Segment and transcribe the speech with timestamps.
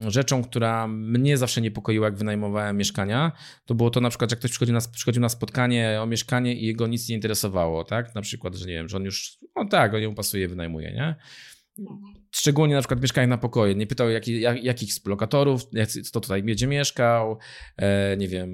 [0.00, 3.32] rzeczą, która mnie zawsze niepokoiła, jak wynajmowałem mieszkania,
[3.64, 4.80] to było to na przykład, że ktoś przychodził na,
[5.20, 8.14] na spotkanie o mieszkanie i jego nic nie interesowało, tak?
[8.14, 11.16] Na przykład, że nie wiem, że on już, no tak, on ją pasuje, wynajmuje, nie?
[12.30, 13.74] Szczególnie na przykład mieszkania na pokoje.
[13.74, 14.92] Nie pytał, jaki, jak, jakich
[16.08, 17.38] kto tutaj będzie mieszkał,
[17.76, 18.50] e, nie wiem,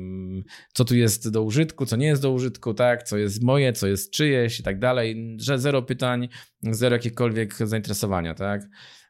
[0.73, 3.87] co tu jest do użytku, co nie jest do użytku, tak, co jest moje, co
[3.87, 5.37] jest czyjeś i tak dalej.
[5.41, 6.29] Że zero pytań,
[6.63, 8.63] zero jakiekolwiek zainteresowania, tak.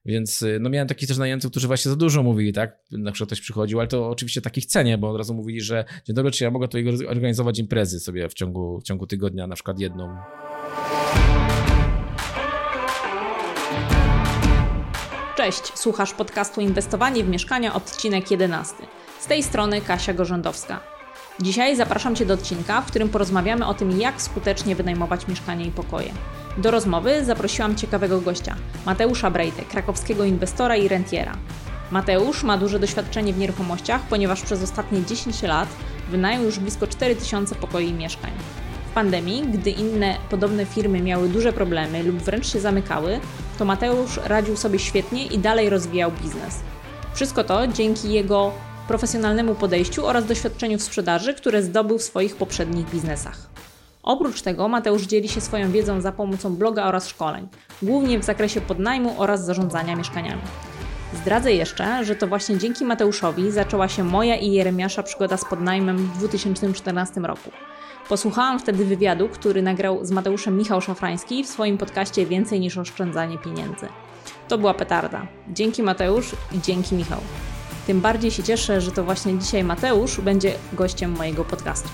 [0.05, 2.79] Więc no miałem takich też najemców, którzy właśnie za dużo mówili, tak?
[2.91, 6.17] Na przykład ktoś przychodził, ale to oczywiście takich cenię, bo od razu mówili, że dzień
[6.17, 9.79] dobry, czy ja mogę tutaj organizować imprezy sobie w ciągu, w ciągu tygodnia, na przykład
[9.79, 10.17] jedną.
[15.37, 18.75] Cześć, słuchasz podcastu Inwestowanie w mieszkania, odcinek 11.
[19.21, 20.92] Z tej strony Kasia Gorzędowska.
[21.41, 25.71] Dzisiaj zapraszam Cię do odcinka, w którym porozmawiamy o tym, jak skutecznie wynajmować mieszkanie i
[25.71, 26.13] pokoje.
[26.59, 31.37] Do rozmowy zaprosiłam ciekawego gościa, Mateusza Brejtę, krakowskiego inwestora i rentiera.
[31.91, 35.69] Mateusz ma duże doświadczenie w nieruchomościach, ponieważ przez ostatnie 10 lat
[36.11, 38.31] wynajął już blisko 4000 pokoi i mieszkań.
[38.91, 43.21] W pandemii, gdy inne podobne firmy miały duże problemy lub wręcz się zamykały,
[43.59, 46.61] to Mateusz radził sobie świetnie i dalej rozwijał biznes.
[47.15, 48.53] Wszystko to dzięki jego
[48.89, 53.39] profesjonalnemu podejściu oraz doświadczeniu w sprzedaży, które zdobył w swoich poprzednich biznesach.
[54.03, 57.49] Oprócz tego Mateusz dzieli się swoją wiedzą za pomocą bloga oraz szkoleń,
[57.83, 60.43] głównie w zakresie podnajmu oraz zarządzania mieszkaniami.
[61.15, 65.97] Zdradzę jeszcze, że to właśnie dzięki Mateuszowi zaczęła się moja i Jeremiasza przygoda z podnajmem
[65.97, 67.51] w 2014 roku.
[68.09, 73.39] Posłuchałam wtedy wywiadu, który nagrał z Mateuszem Michał Szafrański w swoim podcaście Więcej niż oszczędzanie
[73.39, 73.89] pieniędzy.
[74.49, 75.27] To była petarda.
[75.49, 77.21] Dzięki Mateusz i dzięki Michał.
[77.87, 81.89] Tym bardziej się cieszę, że to właśnie dzisiaj Mateusz będzie gościem mojego podcastu.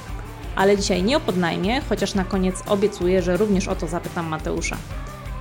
[0.57, 4.77] Ale dzisiaj nie o podnajmie, chociaż na koniec obiecuję, że również o to zapytam Mateusza.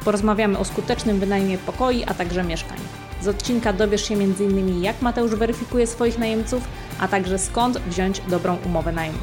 [0.06, 2.78] Porozmawiamy o skutecznym wynajmie pokoi, a także mieszkań.
[3.22, 4.84] Z odcinka dowiesz się m.in.
[4.84, 6.64] jak Mateusz weryfikuje swoich najemców,
[7.00, 9.18] a także skąd wziąć dobrą umowę najmu.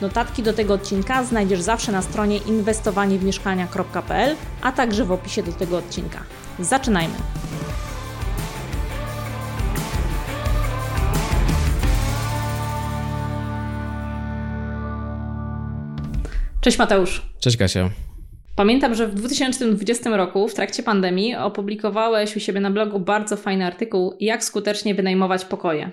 [0.00, 5.78] Notatki do tego odcinka znajdziesz zawsze na stronie inwestowaniewmieszkania.pl, a także w opisie do tego
[5.78, 6.18] odcinka.
[6.58, 7.14] Zaczynajmy!
[16.66, 17.22] Cześć Mateusz.
[17.40, 17.90] Cześć Kasia.
[18.56, 23.66] Pamiętam, że w 2020 roku, w trakcie pandemii, opublikowałeś u siebie na blogu bardzo fajny
[23.66, 25.90] artykuł, jak skutecznie wynajmować pokoje.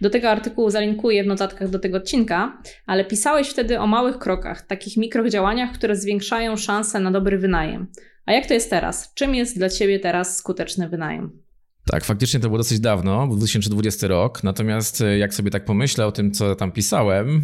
[0.00, 4.66] Do tego artykułu zalinkuję w notatkach do tego odcinka, ale pisałeś wtedy o małych krokach,
[4.66, 7.86] takich mikrodziałaniach, które zwiększają szanse na dobry wynajem.
[8.26, 9.14] A jak to jest teraz?
[9.14, 11.42] Czym jest dla Ciebie teraz skuteczny wynajem?
[11.90, 14.44] Tak, faktycznie to było dosyć dawno, 2020 rok.
[14.44, 17.42] Natomiast e, jak sobie tak pomyślę o tym, co tam pisałem,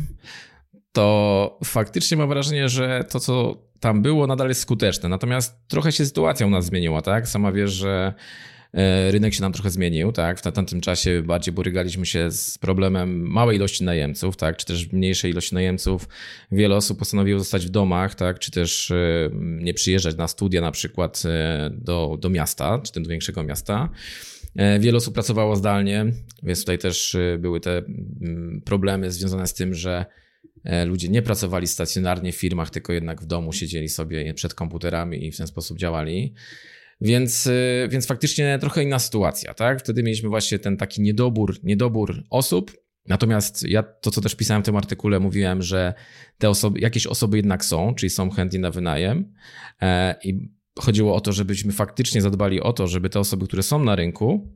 [0.99, 5.09] to faktycznie mam wrażenie, że to, co tam było, nadal jest skuteczne.
[5.09, 7.29] Natomiast trochę się sytuacja u nas zmieniła, tak?
[7.29, 8.15] Sama wiesz, że
[8.75, 10.39] e, rynek się nam trochę zmienił, tak?
[10.39, 14.57] W tamtym czasie bardziej borykaliśmy się z problemem małej ilości najemców, tak?
[14.57, 16.09] Czy też mniejszej ilości najemców.
[16.53, 18.39] Wiele osób postanowiło zostać w domach, tak?
[18.39, 23.11] Czy też e, nie przyjeżdżać na studia na przykład e, do, do miasta, czy do
[23.11, 23.89] większego miasta.
[24.81, 26.07] Wiele osób pracowało zdalnie,
[26.43, 30.07] więc tutaj też były te mm, problemy związane z tym, że
[30.87, 35.33] ludzie nie pracowali stacjonarnie w firmach, tylko jednak w domu siedzieli sobie przed komputerami i
[35.33, 36.35] w ten sposób działali.
[37.01, 39.81] Więc, e, więc faktycznie trochę inna sytuacja, tak?
[39.81, 42.73] Wtedy mieliśmy właśnie ten taki niedobór, niedobór osób.
[43.07, 45.95] Natomiast ja to, co też pisałem w tym artykule, mówiłem, że
[46.39, 49.33] te osoby, jakieś osoby jednak są, czyli są chętni na wynajem.
[49.83, 50.49] E, I
[50.79, 54.53] chodziło o to, żebyśmy faktycznie zadbali o to, żeby te osoby, które są na rynku,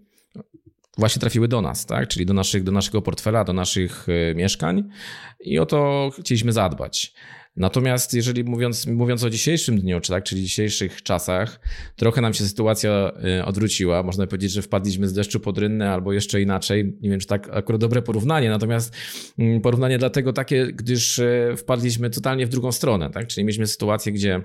[0.98, 2.08] właśnie trafiły do nas, tak?
[2.08, 4.88] czyli do, naszych, do naszego portfela, do naszych e, mieszkań
[5.40, 7.14] i o to chcieliśmy zadbać.
[7.56, 11.60] Natomiast jeżeli mówiąc, mówiąc o dzisiejszym dniu, czy tak, czyli dzisiejszych czasach,
[11.96, 14.02] trochę nam się sytuacja e, odwróciła.
[14.02, 16.98] Można powiedzieć, że wpadliśmy z deszczu pod rynnę albo jeszcze inaczej.
[17.00, 18.96] Nie wiem, czy tak akurat dobre porównanie, natomiast
[19.38, 23.26] mm, porównanie dlatego takie, gdyż e, wpadliśmy totalnie w drugą stronę, tak?
[23.26, 24.42] Czyli mieliśmy sytuację, gdzie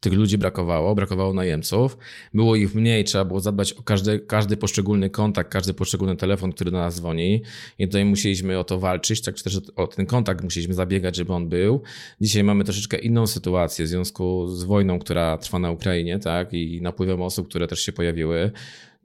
[0.00, 1.98] tych ludzi brakowało, brakowało najemców,
[2.34, 6.70] było ich mniej, trzeba było zadbać o każdy, każdy poszczególny kontakt, każdy poszczególny telefon, który
[6.70, 7.42] do nas dzwoni
[7.78, 11.48] i tutaj musieliśmy o to walczyć, tak też o ten kontakt musieliśmy zabiegać, żeby on
[11.48, 11.82] był.
[12.20, 16.82] Dzisiaj mamy troszeczkę inną sytuację w związku z wojną, która trwa na Ukrainie, tak, i
[16.82, 18.50] napływem osób, które też się pojawiły.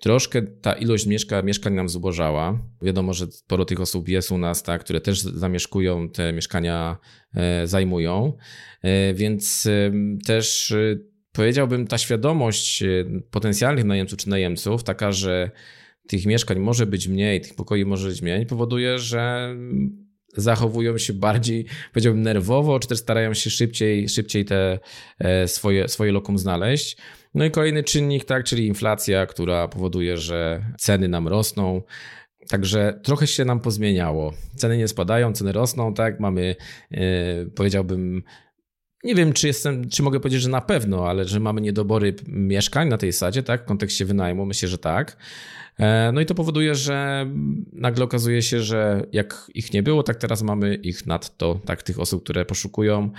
[0.01, 2.59] Troszkę ta ilość mieszka, mieszkań nam zubożała.
[2.81, 6.97] Wiadomo, że sporo tych osób jest u nas, tak, które też zamieszkują, te mieszkania
[7.33, 8.33] e, zajmują,
[8.81, 9.68] e, więc
[10.25, 10.97] też e,
[11.31, 12.83] powiedziałbym, ta świadomość
[13.31, 15.51] potencjalnych najemców czy najemców, taka, że
[16.07, 19.56] tych mieszkań może być mniej, tych pokoi może być mniej, powoduje, że
[20.38, 24.80] zachowują się bardziej, powiedziałbym, nerwowo, czy też starają się szybciej, szybciej te
[25.47, 26.97] swoje, swoje lokum znaleźć.
[27.36, 31.82] No i kolejny czynnik, tak, czyli inflacja, która powoduje, że ceny nam rosną.
[32.50, 34.34] Także trochę się nam pozmieniało.
[34.56, 36.20] Ceny nie spadają, ceny rosną, tak?
[36.20, 36.56] Mamy,
[36.92, 37.00] yy,
[37.56, 38.24] powiedziałbym,
[39.04, 42.88] nie wiem, czy jestem, czy mogę powiedzieć, że na pewno, ale że mamy niedobory mieszkań
[42.90, 43.64] na tej sadzie, tak?
[43.64, 45.18] W kontekście wynajmu, myślę, że tak.
[45.80, 47.27] E, no i to powoduje, że
[47.74, 52.00] nagle okazuje się, że jak ich nie było, tak teraz mamy ich nadto, tak, tych
[52.00, 53.10] osób, które poszukują.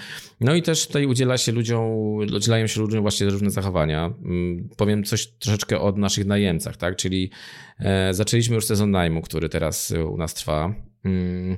[0.41, 1.91] No i też tutaj udziela się ludziom,
[2.37, 4.15] udzielają się ludziom właśnie różne zachowania.
[4.25, 7.31] Mm, powiem coś troszeczkę o naszych najemcach, tak, czyli
[7.79, 10.75] e, zaczęliśmy już sezon najmu, który teraz u nas trwa.
[11.05, 11.57] Mm,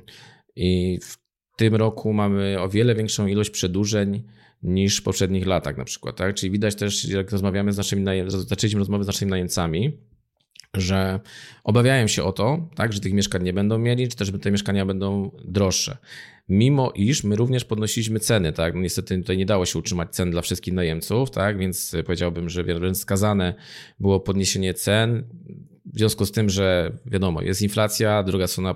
[0.55, 1.17] I w
[1.57, 4.23] tym roku mamy o wiele większą ilość przedłużeń
[4.63, 6.35] niż w poprzednich latach na przykład, tak?
[6.35, 9.97] Czyli widać też, jak rozmawiamy z naszymi zaczęliśmy rozmowy z naszymi najemcami,
[10.77, 11.19] że
[11.63, 14.85] obawiają się o to, tak, że tych mieszkań nie będą mieli, czy też, te mieszkania
[14.85, 15.97] będą droższe.
[16.49, 20.31] Mimo iż my również podnosiliśmy ceny, tak, no niestety tutaj nie dało się utrzymać cen
[20.31, 23.53] dla wszystkich najemców, tak, więc powiedziałbym, że wręcz skazane
[23.99, 25.23] było podniesienie cen,
[25.85, 28.75] w związku z tym, że wiadomo, jest inflacja, druga strona,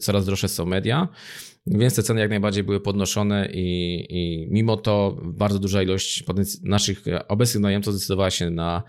[0.00, 1.08] coraz droższe są media,
[1.66, 6.24] więc te ceny jak najbardziej były podnoszone i, i mimo to bardzo duża ilość
[6.62, 8.82] naszych obecnych najemców zdecydowała się na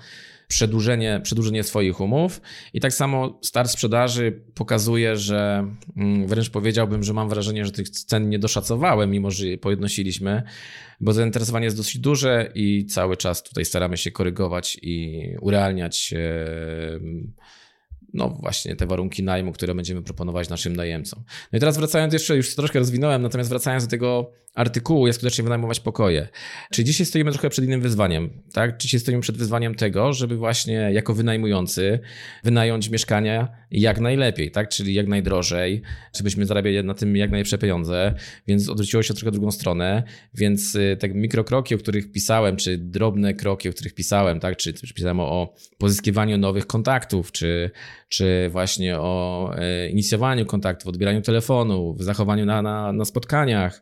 [0.54, 2.42] przedłużenie, przedłużenie swoich umów.
[2.74, 5.68] I tak samo start sprzedaży pokazuje, że
[5.98, 10.44] mm, wręcz powiedziałbym, że mam wrażenie, że tych cen nie doszacowałem, mimo że je podnosiliśmy,
[11.00, 16.14] bo zainteresowanie jest dosyć duże i cały czas tutaj staramy się korygować i urealniać
[18.14, 21.24] no właśnie te warunki najmu, które będziemy proponować naszym najemcom.
[21.52, 25.44] No i teraz wracając jeszcze, już troszkę rozwinąłem, natomiast wracając do tego artykułu, jak skutecznie
[25.44, 26.28] wynajmować pokoje.
[26.72, 28.78] Czy dzisiaj stoimy trochę przed innym wyzwaniem, tak?
[28.78, 32.00] Dzisiaj stoimy przed wyzwaniem tego, żeby właśnie jako wynajmujący
[32.44, 34.70] wynająć mieszkania jak najlepiej, tak?
[34.70, 35.82] Czyli jak najdrożej,
[36.18, 38.14] żebyśmy zarabiali na tym jak najlepsze pieniądze,
[38.48, 40.04] więc odwróciło się trochę drugą stronę,
[40.34, 44.58] więc y, te mikrokroki, o których pisałem, czy drobne kroki, o których pisałem, tak?
[44.58, 47.72] Czy, czy pisałem o pozyskiwaniu nowych kontaktów, czy,
[48.10, 53.82] czy właśnie o e, inicjowaniu kontaktów, odbieraniu telefonu, zachowaniu na, na, na spotkaniach,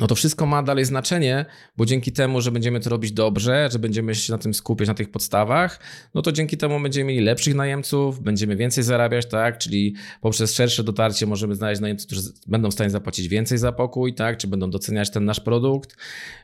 [0.00, 3.78] no to wszystko ma dalej znaczenie, bo dzięki temu, że będziemy to robić dobrze, że
[3.78, 5.80] będziemy się na tym skupiać, na tych podstawach,
[6.14, 9.58] no to dzięki temu będziemy mieli lepszych najemców, będziemy więcej zarabiać, tak?
[9.58, 14.14] Czyli poprzez szersze dotarcie możemy znaleźć najemców, którzy będą w stanie zapłacić więcej za pokój,
[14.14, 14.36] tak?
[14.36, 15.96] Czy będą doceniać ten nasz produkt.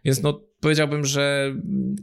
[0.05, 1.55] Więc no powiedziałbym, że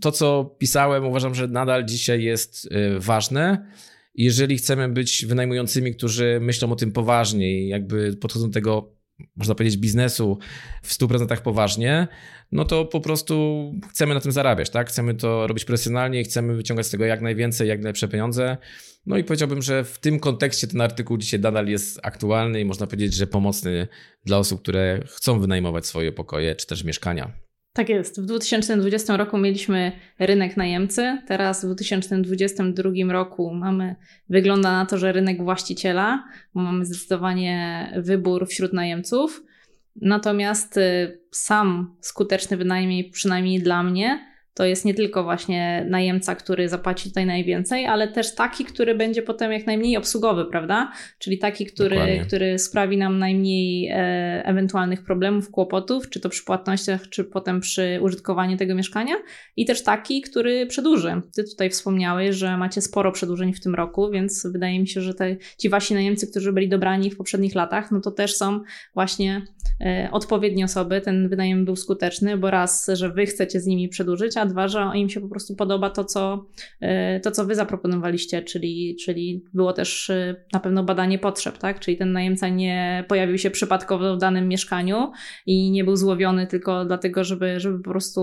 [0.02, 3.68] to, co pisałem, uważam, że nadal dzisiaj jest y, ważne.
[4.16, 8.93] Jeżeli chcemy być wynajmującymi, którzy myślą o tym poważnie i jakby podchodzą do tego
[9.36, 10.39] można powiedzieć, biznesu
[10.83, 12.07] w 100% poważnie,
[12.51, 14.89] no to po prostu chcemy na tym zarabiać, tak?
[14.89, 18.57] Chcemy to robić profesjonalnie i chcemy wyciągać z tego jak najwięcej, jak najlepsze pieniądze.
[19.06, 22.88] No i powiedziałbym, że w tym kontekście ten artykuł dzisiaj nadal jest aktualny i można
[22.88, 23.88] powiedzieć, że pomocny
[24.25, 27.43] dla osób, które chcą wynajmować swoje pokoje czy też mieszkania.
[27.74, 28.22] Tak jest.
[28.22, 33.96] W 2020 roku mieliśmy rynek najemcy, teraz w 2022 roku mamy,
[34.30, 36.24] wygląda na to, że rynek właściciela,
[36.54, 39.44] mamy zdecydowanie wybór wśród najemców.
[39.96, 46.70] Natomiast y, sam skuteczny wynajmniej, przynajmniej dla mnie, to jest nie tylko właśnie najemca, który
[46.70, 50.92] zapłaci tutaj najwięcej, ale też taki, który będzie potem jak najmniej obsługowy, prawda?
[51.20, 57.10] Czyli taki, który, który sprawi nam najmniej e, ewentualnych problemów, kłopotów, czy to przy płatnościach,
[57.10, 59.16] czy potem przy użytkowaniu tego mieszkania.
[59.56, 61.22] I też taki, który przedłuży.
[61.36, 65.14] Ty tutaj wspomniałeś, że macie sporo przedłużeń w tym roku, więc wydaje mi się, że
[65.14, 68.60] te, ci wasi najemcy, którzy byli dobrani w poprzednich latach, no to też są
[68.94, 69.42] właśnie
[69.82, 71.01] e, odpowiednie osoby.
[71.01, 74.92] Ten wynajem był skuteczny, bo raz, że wy chcecie z nimi przedłużyć, a dwa, że
[74.96, 76.46] im się po prostu podoba to, co,
[76.82, 81.80] e, to, co wy zaproponowaliście, czyli, czyli było też e, na pewno badanie potrzeb, tak?
[81.80, 85.12] Czyli ten najemca nie pojawił się przypadkowo w danym mieszkaniu
[85.46, 88.22] i nie był złowiony tylko dlatego, żeby, żeby po prostu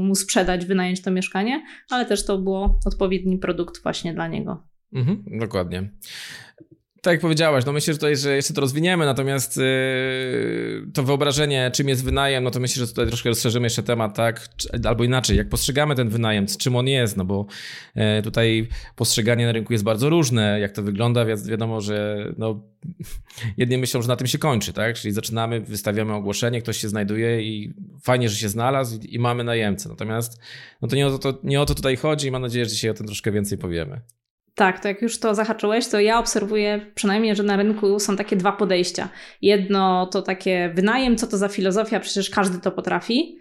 [0.00, 4.62] mu sprzedać, wynająć to mieszkanie, ale też to było odpowiedni produkt właśnie dla niego.
[4.92, 5.90] Mhm, dokładnie
[7.06, 11.70] tak jak powiedziałaś, no myślę, że tutaj, że jeszcze to rozwiniemy, natomiast yy, to wyobrażenie,
[11.74, 14.48] czym jest wynajem, no to myślę, że tutaj troszkę rozszerzymy jeszcze temat, tak?
[14.84, 17.46] Albo inaczej, jak postrzegamy ten wynajem, czym on jest, no bo
[17.94, 22.62] yy, tutaj postrzeganie na rynku jest bardzo różne, jak to wygląda, więc wiadomo, że no,
[23.56, 24.96] jedni myślą, że na tym się kończy, tak?
[24.96, 29.44] Czyli zaczynamy, wystawiamy ogłoszenie, ktoś się znajduje i fajnie, że się znalazł i, i mamy
[29.44, 29.88] najemcę.
[29.88, 30.40] Natomiast
[30.82, 32.90] no to nie o to, nie o to tutaj chodzi i mam nadzieję, że dzisiaj
[32.90, 34.00] o tym troszkę więcej powiemy.
[34.56, 38.36] Tak, to jak już to zahaczyłeś, to ja obserwuję przynajmniej, że na rynku są takie
[38.36, 39.08] dwa podejścia.
[39.42, 43.38] Jedno to takie wynajem, co to za filozofia, przecież każdy to potrafi.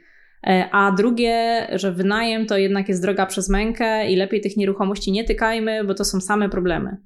[0.48, 5.12] E, a drugie, że wynajem to jednak jest droga przez mękę i lepiej tych nieruchomości
[5.12, 6.98] nie tykajmy, bo to są same problemy.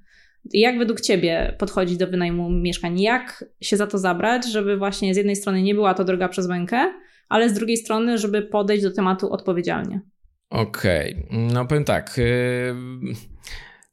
[0.53, 3.01] Jak według Ciebie podchodzić do wynajmu mieszkań?
[3.01, 6.47] Jak się za to zabrać, żeby właśnie z jednej strony nie była to droga przez
[6.47, 6.93] mękę,
[7.29, 10.01] ale z drugiej strony, żeby podejść do tematu odpowiedzialnie?
[10.49, 11.39] Okej, okay.
[11.53, 12.17] no powiem tak.
[12.17, 13.38] Yy...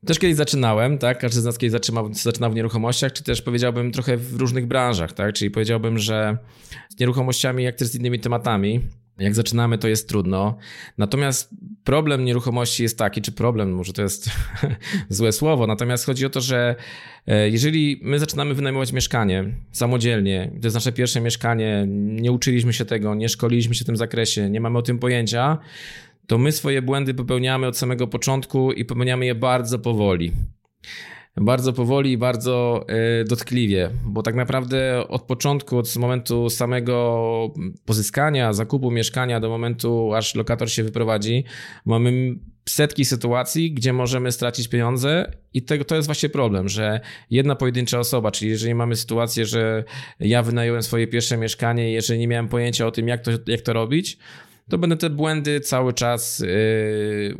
[0.06, 1.18] Też kiedyś zaczynałem, tak?
[1.18, 5.12] Każdy z nas kiedyś zaczynał, zaczynał w nieruchomościach, czy też powiedziałbym trochę w różnych branżach,
[5.12, 5.34] tak?
[5.34, 6.38] Czyli powiedziałbym, że
[6.88, 8.80] z nieruchomościami, jak też z innymi tematami,
[9.18, 10.56] jak zaczynamy, to jest trudno.
[10.98, 11.50] Natomiast
[11.84, 14.30] problem nieruchomości jest taki, czy problem, może to jest
[15.08, 16.74] złe słowo, natomiast chodzi o to, że
[17.26, 22.84] e, jeżeli my zaczynamy wynajmować mieszkanie samodzielnie, to jest nasze pierwsze mieszkanie, nie uczyliśmy się
[22.84, 25.58] tego, nie szkoliliśmy się w tym zakresie, nie mamy o tym pojęcia,
[26.26, 30.32] to my swoje błędy popełniamy od samego początku i popełniamy je bardzo powoli.
[31.40, 37.54] Bardzo powoli i bardzo e, dotkliwie, bo tak naprawdę od początku, od momentu samego
[37.84, 41.44] pozyskania, zakupu mieszkania do momentu, aż lokator się wyprowadzi,
[41.84, 42.36] mamy
[42.68, 47.98] setki sytuacji, gdzie możemy stracić pieniądze i tego, to jest właśnie problem, że jedna pojedyncza
[47.98, 49.84] osoba, czyli jeżeli mamy sytuację, że
[50.20, 53.60] ja wynająłem swoje pierwsze mieszkanie i jeżeli nie miałem pojęcia o tym, jak to, jak
[53.60, 54.18] to robić,
[54.70, 57.36] to będę te błędy cały czas yy,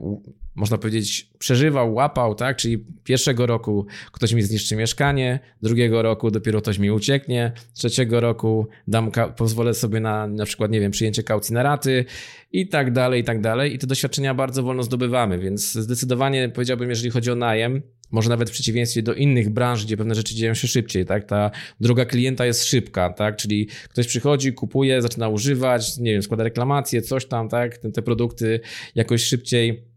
[0.56, 2.56] można powiedzieć, przeżywał, łapał, tak?
[2.56, 8.68] Czyli pierwszego roku ktoś mi zniszczy mieszkanie, drugiego roku dopiero ktoś mi ucieknie, trzeciego roku
[8.88, 12.04] dam, pozwolę sobie na na przykład, nie wiem, przyjęcie kaucji na raty
[12.52, 13.74] i tak dalej, i tak dalej.
[13.74, 18.50] I te doświadczenia bardzo wolno zdobywamy, więc zdecydowanie powiedziałbym, jeżeli chodzi o najem, może nawet
[18.50, 21.24] w przeciwieństwie do innych branż, gdzie pewne rzeczy dzieją się szybciej, tak?
[21.24, 23.36] Ta droga klienta jest szybka, tak?
[23.36, 27.78] Czyli ktoś przychodzi, kupuje, zaczyna używać, nie wiem, składa reklamację, coś tam, tak?
[27.78, 28.60] Te, te produkty
[28.94, 29.96] jakoś szybciej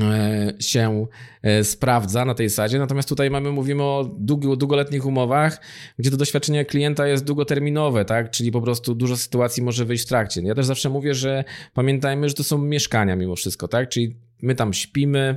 [0.00, 1.06] E, się
[1.42, 2.78] e, sprawdza na tej zasadzie.
[2.78, 5.60] Natomiast tutaj mamy, mówimy o długo, długoletnich umowach,
[5.98, 8.30] gdzie to doświadczenie klienta jest długoterminowe, tak?
[8.30, 10.42] Czyli po prostu dużo sytuacji może wyjść w trakcie.
[10.42, 11.44] Ja też zawsze mówię, że
[11.74, 13.88] pamiętajmy, że to są mieszkania mimo wszystko, tak?
[13.88, 15.36] Czyli my tam śpimy,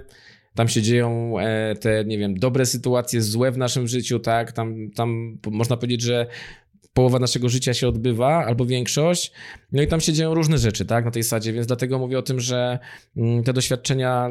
[0.56, 4.52] tam się dzieją e, te, nie wiem, dobre sytuacje, złe w naszym życiu, tak?
[4.52, 6.28] Tam, tam można powiedzieć, że
[6.94, 9.32] połowa naszego życia się odbywa, albo większość.
[9.72, 12.22] No i tam się dzieją różne rzeczy, tak, na tej sadzie, więc dlatego mówię o
[12.22, 12.80] tym, że
[13.18, 14.30] mm, te doświadczenia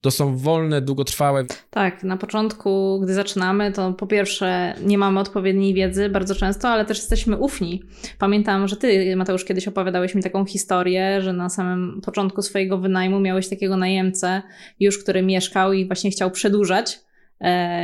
[0.00, 1.44] to są wolne, długotrwałe.
[1.70, 6.84] Tak, na początku, gdy zaczynamy, to po pierwsze nie mamy odpowiedniej wiedzy bardzo często, ale
[6.84, 7.82] też jesteśmy ufni.
[8.18, 13.20] Pamiętam, że ty, Mateusz, kiedyś opowiadałeś mi taką historię, że na samym początku swojego wynajmu
[13.20, 14.42] miałeś takiego najemcę
[14.80, 17.00] już, który mieszkał i właśnie chciał przedłużać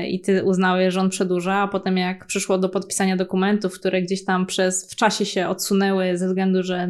[0.09, 4.25] i ty uznałeś, że on przedłuża, a potem jak przyszło do podpisania dokumentów, które gdzieś
[4.25, 6.89] tam przez w czasie się odsunęły ze względu, że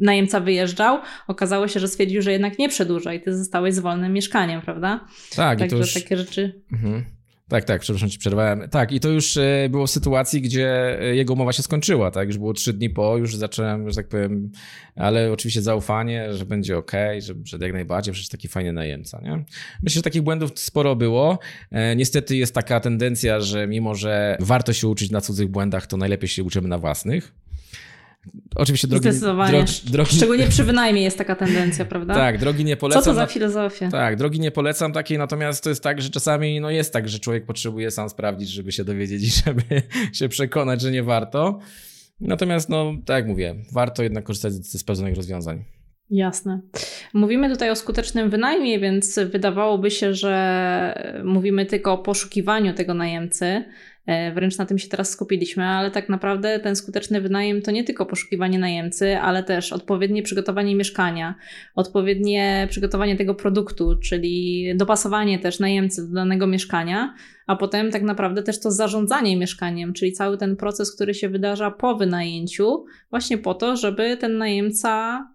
[0.00, 4.12] najemca wyjeżdżał, okazało się, że stwierdził, że jednak nie przedłuża i ty zostałeś z wolnym
[4.12, 5.04] mieszkaniem, prawda?
[5.36, 5.94] Tak, Także i to już...
[5.94, 6.62] takie rzeczy.
[6.72, 7.15] Mhm.
[7.48, 8.68] Tak, tak, przepraszam ci przerwałem.
[8.68, 12.28] Tak, i to już e, było w sytuacji, gdzie e, jego umowa się skończyła, tak?
[12.28, 14.50] Już było trzy dni po, już zacząłem, że tak powiem,
[14.96, 19.44] ale oczywiście zaufanie, że będzie ok, że, że jak najbardziej, przecież taki fajny najemca, nie?
[19.82, 21.38] Myślę, że takich błędów sporo było.
[21.70, 25.96] E, niestety jest taka tendencja, że mimo, że warto się uczyć na cudzych błędach, to
[25.96, 27.32] najlepiej się uczymy na własnych.
[28.56, 29.02] Oczywiście drogi...
[29.02, 29.64] Zdecydowanie.
[29.84, 30.16] Drogi.
[30.16, 32.14] Szczególnie przy wynajmie jest taka tendencja, prawda?
[32.14, 33.02] Tak, drogi nie polecam.
[33.02, 33.90] Co to za filozofia?
[33.90, 37.18] Tak, drogi nie polecam takiej, natomiast to jest tak, że czasami no jest tak, że
[37.18, 39.82] człowiek potrzebuje sam sprawdzić, żeby się dowiedzieć i żeby
[40.18, 41.58] się przekonać, że nie warto.
[42.20, 45.64] Natomiast, no, tak jak mówię, warto jednak korzystać ze sprawdzonych rozwiązań.
[46.10, 46.60] Jasne.
[47.14, 53.64] Mówimy tutaj o skutecznym wynajmie, więc wydawałoby się, że mówimy tylko o poszukiwaniu tego najemcy,
[54.34, 58.06] wręcz na tym się teraz skupiliśmy, ale tak naprawdę ten skuteczny wynajem to nie tylko
[58.06, 61.34] poszukiwanie najemcy, ale też odpowiednie przygotowanie mieszkania,
[61.74, 67.14] odpowiednie przygotowanie tego produktu, czyli dopasowanie też najemcy do danego mieszkania,
[67.46, 71.70] a potem tak naprawdę też to zarządzanie mieszkaniem, czyli cały ten proces, który się wydarza
[71.70, 75.26] po wynajęciu, właśnie po to, żeby ten najemca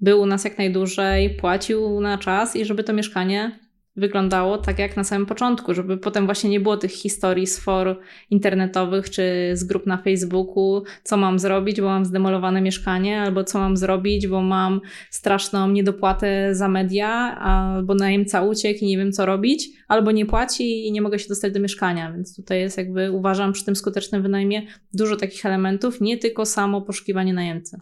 [0.00, 3.65] był u nas jak najdłużej, płacił na czas i żeby to mieszkanie
[3.96, 8.00] wyglądało tak jak na samym początku, żeby potem właśnie nie było tych historii z for
[8.30, 13.58] internetowych czy z grup na Facebooku, co mam zrobić, bo mam zdemolowane mieszkanie, albo co
[13.58, 19.26] mam zrobić, bo mam straszną niedopłatę za media, albo najemca uciekł i nie wiem co
[19.26, 22.12] robić, albo nie płaci i nie mogę się dostać do mieszkania.
[22.12, 24.62] Więc tutaj jest jakby, uważam, przy tym skutecznym wynajmie
[24.92, 27.76] dużo takich elementów, nie tylko samo poszukiwanie najemcy.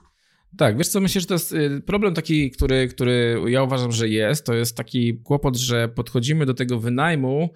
[0.57, 4.09] Tak, wiesz co, myślę, że to jest y, problem taki, który, który ja uważam, że
[4.09, 4.47] jest.
[4.47, 7.51] To jest taki kłopot, że podchodzimy do tego wynajmu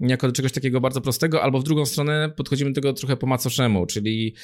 [0.00, 3.26] jako do czegoś takiego bardzo prostego, albo w drugą stronę podchodzimy do tego trochę po
[3.26, 4.34] macoszemu, czyli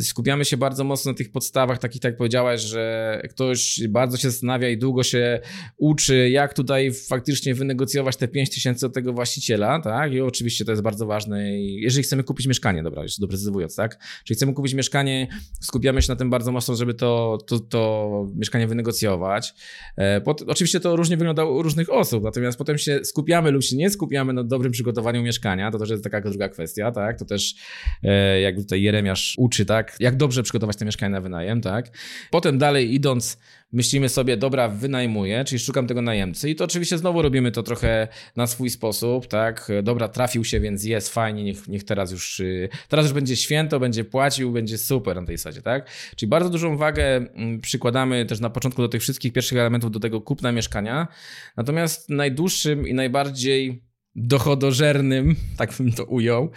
[0.00, 4.30] skupiamy się bardzo mocno na tych podstawach, takich tak jak powiedziałaś, że ktoś bardzo się
[4.30, 5.40] zastanawia i długo się
[5.76, 10.12] uczy, jak tutaj faktycznie wynegocjować te 5 tysięcy od tego właściciela, tak?
[10.12, 13.98] I oczywiście to jest bardzo ważne, jeżeli chcemy kupić mieszkanie, dobra, jeszcze doprecyzowując, tak?
[14.24, 15.28] Czyli chcemy kupić mieszkanie,
[15.60, 19.54] skupiamy się na tym bardzo mocno, żeby to, to, to mieszkanie wynegocjować.
[19.98, 23.90] E, oczywiście to różnie wygląda u różnych osób, natomiast potem się skupiamy lub się nie
[23.90, 27.18] skupiamy na dobrym przygotowaniu przygotowaniu mieszkania, to też jest taka druga kwestia, tak?
[27.18, 27.54] To też
[28.02, 29.96] e, jak tutaj Jeremiasz uczy, tak?
[30.00, 31.90] Jak dobrze przygotować te mieszkania na wynajem, tak?
[32.30, 33.38] Potem dalej idąc,
[33.72, 38.08] myślimy sobie, dobra, wynajmuję, czyli szukam tego najemcy i to oczywiście znowu robimy to trochę
[38.36, 39.68] na swój sposób, tak?
[39.82, 43.80] Dobra, trafił się, więc jest fajnie, niech, niech teraz już, y, teraz już będzie święto,
[43.80, 45.90] będzie płacił, będzie super na tej zasadzie, tak?
[46.16, 50.00] Czyli bardzo dużą wagę mm, przykładamy też na początku do tych wszystkich pierwszych elementów do
[50.00, 51.08] tego kupna mieszkania,
[51.56, 56.50] natomiast najdłuższym i najbardziej dochodożernym, tak bym to ujął,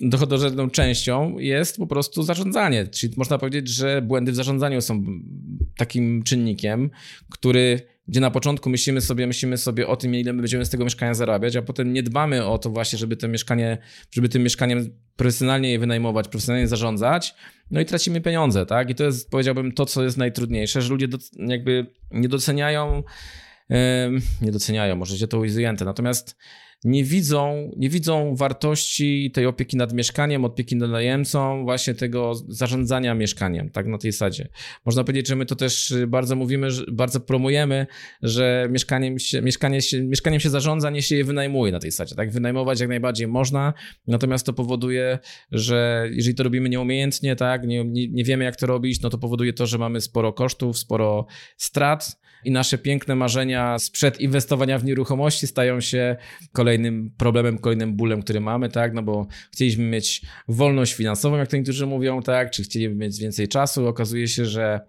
[0.00, 2.86] dochodożerną częścią jest po prostu zarządzanie.
[2.86, 5.02] Czyli można powiedzieć, że błędy w zarządzaniu są
[5.76, 6.90] takim czynnikiem,
[7.30, 10.84] który gdzie na początku myślimy sobie, myślimy sobie o tym, ile my będziemy z tego
[10.84, 13.78] mieszkania zarabiać, a potem nie dbamy o to właśnie, żeby to mieszkanie,
[14.10, 17.34] żeby tym mieszkaniem profesjonalnie je wynajmować, profesjonalnie zarządzać,
[17.70, 18.90] no i tracimy pieniądze, tak?
[18.90, 23.02] I to jest, powiedziałbym, to, co jest najtrudniejsze, że ludzie jakby nie doceniają,
[23.70, 23.76] yy,
[24.42, 26.36] nie doceniają, może się to ujęte, natomiast
[26.84, 33.14] nie widzą, nie widzą wartości tej opieki nad mieszkaniem, opieki nad najemcą, właśnie tego zarządzania
[33.14, 34.48] mieszkaniem, tak na tej zasadzie.
[34.86, 37.86] Można powiedzieć, że my to też bardzo mówimy, bardzo promujemy,
[38.22, 42.14] że mieszkaniem się, mieszkanie się, mieszkaniem się zarządza, nie się je wynajmuje na tej zasadzie,
[42.14, 42.30] tak?
[42.30, 43.74] Wynajmować jak najbardziej można,
[44.06, 45.18] natomiast to powoduje,
[45.52, 49.18] że jeżeli to robimy nieumiejętnie, tak, nie, nie, nie wiemy jak to robić, no to
[49.18, 54.84] powoduje to, że mamy sporo kosztów, sporo strat, i nasze piękne marzenia sprzed inwestowania w
[54.84, 56.16] nieruchomości stają się
[56.52, 61.56] kolejnym problemem, kolejnym bólem, który mamy, tak, no bo chcieliśmy mieć wolność finansową, jak to
[61.56, 64.80] niektórzy mówią, tak, czy chcieliśmy mieć więcej czasu, okazuje się, że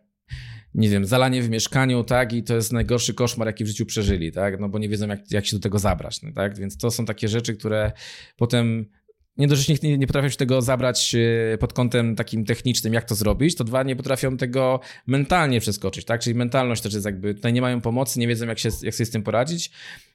[0.76, 4.32] nie wiem, zalanie w mieszkaniu, tak, i to jest najgorszy koszmar, jaki w życiu przeżyli,
[4.32, 6.92] tak, no bo nie wiedzą, jak, jak się do tego zabrać, no, tak, więc to
[6.92, 7.92] są takie rzeczy, które
[8.38, 8.86] potem
[9.38, 11.16] nie dość, że nie, nie potrafią się tego zabrać
[11.54, 16.06] e, pod kątem takim technicznym, jak to zrobić, to dwa, nie potrafią tego mentalnie przeskoczyć,
[16.06, 16.22] tak?
[16.22, 19.06] Czyli mentalność też jest jakby, tutaj nie mają pomocy, nie wiedzą, jak, się, jak sobie
[19.06, 19.72] z tym poradzić.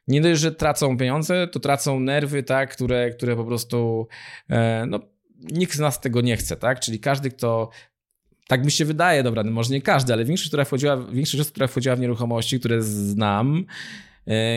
[0.09, 2.73] Nie dość, że tracą pieniądze, to tracą nerwy, tak?
[2.73, 4.09] Które, które po prostu,
[4.51, 5.01] e, no,
[5.41, 6.81] nikt z nas tego nie chce, tak?
[6.81, 7.71] Czyli każdy, kto
[8.49, 11.53] tak mi się wydaje, dobra, no może nie każdy, ale większość, która wchodziła, większość osób,
[11.53, 13.67] która wchodziła w nieruchomości, które znam,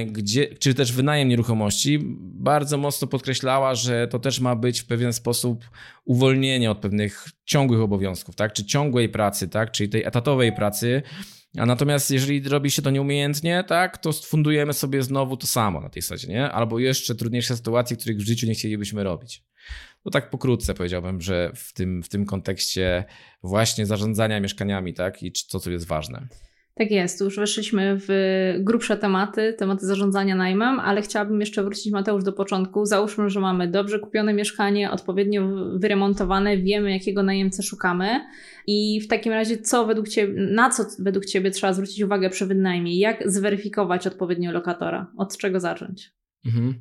[0.07, 5.13] gdzie, czy też wynajem nieruchomości, bardzo mocno podkreślała, że to też ma być w pewien
[5.13, 5.69] sposób
[6.05, 8.53] uwolnienie od pewnych ciągłych obowiązków, tak?
[8.53, 9.71] czy ciągłej pracy, tak?
[9.71, 11.01] czyli tej etatowej pracy.
[11.57, 15.89] A natomiast jeżeli robi się to nieumiejętnie, tak, to fundujemy sobie znowu to samo na
[15.89, 16.51] tej zasadzie, nie?
[16.51, 19.43] Albo jeszcze trudniejsze sytuacje, których w życiu nie chcielibyśmy robić.
[20.03, 23.05] To tak pokrótce powiedziałbym, że w tym, w tym kontekście
[23.43, 26.27] właśnie zarządzania mieszkaniami, tak, i co jest ważne.
[26.77, 28.07] Tak jest, już weszliśmy w
[28.59, 32.85] grubsze tematy, tematy zarządzania najmem, ale chciałabym jeszcze wrócić, Mateusz, do początku.
[32.85, 35.47] Załóżmy, że mamy dobrze kupione mieszkanie, odpowiednio
[35.79, 38.09] wyremontowane, wiemy, jakiego najemcę szukamy.
[38.67, 42.45] I w takim razie, co według Ciebie, na co według Ciebie trzeba zwrócić uwagę przy
[42.45, 42.99] wynajmie?
[42.99, 45.11] Jak zweryfikować odpowiednio lokatora?
[45.17, 46.11] Od czego zacząć?
[46.45, 46.73] Mhm.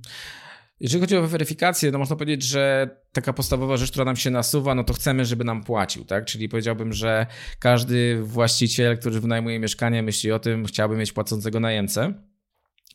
[0.81, 4.75] Jeżeli chodzi o weryfikację, to można powiedzieć, że taka podstawowa rzecz, która nam się nasuwa,
[4.75, 6.25] no to chcemy, żeby nam płacił, tak?
[6.25, 7.27] Czyli powiedziałbym, że
[7.59, 12.15] każdy właściciel, który wynajmuje mieszkanie, myśli o tym, chciałby mieć płacącego najemcę.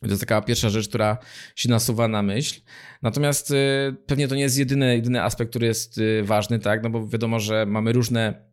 [0.00, 1.18] To jest taka pierwsza rzecz, która
[1.56, 2.60] się nasuwa na myśl.
[3.02, 3.54] Natomiast y,
[4.06, 6.82] pewnie to nie jest jedyny, jedyny aspekt, który jest y, ważny, tak?
[6.82, 8.51] No bo wiadomo, że mamy różne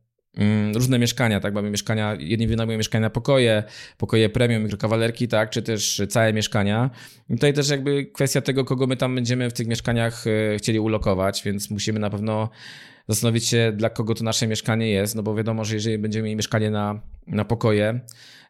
[0.73, 1.53] różne mieszkania, tak?
[1.53, 3.63] Mamy mieszkania, jedni wynajmują mieszkania na pokoje,
[3.97, 5.49] pokoje premium, mikrokawalerki, tak?
[5.49, 6.89] Czy też całe mieszkania.
[7.29, 10.79] I tutaj też jakby kwestia tego, kogo my tam będziemy w tych mieszkaniach e, chcieli
[10.79, 12.49] ulokować, więc musimy na pewno
[13.07, 16.35] zastanowić się, dla kogo to nasze mieszkanie jest, no bo wiadomo, że jeżeli będziemy mieli
[16.35, 17.99] mieszkanie na, na pokoje,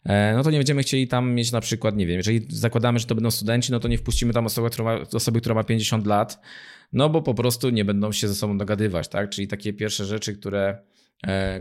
[0.05, 3.05] e, no to nie będziemy chcieli tam mieć na przykład, nie wiem, jeżeli zakładamy, że
[3.05, 6.07] to będą studenci, no to nie wpuścimy tam osoby, która ma, osoby, która ma 50
[6.07, 6.39] lat,
[6.93, 9.29] no bo po prostu nie będą się ze sobą dogadywać, tak?
[9.29, 10.77] Czyli takie pierwsze rzeczy, które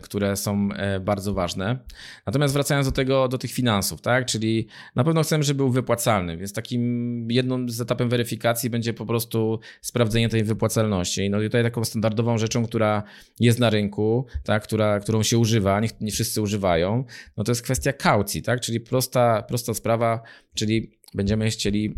[0.02, 1.78] które są e, bardzo ważne.
[2.26, 4.66] Natomiast wracając do tego, do tych finansów, tak, czyli
[4.96, 9.60] na pewno chcemy, żeby był wypłacalny, więc takim jedną z etapem weryfikacji będzie po prostu
[9.80, 11.30] sprawdzenie tej wypłacalności.
[11.30, 13.02] No i tutaj taką standardową rzeczą, która
[13.40, 17.04] jest na rynku, tak, która, którą się używa, nie, nie wszyscy używają,
[17.36, 20.22] no to jest kwestia kaucji, tak, czyli prosta, prosta sprawa,
[20.54, 21.94] czyli będziemy chcieli e,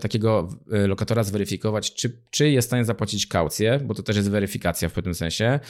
[0.00, 4.88] takiego lokatora zweryfikować, czy, czy jest w stanie zapłacić kaucję, bo to też jest weryfikacja
[4.88, 5.60] w pewnym sensie.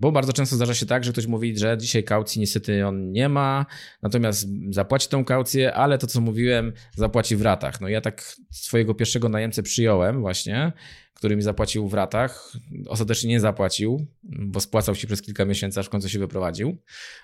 [0.00, 3.28] Bo bardzo często zdarza się tak, że ktoś mówi, że dzisiaj kaucji niestety on nie
[3.28, 3.66] ma,
[4.02, 7.80] natomiast zapłaci tą kaucję, ale to co mówiłem, zapłaci w ratach.
[7.80, 10.72] No ja tak swojego pierwszego najemcę przyjąłem właśnie,
[11.22, 12.52] który mi zapłacił w ratach.
[12.88, 16.76] Ostatecznie nie zapłacił bo spłacał się przez kilka miesięcy, aż w końcu się wyprowadził.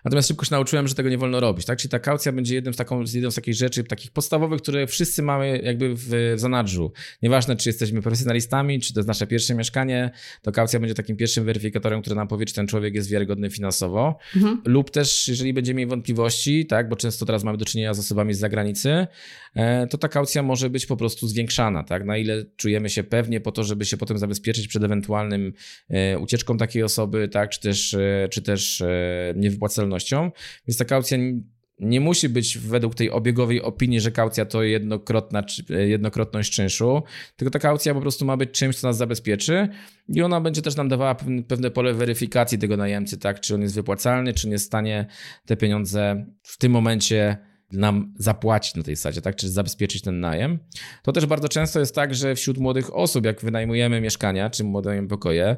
[0.05, 1.79] Natomiast szybko się nauczyłem, że tego nie wolno robić, tak?
[1.79, 5.23] Czyli ta kaucja będzie jednym z, taką, jedną z takich rzeczy, takich podstawowych, które wszyscy
[5.23, 6.93] mamy jakby w, w zanadrzu.
[7.23, 10.11] Nieważne, czy jesteśmy profesjonalistami, czy to jest nasze pierwsze mieszkanie,
[10.43, 14.19] to kaucja będzie takim pierwszym weryfikatorem, który nam powie, czy ten człowiek jest wiarygodny finansowo.
[14.37, 14.63] Mhm.
[14.65, 16.89] Lub też, jeżeli będziemy mieli wątpliwości, tak?
[16.89, 19.07] Bo często teraz mamy do czynienia z osobami z zagranicy,
[19.55, 22.05] e, to ta kaucja może być po prostu zwiększana, tak?
[22.05, 25.53] Na ile czujemy się pewnie po to, żeby się potem zabezpieczyć przed ewentualnym
[25.88, 27.51] e, ucieczką takiej osoby, tak?
[27.51, 28.83] Czy też, e, czy też
[29.37, 30.31] niewypłacalnością.
[30.66, 31.18] Więc ta kaucja
[31.81, 37.03] nie musi być według tej obiegowej opinii, że kaucja to jednokrotna, jednokrotność czynszu,
[37.37, 39.68] tylko ta kaucja po prostu ma być czymś, co nas zabezpieczy
[40.09, 41.16] i ona będzie też nam dawała
[41.48, 45.07] pewne pole weryfikacji tego najemcy, tak, czy on jest wypłacalny, czy nie jest w stanie
[45.46, 50.59] te pieniądze w tym momencie nam zapłacić na tej zasadzie, tak, czy zabezpieczyć ten najem.
[51.02, 55.09] To też bardzo często jest tak, że wśród młodych osób, jak wynajmujemy mieszkania, czy młodym
[55.09, 55.57] pokoje,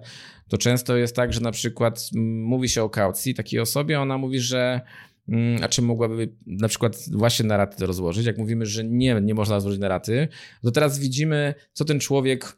[0.48, 4.40] to często jest tak, że na przykład mówi się o kaucji takiej osobie, ona mówi,
[4.40, 4.80] że
[5.28, 8.26] Mm, a czy mogłaby na przykład właśnie na raty to rozłożyć?
[8.26, 10.28] Jak mówimy, że nie, nie można złożyć na raty,
[10.62, 12.56] to teraz widzimy, co ten człowiek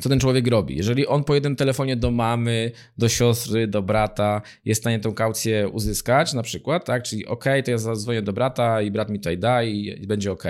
[0.00, 0.76] co ten człowiek robi.
[0.76, 5.14] Jeżeli on po jednym telefonie do mamy, do siostry, do brata jest w stanie tą
[5.14, 9.18] kaucję uzyskać, na przykład, tak, czyli ok, to ja zadzwonię do brata i brat mi
[9.18, 10.44] tutaj da i, będzie ok,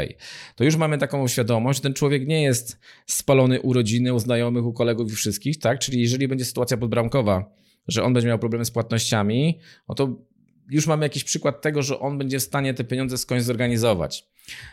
[0.56, 4.64] to już mamy taką świadomość, że ten człowiek nie jest spalony u rodziny, u znajomych,
[4.64, 7.54] u kolegów i wszystkich, tak, czyli jeżeli będzie sytuacja podbramkowa,
[7.88, 10.16] że on będzie miał problemy z płatnościami, no to
[10.70, 14.29] już mamy jakiś przykład tego, że on będzie w stanie te pieniądze skądś zorganizować.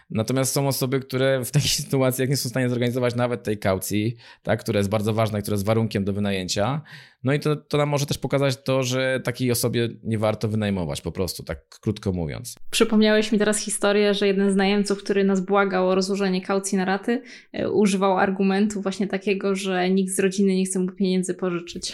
[0.09, 4.15] Natomiast są osoby, które w takich sytuacjach nie są w stanie zorganizować nawet tej kaucji,
[4.43, 6.81] tak, która jest bardzo ważna, która jest warunkiem do wynajęcia.
[7.23, 11.01] No i to, to nam może też pokazać to, że takiej osobie nie warto wynajmować,
[11.01, 12.55] po prostu, tak krótko mówiąc.
[12.71, 16.85] Przypomniałeś mi teraz historię, że jeden z najemców, który nas błagał o rozłożenie kaucji na
[16.85, 17.21] raty,
[17.53, 21.93] e, używał argumentu właśnie takiego, że nikt z rodziny nie chce mu pieniędzy pożyczyć.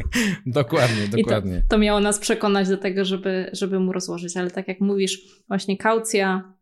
[0.46, 1.56] dokładnie, dokładnie.
[1.56, 5.42] To, to miało nas przekonać do tego, żeby, żeby mu rozłożyć, ale tak jak mówisz,
[5.48, 6.54] właśnie kaucja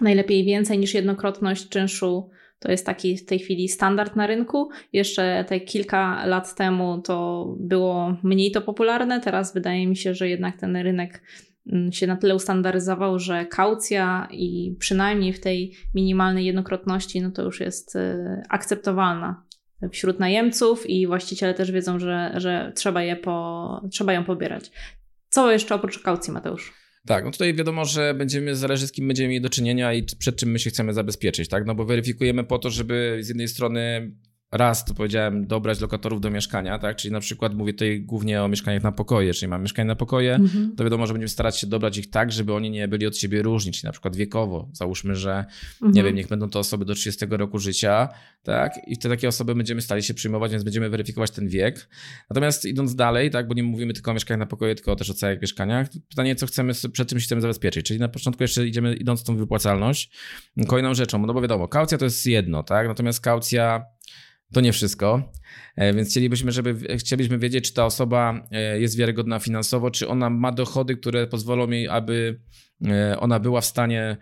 [0.00, 2.30] najlepiej więcej niż jednokrotność czynszu.
[2.58, 4.68] To jest taki w tej chwili standard na rynku.
[4.92, 9.20] Jeszcze te kilka lat temu to było mniej to popularne.
[9.20, 11.22] Teraz wydaje mi się, że jednak ten rynek
[11.72, 17.42] mm, się na tyle ustandaryzował, że kaucja i przynajmniej w tej minimalnej jednokrotności, no to
[17.42, 19.46] już jest y, akceptowalna
[19.92, 24.70] wśród najemców i właściciele też wiedzą, że, że trzeba, je po, trzeba ją pobierać.
[25.28, 26.85] Co jeszcze oprócz kaucji, Mateusz?
[27.06, 30.36] Tak, no tutaj wiadomo, że będziemy, zależy z kim będziemy mieli do czynienia i przed
[30.36, 31.66] czym my się chcemy zabezpieczyć, tak?
[31.66, 34.10] No bo weryfikujemy po to, żeby z jednej strony
[34.52, 36.96] raz, to powiedziałem, dobrać lokatorów do mieszkania, tak?
[36.96, 40.34] Czyli na przykład mówię tutaj głównie o mieszkaniach na pokoje, czyli mam mieszkanie na pokoje,
[40.34, 40.76] mhm.
[40.76, 43.42] to wiadomo, że będziemy starać się dobrać ich tak, żeby oni nie byli od siebie
[43.42, 44.68] różni, czyli na przykład wiekowo.
[44.72, 45.92] Załóżmy, że mhm.
[45.92, 48.08] nie wiem, niech będą to osoby do 30 roku życia,
[48.42, 48.72] tak?
[48.86, 51.88] I te takie osoby będziemy stali się przyjmować, więc będziemy weryfikować ten wiek.
[52.30, 55.14] Natomiast idąc dalej, tak, bo nie mówimy tylko o mieszkaniach na pokoje, tylko też o
[55.14, 57.86] całych mieszkaniach, pytanie, co chcemy, przed czym się chcemy zabezpieczyć.
[57.86, 60.10] Czyli na początku jeszcze idziemy idąc tą wypłacalność.
[60.66, 62.88] Kolejną rzeczą, no bo wiadomo, kaucja to jest jedno, tak?
[62.88, 63.95] Natomiast kaucja
[64.52, 65.32] to nie wszystko,
[65.76, 70.30] e, więc chcielibyśmy, żeby, chcielibyśmy wiedzieć, czy ta osoba e, jest wiarygodna finansowo, czy ona
[70.30, 72.40] ma dochody, które pozwolą jej, aby
[72.86, 74.16] e, ona była w stanie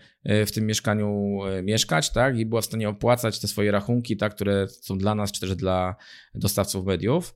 [0.47, 4.67] w tym mieszkaniu mieszkać, tak, i była w stanie opłacać te swoje rachunki, tak, które
[4.69, 5.97] są dla nas, czy też dla
[6.35, 7.35] dostawców mediów.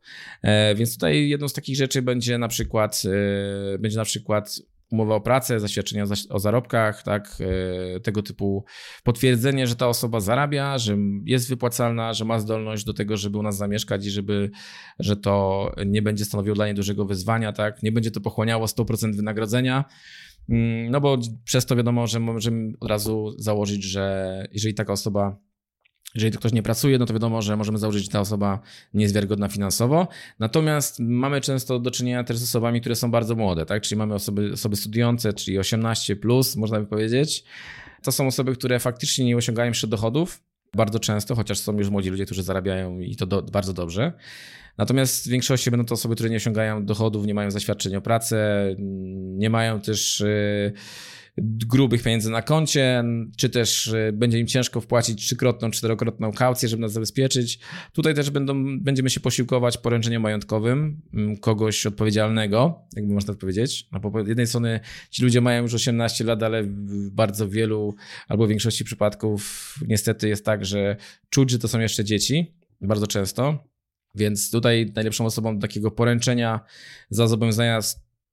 [0.77, 3.03] Więc tutaj jedną z takich rzeczy będzie na przykład,
[3.79, 7.38] będzie na przykład umowa o pracę, zaświadczenia o zarobkach, tak,
[7.96, 8.64] e, tego typu
[9.05, 13.42] potwierdzenie, że ta osoba zarabia, że jest wypłacalna, że ma zdolność do tego, żeby u
[13.42, 14.51] nas zamieszkać i żeby,
[14.98, 19.16] że to nie będzie stanowiło dla niej dużego wyzwania, tak, nie będzie to pochłaniało 100%
[19.16, 19.85] wynagrodzenia,
[20.48, 25.47] mm, no bo przez to wiadomo, że możemy od razu założyć, że jeżeli taka osoba
[26.14, 28.61] jeżeli ktoś nie pracuje, no to wiadomo, że możemy założyć, że ta osoba
[28.94, 30.08] nie jest wiarygodna finansowo.
[30.38, 33.82] Natomiast mamy często do czynienia też z osobami, które są bardzo młode, tak?
[33.82, 37.44] Czyli mamy osoby, osoby studiujące, czyli 18, plus, można by powiedzieć.
[38.02, 40.42] To są osoby, które faktycznie nie osiągają jeszcze dochodów,
[40.76, 44.12] bardzo często, chociaż są już młodzi ludzie, którzy zarabiają i to do, bardzo dobrze.
[44.78, 48.66] Natomiast w większości będą to osoby, które nie osiągają dochodów, nie mają zaświadczeń o pracę,
[49.37, 50.20] nie mają też.
[50.20, 50.72] Yy,
[51.42, 53.05] grubych pieniędzy na koncie,
[53.37, 57.59] czy też e, będzie im ciężko wpłacić trzykrotną, czterokrotną kaucję, żeby nas zabezpieczyć.
[57.92, 63.88] Tutaj też będą, będziemy się posiłkować poręczeniem majątkowym mm, kogoś odpowiedzialnego, jakby można powiedzieć.
[63.92, 67.94] No, po jednej strony ci ludzie mają już 18 lat, ale w bardzo wielu
[68.29, 70.96] albo w większości przypadków niestety jest tak, że
[71.31, 73.68] czuć, że to są jeszcze dzieci, bardzo często.
[74.14, 76.61] Więc tutaj najlepszą osobą do takiego poręczenia
[77.11, 77.81] za zobowiązania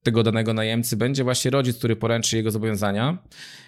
[0.06, 3.18] tego danego najemcy będzie właśnie rodzic, który poręczy jego zobowiązania.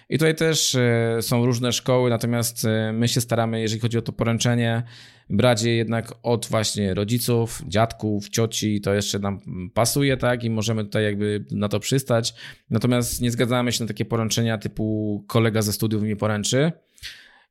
[0.09, 4.01] I tutaj też e, są różne szkoły, natomiast e, my się staramy, jeżeli chodzi o
[4.01, 4.83] to poręczenie,
[5.29, 9.39] brać je jednak od właśnie rodziców, dziadków, cioci, to jeszcze nam
[9.73, 12.33] pasuje, tak, i możemy tutaj jakby na to przystać.
[12.69, 16.71] Natomiast nie zgadzamy się na takie poręczenia typu kolega ze studiów mi poręczy.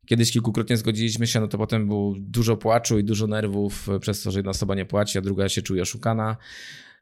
[0.07, 4.31] Kiedyś kilkukrotnie zgodziliśmy się, no to potem było dużo płaczu i dużo nerwów przez to,
[4.31, 6.37] że jedna osoba nie płaci, a druga się czuje oszukana.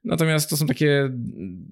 [0.07, 1.11] Natomiast to są takie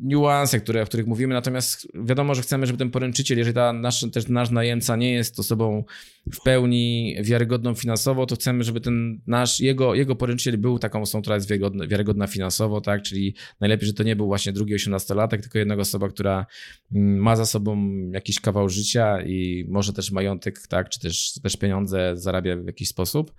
[0.02, 1.34] niuanse, które, o których mówimy.
[1.34, 5.38] Natomiast wiadomo, że chcemy, żeby ten poręczyciel, jeżeli ta nasz, też nasz najemca nie jest
[5.38, 5.84] osobą
[6.32, 11.22] w pełni wiarygodną finansowo, to chcemy, żeby ten nasz, jego, jego poręczyciel był taką osobą,
[11.22, 13.02] która jest wiarygodna, wiarygodna finansowo, tak?
[13.02, 16.46] Czyli najlepiej, że to nie był właśnie drugi osiemnastolatek, tylko jedna osoba, która
[16.94, 20.88] mm, ma za sobą jakiś kawał życia i może też majątek, tak?
[20.88, 23.34] Czy też, też pieniądze zarabia w jakiś sposób.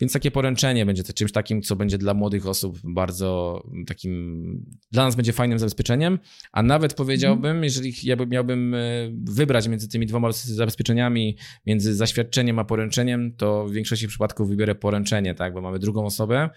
[0.00, 4.46] Więc takie poręczenie będzie czymś takim, co będzie dla młodych osób bardzo takim
[4.92, 6.18] dla nas będzie fajnym zabezpieczeniem,
[6.52, 7.64] a nawet powiedziałbym, mm.
[7.64, 8.78] jeżeli ja miałbym e,
[9.24, 11.36] wybrać między tymi dwoma zabezpieczeniami,
[11.66, 12.15] między zaświadczeniem
[12.58, 16.50] a poręczeniem, to w większości przypadków wybiorę poręczenie, tak, bo mamy drugą osobę,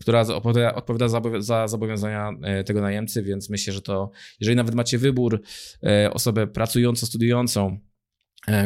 [0.00, 0.20] która
[0.74, 5.42] odpowiada, za zobowiązania e, tego najemcy, więc myślę, że to, jeżeli nawet macie wybór,
[5.82, 7.78] e, osobę pracującą, studiującą,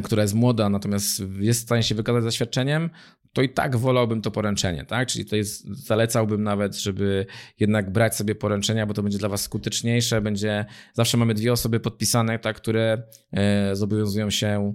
[0.03, 2.91] która jest młoda, natomiast jest w stanie się wykazać zaświadczeniem,
[3.33, 5.09] to i tak wolałbym to poręczenie, tak?
[5.09, 7.27] Czyli to jest, zalecałbym nawet, żeby
[7.61, 11.81] jednak brać sobie poręczenia, bo to będzie dla was skuteczniejsze, będzie, zawsze mamy dwie osoby
[11.81, 14.73] podpisane, tak, które e, zobowiązują się e,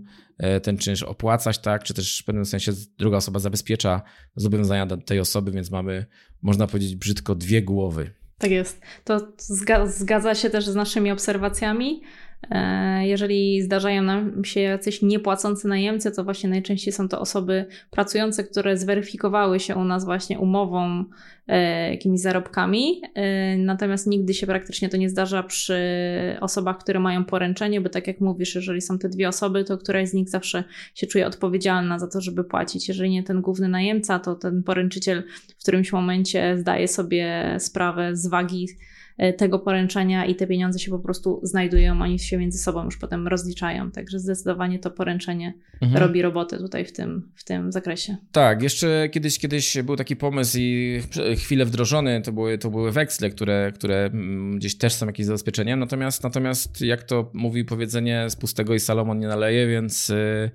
[0.64, 4.02] ten czynsz opłacać, tak, czy też w pewnym sensie druga osoba zabezpiecza
[4.36, 6.06] zobowiązania tej osoby, więc mamy,
[6.42, 8.14] można powiedzieć brzydko, dwie głowy.
[8.38, 8.82] Tak jest.
[9.04, 9.34] To
[9.88, 12.02] zgadza się też z naszymi obserwacjami.
[12.52, 18.44] E, jeżeli zdarzają nam się jacyś niepłacący najemcy, to właśnie najczęściej są to osoby pracujące,
[18.44, 21.06] które zweryfikowały się u nas właśnie umową,
[21.48, 23.02] e, jakimiś zarobkami.
[23.14, 25.76] E, natomiast nigdy się praktycznie to nie zdarza przy
[26.42, 30.10] osobach, które mają poręczenie, bo tak jak mówisz, jeżeli są te dwie osoby, to któraś
[30.10, 30.64] z nich zawsze
[30.96, 32.88] się czuje odpowiedzialna za to, żeby płacić.
[32.88, 35.24] Jeżeli nie ten główny najemca, to ten poręczyciel
[35.58, 38.68] w którymś momencie zdaje sobie sprawę z wagi
[39.38, 43.28] tego poręczenia i te pieniądze się po prostu znajdują, oni się między sobą już potem
[43.28, 43.92] rozliczają.
[43.92, 46.04] Także zdecydowanie to poręczenie mhm.
[46.04, 48.18] robi robotę tutaj w tym, w tym zakresie.
[48.32, 51.02] Tak, jeszcze kiedyś, kiedyś był taki pomysł i
[51.38, 55.80] chwilę wdrożony, to były, to były weksle, które, które mm, gdzieś też są jakieś zabezpieczeniem,
[55.80, 60.52] natomiast, natomiast jak to mówi powiedzenie, z pustego i Salomon nie naleje, więc y,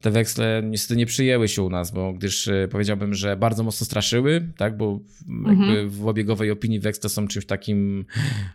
[0.00, 3.84] te weksle niestety nie przyjęły się u nas, bo gdyż e, powiedziałbym, że bardzo mocno
[3.84, 5.90] straszyły, tak, bo mhm.
[5.90, 8.04] w obiegowej opinii weksle są czymś takim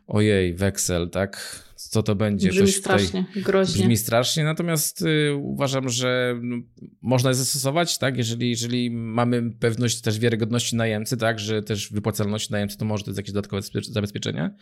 [0.07, 2.49] ojej, weksel, tak, co to będzie.
[2.49, 3.81] Brzmi Coś strasznie, tutaj, groźnie.
[3.81, 6.57] Brzmi strasznie, natomiast y, uważam, że no,
[7.01, 12.51] można je zastosować, tak, jeżeli, jeżeli mamy pewność też wiarygodności najemcy, tak, że też wypłacalności
[12.51, 14.55] najemcy to może to jest jakieś dodatkowe zabezpieczenie.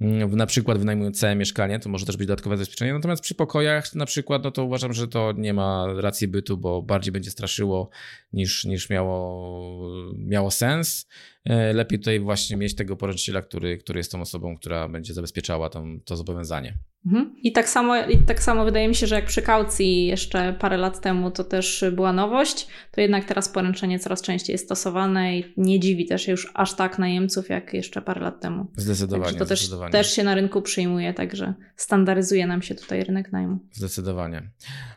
[0.00, 3.94] Mm, na przykład wynajmując całe mieszkanie, to może też być dodatkowe zabezpieczenie, natomiast przy pokojach
[3.94, 7.90] na przykład, no to uważam, że to nie ma racji bytu, bo bardziej będzie straszyło
[8.32, 11.08] niż, niż miało, miało sens.
[11.44, 15.68] E, lepiej tutaj właśnie mieć tego poręczyciela, który, który jest tą osobą, która będzie zabezpieczała
[15.68, 16.78] tą, to zobowiązanie.
[17.06, 17.34] Mhm.
[17.42, 20.76] I tak, samo, I tak samo wydaje mi się, że jak przy kaucji jeszcze parę
[20.76, 25.54] lat temu to też była nowość, to jednak teraz poręczenie coraz częściej jest stosowane i
[25.56, 28.66] nie dziwi też już aż tak najemców jak jeszcze parę lat temu.
[28.76, 29.24] Zdecydowanie.
[29.24, 29.92] Także to zdecydowanie.
[29.92, 33.58] Też, też się na rynku przyjmuje, także standaryzuje nam się tutaj rynek najmu.
[33.72, 34.50] Zdecydowanie.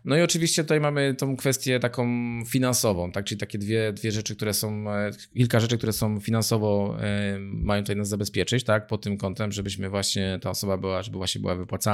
[0.06, 2.08] No i oczywiście tutaj mamy tą kwestię taką
[2.48, 3.26] finansową, tak?
[3.26, 6.98] czyli takie dwie, dwie rzeczy, które są, e, kilka rzeczy, które są finansowo,
[7.36, 8.88] y, mają tutaj nas zabezpieczyć, tak?
[8.88, 11.91] pod tym kątem, żebyśmy właśnie, ta osoba była, żeby właśnie była wypłacana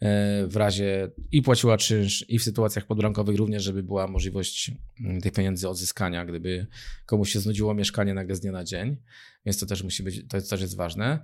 [0.00, 5.20] E, w razie i płaciła czynsz, i w sytuacjach podbrankowych również, żeby była możliwość mm,
[5.20, 6.66] tych pieniędzy odzyskania, gdyby
[7.06, 8.96] komuś się znudziło mieszkanie nagle z dnia na dzień.
[9.46, 11.18] Więc to też musi być, to też jest ważne.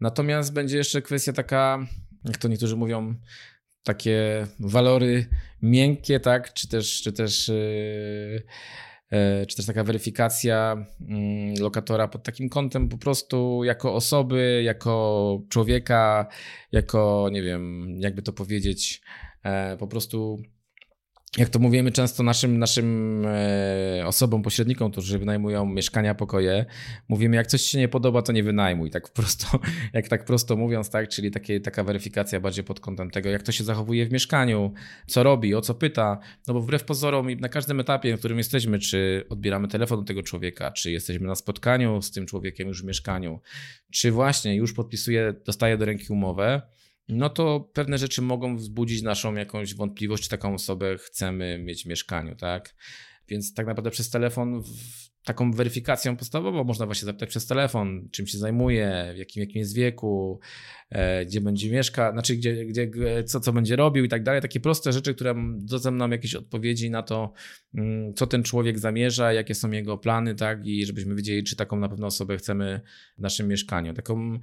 [0.00, 1.86] Natomiast będzie jeszcze kwestia taka,
[2.24, 3.14] jak to niektórzy mówią,
[3.82, 5.26] takie walory
[5.62, 8.42] miękkie, tak, czy też, czy też yy,
[9.48, 16.26] czy też taka weryfikacja mm, lokatora pod takim kątem po prostu jako osoby, jako człowieka,
[16.72, 19.02] jako nie wiem, jakby to powiedzieć,
[19.42, 20.42] e, po prostu
[21.36, 26.66] jak to mówimy często naszym, naszym e, osobom, pośrednikom, którzy wynajmują mieszkania, pokoje,
[27.08, 28.90] mówimy, jak coś się nie podoba, to nie wynajmuj.
[28.90, 29.60] Tak prosto,
[29.92, 33.52] jak tak prosto mówiąc, tak, czyli takie, taka weryfikacja bardziej pod kątem tego, jak to
[33.52, 34.72] się zachowuje w mieszkaniu,
[35.06, 36.18] co robi, o co pyta.
[36.46, 40.22] No bo wbrew pozorom na każdym etapie, na którym jesteśmy, czy odbieramy telefon do tego
[40.22, 43.40] człowieka, czy jesteśmy na spotkaniu z tym człowiekiem już w mieszkaniu,
[43.90, 46.62] czy właśnie już podpisuje, dostaje do ręki umowę,
[47.08, 51.86] no to pewne rzeczy mogą wzbudzić naszą jakąś wątpliwość, czy taką osobę chcemy mieć w
[51.86, 52.74] mieszkaniu, tak?
[53.28, 54.62] Więc tak naprawdę przez telefon
[55.24, 59.74] taką weryfikacją podstawową można właśnie zapytać przez telefon, czym się zajmuje, w jakim, jakim jest
[59.74, 60.40] wieku,
[61.26, 62.90] gdzie będzie mieszkał, znaczy gdzie, gdzie,
[63.24, 64.40] co, co będzie robił i tak dalej.
[64.40, 67.32] Takie proste rzeczy, które dadzą nam jakieś odpowiedzi na to,
[67.74, 71.76] mm, co ten człowiek zamierza, jakie są jego plany, tak, i żebyśmy wiedzieli, czy taką
[71.76, 72.80] na pewno osobę chcemy
[73.18, 73.94] w naszym mieszkaniu.
[73.94, 74.38] Taką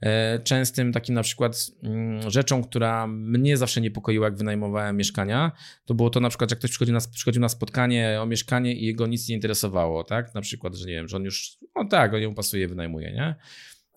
[0.00, 5.52] e, częstym takim na przykład mm, rzeczą, która mnie zawsze niepokoiła, jak wynajmowałem mieszkania,
[5.84, 8.86] to było to na przykład, jak ktoś przychodził na, przychodził na spotkanie o mieszkanie i
[8.86, 12.14] jego nic nie interesowało, tak, na przykład, że nie wiem, że on już, no tak,
[12.14, 13.34] on ją pasuje, wynajmuje, nie?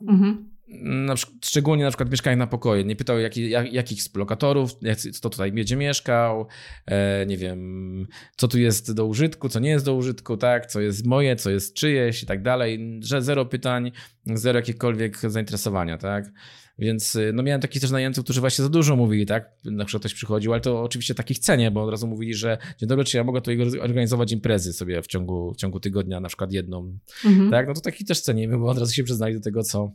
[0.10, 2.84] Mhm na przykład, szczególnie na przykład mieszkanie na pokoje.
[2.84, 6.48] Nie pytał jak, jak, jakich z lokatorów, jak, kto tutaj będzie mieszkał,
[6.86, 10.82] e, nie wiem, co tu jest do użytku, co nie jest do użytku, tak, co
[10.82, 13.92] jest moje, co jest czyjeś i tak dalej, że zero pytań,
[14.26, 16.32] zero jakiegokolwiek zainteresowania, tak.
[16.80, 19.52] Więc y, no miałem takich też najemców, którzy właśnie za dużo mówili, tak?
[19.66, 22.90] Na przykład ktoś przychodził, ale to oczywiście takich cenię, bo od razu mówili, że dzień
[22.90, 26.52] dobry, czy ja mogę tutaj organizować imprezy sobie w ciągu, w ciągu tygodnia, na przykład
[26.52, 27.52] jedną, mhm.
[27.52, 27.68] tak?
[27.68, 29.92] No to takich też cenimy, bo od razu się przyznali do tego, co,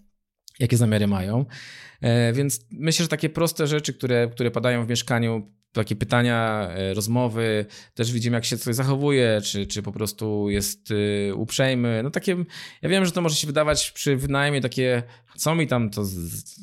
[0.59, 1.47] jakie zamiary mają.
[2.01, 6.95] E, więc myślę, że takie proste rzeczy, które, które padają w mieszkaniu, takie pytania, e,
[6.95, 12.01] rozmowy, też widzimy, jak się coś zachowuje, czy, czy po prostu jest y, uprzejmy.
[12.03, 12.37] No takie,
[12.83, 15.03] ja wiem, że to może się wydawać przy wynajmie takie,
[15.37, 16.05] co mi tam to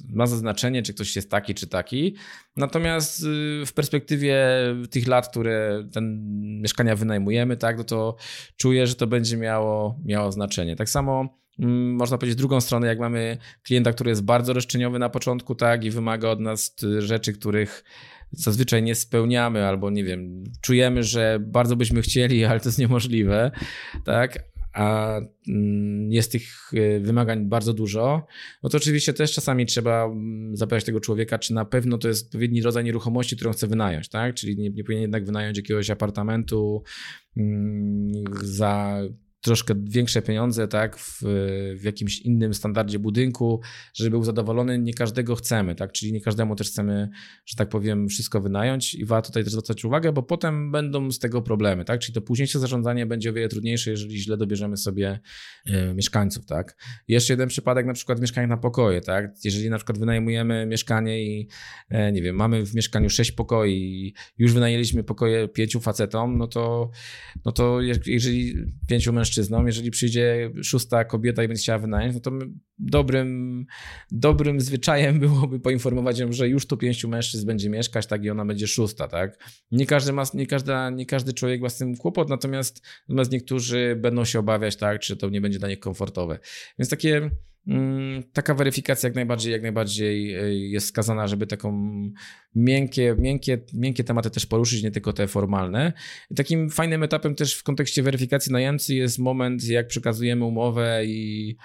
[0.10, 2.16] ma za znaczenie, czy ktoś jest taki, czy taki.
[2.58, 3.26] Natomiast
[3.66, 4.46] w perspektywie
[4.90, 6.22] tych lat, które ten
[6.62, 8.16] mieszkania wynajmujemy, tak, no to
[8.58, 10.76] czuję, że to będzie miało, miało znaczenie.
[10.76, 15.56] Tak samo można powiedzieć, drugą stronę, jak mamy klienta, który jest bardzo roszczeniowy na początku,
[15.56, 17.84] tak, i wymaga od nas rzeczy, których
[18.32, 23.52] zazwyczaj nie spełniamy, albo nie wiem, czujemy, że bardzo byśmy chcieli, ale to jest niemożliwe,
[24.06, 25.20] tak, a
[26.10, 28.26] jest tych e, wymagań bardzo dużo,
[28.64, 30.10] no to oczywiście też czasami trzeba
[30.54, 34.36] zapytać tego człowieka, czy na pewno to jest odpowiedni rodzaj nieruchomości, którą chce wynająć, tak?
[34.36, 36.84] Czyli nie, nie powinien jednak wynająć jakiegoś apartamentu
[38.42, 39.02] za
[39.44, 41.20] troszkę większe pieniądze, tak, w,
[41.80, 43.62] w, jakimś innym standardzie budynku,
[43.94, 47.10] żeby był zadowolony, nie każdego chcemy, tak, czyli nie każdemu też chcemy,
[47.46, 51.20] że tak powiem, wszystko wynająć i warto tutaj też zwracać uwagę, bo potem będą z
[51.20, 55.20] tego problemy, tak, czyli to późniejsze zarządzanie będzie o wiele trudniejsze, jeżeli źle dobierzemy sobie
[55.66, 56.78] e, mieszkańców, tak.
[57.08, 61.48] Jeszcze jeden przypadek, na przykład mieszkanie na pokoje, tak, jeżeli na przykład wynajmujemy mieszkanie i
[61.90, 66.48] e, nie wiem, mamy w mieszkaniu sześć pokoi i już wynajęliśmy pokoje pięciu facetom, no
[66.48, 66.90] to,
[67.46, 68.56] no to jeżeli
[68.88, 69.66] pięciu mężczyzn mężczyzną.
[69.66, 72.32] Jeżeli przyjdzie szósta kobieta i będzie chciała wynająć, no to
[72.80, 73.66] dobrym,
[74.12, 78.46] dobrym zwyczajem byłoby poinformować ją, że już tu pięciu mężczyzn będzie mieszkać, tak i ona
[78.46, 79.38] będzie szósta, tak.
[79.72, 83.98] Nie każdy, ma, nie każda, nie każdy człowiek ma z tym kłopot, natomiast, natomiast niektórzy
[84.02, 86.40] będą się obawiać, tak, czy to nie będzie dla nich komfortowe.
[86.80, 87.30] Więc takie
[88.34, 91.92] taka weryfikacja jak najbardziej, jak najbardziej e, jest skazana, żeby taką
[92.56, 95.94] miękkie, miękkie, miękkie tematy też poruszyć, nie tylko te formalne.
[96.36, 101.56] Takim fajnym etapem też w kontekście weryfikacji najemcy jest moment, jak przekazujemy umowę i,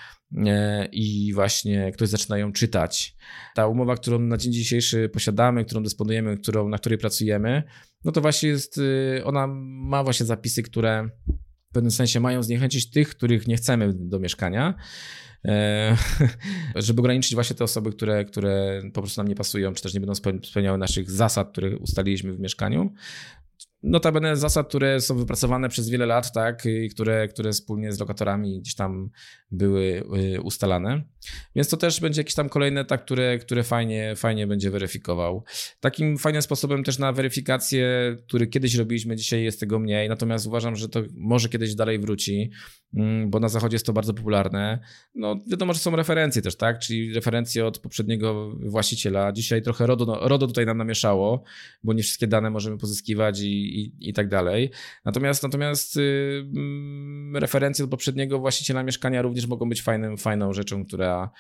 [0.47, 3.17] e, i właśnie ktoś zaczyna ją czytać.
[3.55, 7.63] Ta umowa, którą na dzień dzisiejszy posiadamy, którą dysponujemy, którą, na której pracujemy,
[8.05, 11.09] no to właśnie jest, y, ona ma właśnie zapisy, które
[11.71, 14.75] w pewnym sensie mają zniechęcić tych, których nie chcemy do mieszkania.
[15.45, 15.97] E,
[16.77, 20.01] żeby ograniczyć właśnie te osoby, które, które po prostu nam nie pasują, czy też nie
[20.01, 22.93] będą spełniały naszych zasad, które ustaliliśmy w mieszkaniu.
[23.83, 28.61] Notabene zasad, które są wypracowane przez wiele lat, tak, i które, które wspólnie z lokatorami
[28.61, 29.11] gdzieś tam
[29.51, 30.03] były
[30.35, 31.03] y, ustalane.
[31.57, 35.45] Więc to też będzie jakiś tam kolejny etap, które, które fajnie, fajnie będzie weryfikował.
[35.81, 40.77] Takim fajnym sposobem też na weryfikację, który kiedyś robiliśmy, dzisiaj jest tego mniej, natomiast uważam,
[40.77, 42.51] że to może kiedyś dalej wróci,
[42.95, 44.79] mm, bo na zachodzie jest to bardzo popularne.
[45.15, 49.33] No wiadomo, że są referencje też, tak, czyli referencje od poprzedniego właściciela.
[49.33, 51.43] Dzisiaj trochę RODO, no, RODO tutaj nam namieszało,
[51.85, 54.71] bo nie wszystkie dane możemy pozyskiwać i, i, i tak dalej.
[55.05, 60.85] Natomiast, natomiast yy, referencje od poprzedniego właściciela mieszkania również również mogą być fajnym, fajną rzeczą,
[60.85, 61.31] która,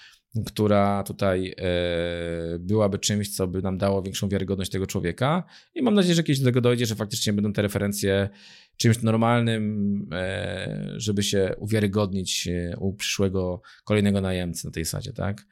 [0.46, 5.44] która tutaj e, byłaby czymś, co by nam dało większą wiarygodność tego człowieka.
[5.74, 8.29] I mam nadzieję, że kiedyś do tego dojdzie, że faktycznie będą te referencje
[8.77, 15.46] czymś normalnym, e, żeby się uwiarygodnić e, u przyszłego kolejnego najemcy na tej sadzie, tak?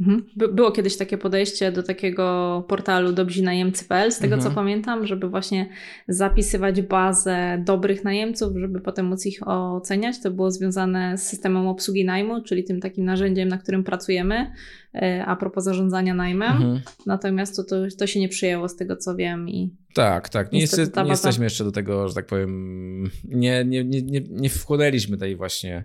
[0.00, 0.24] Mhm.
[0.36, 4.50] By było kiedyś takie podejście do takiego portalu dobrzinajemcy.pl, z tego mhm.
[4.50, 5.68] co pamiętam, żeby właśnie
[6.08, 10.22] zapisywać bazę dobrych najemców, żeby potem móc ich oceniać.
[10.22, 14.52] To było związane z systemem obsługi najmu, czyli tym takim narzędziem, na którym pracujemy
[14.94, 16.52] e, a propos zarządzania najmem.
[16.52, 16.80] Mhm.
[17.06, 19.74] Natomiast to, to, to, się nie przyjęło z tego co wiem i.
[19.94, 20.52] Tak, tak.
[20.52, 24.50] Nie, jest, nie jesteśmy jeszcze do tego, że tak powiem, nie, nie, nie, nie, nie
[24.50, 25.84] wchłonęliśmy tej właśnie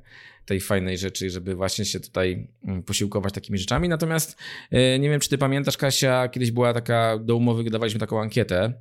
[0.51, 3.89] tej fajnej rzeczy, żeby właśnie się tutaj mm, posiłkować takimi rzeczami.
[3.89, 4.37] Natomiast
[4.71, 8.73] e, nie wiem, czy ty pamiętasz, Kasia, kiedyś była taka, do umowy wydawaliśmy taką ankietę,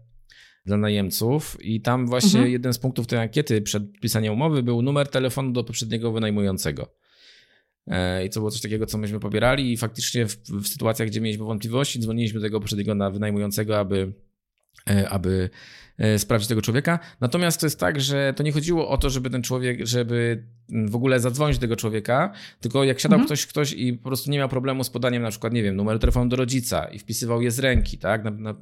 [0.66, 2.52] dla najemców i tam właśnie Mhm.
[2.52, 6.94] jeden z punktów tej ankiety przed pisaniem umowy był numer telefonu do poprzedniego wynajmującego.
[7.86, 11.20] E, I to było coś takiego, co myśmy pobierali i faktycznie w, w sytuacjach, gdzie
[11.20, 14.12] mieliśmy wątpliwości, dzwoniliśmy do tego poprzedniego na wynajmującego, aby,
[14.90, 15.50] e, aby
[16.18, 16.98] sprawdzić tego człowieka.
[17.20, 20.44] Natomiast to jest tak, że to nie chodziło o to, żeby ten człowiek, żeby
[20.88, 23.26] w ogóle zadzwonić do tego człowieka, tylko jak siadał Mhm.
[23.26, 25.98] ktoś, ktoś i po prostu nie miał problemu z podaniem na przykład, nie wiem, numeru
[25.98, 28.24] telefonu do rodzica i wpisywał je z ręki, tak?
[28.24, 28.54] Na, na,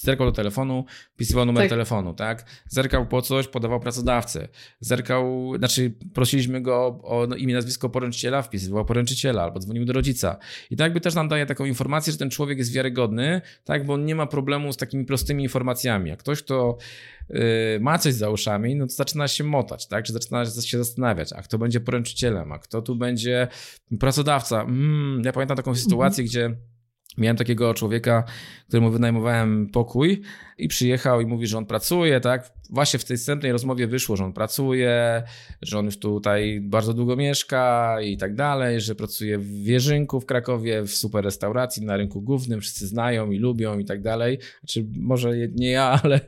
[0.00, 1.70] zerkał do telefonu, wpisywał numer Tak.
[1.70, 2.44] telefonu, tak?
[2.68, 4.48] Zerkał po coś, podawał pracodawcę.
[4.80, 10.36] Zerkał, znaczy prosiliśmy go o no, imię, nazwisko poręczyciela, wpisywał poręczyciela albo dzwonił do rodzica.
[10.70, 13.86] I to jakby też nam daje taką informację, że ten człowiek jest wiarygodny, tak?
[13.86, 16.10] Bo on nie ma problemu z takimi prostymi informacjami.
[16.10, 16.76] Jak ktoś, kto
[17.80, 20.04] ma coś za uszami, no to zaczyna się motać, tak?
[20.04, 23.48] Czy zaczyna się zastanawiać, a kto będzie poręczycielem, a kto tu będzie
[24.00, 24.62] pracodawca.
[24.62, 26.56] Mm, ja pamiętam taką sytuację, gdzie
[27.18, 28.24] miałem takiego człowieka,
[28.68, 30.22] któremu wynajmowałem pokój
[30.62, 32.52] i przyjechał i mówi, że on pracuje, tak?
[32.70, 35.22] Właśnie w tej wstępnej rozmowie wyszło, że on pracuje,
[35.62, 40.26] że on już tutaj bardzo długo mieszka i tak dalej, że pracuje w Wierzynku w
[40.26, 44.38] Krakowie, w super restauracji na rynku głównym, wszyscy znają i lubią i tak dalej.
[44.60, 46.20] Znaczy, może nie ja, ale,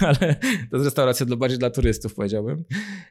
[0.00, 0.34] ale
[0.70, 2.64] to jest restauracja dla, bardziej dla turystów, powiedziałbym,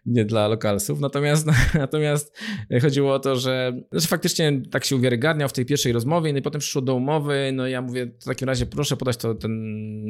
[0.05, 0.99] nie dla lokalsów.
[0.99, 2.37] Natomiast, natomiast
[2.81, 6.41] chodziło o to, że znaczy faktycznie tak się uwiarygadniał w tej pierwszej rozmowie, no i
[6.41, 9.51] potem przyszło do umowy, no i ja mówię, w takim razie proszę podać to, ten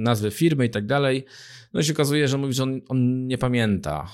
[0.03, 1.25] nazwę firmy i tak dalej.
[1.73, 4.07] No i się okazuje, że mówi, że on, on nie pamięta.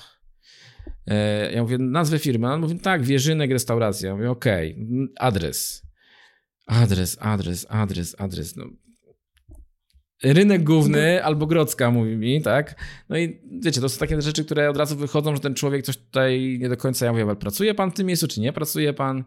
[1.07, 2.47] E, Ja mówię, nazwę firmy.
[2.47, 4.09] A On mówi, tak, Wierzynek Restauracja.
[4.09, 5.87] Ja mówię, okej, m, adres.
[6.65, 8.55] Adres, adres, adres, adres.
[8.55, 8.65] No.
[10.23, 12.75] Rynek główny albo Grodzka, mówi mi, tak?
[13.09, 15.97] No i wiecie, to są takie rzeczy, które od razu wychodzą, że ten człowiek coś
[15.97, 18.93] tutaj nie do końca, ja mówię, ale pracuje pan w tym miejscu, czy nie pracuje
[18.93, 19.23] pan?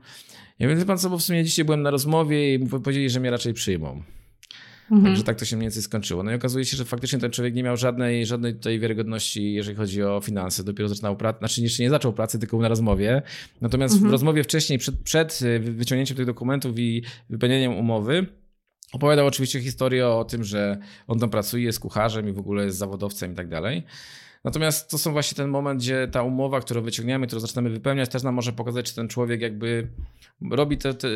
[0.58, 3.30] Ja mówię, pan co, bo w sumie dzisiaj byłem na rozmowie i powiedzieli, że mnie
[3.30, 4.02] raczej przyjmą.
[4.90, 5.04] Mhm.
[5.04, 6.22] Także tak to się mniej więcej skończyło.
[6.22, 9.76] No i okazuje się, że faktycznie ten człowiek nie miał żadnej, żadnej tutaj wiarygodności, jeżeli
[9.76, 10.64] chodzi o finanse.
[10.64, 13.22] Dopiero zaczynał pracę, znaczy jeszcze nie zaczął pracy, tylko na rozmowie.
[13.60, 14.08] Natomiast Mhm.
[14.10, 18.26] w rozmowie wcześniej, przed, przed y, wyciągnięciem tych dokumentów i wypełnieniem umowy,
[18.92, 22.78] opowiadał oczywiście historię o tym, że on tam pracuje, jest kucharzem i w ogóle jest
[22.78, 23.82] zawodowcem i tak dalej.
[24.44, 28.22] Natomiast to są właśnie ten moment, gdzie ta umowa, którą wyciągniemy, którą zaczynamy wypełniać, też
[28.22, 29.88] nam może pokazać, czy ten człowiek jakby
[30.50, 31.08] robi te, te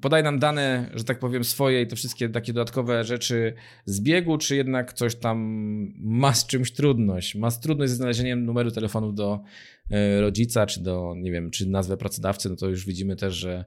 [0.00, 3.54] podaje nam dane, że tak powiem, swoje i te wszystkie takie dodatkowe rzeczy
[3.84, 5.38] z biegu, czy jednak coś tam
[6.00, 7.34] ma z czymś trudność.
[7.34, 9.40] Ma z trudność ze znalezieniem numeru telefonu do
[9.90, 13.64] e, rodzica, czy do, nie wiem, czy nazwę pracodawcy, no to już widzimy też, że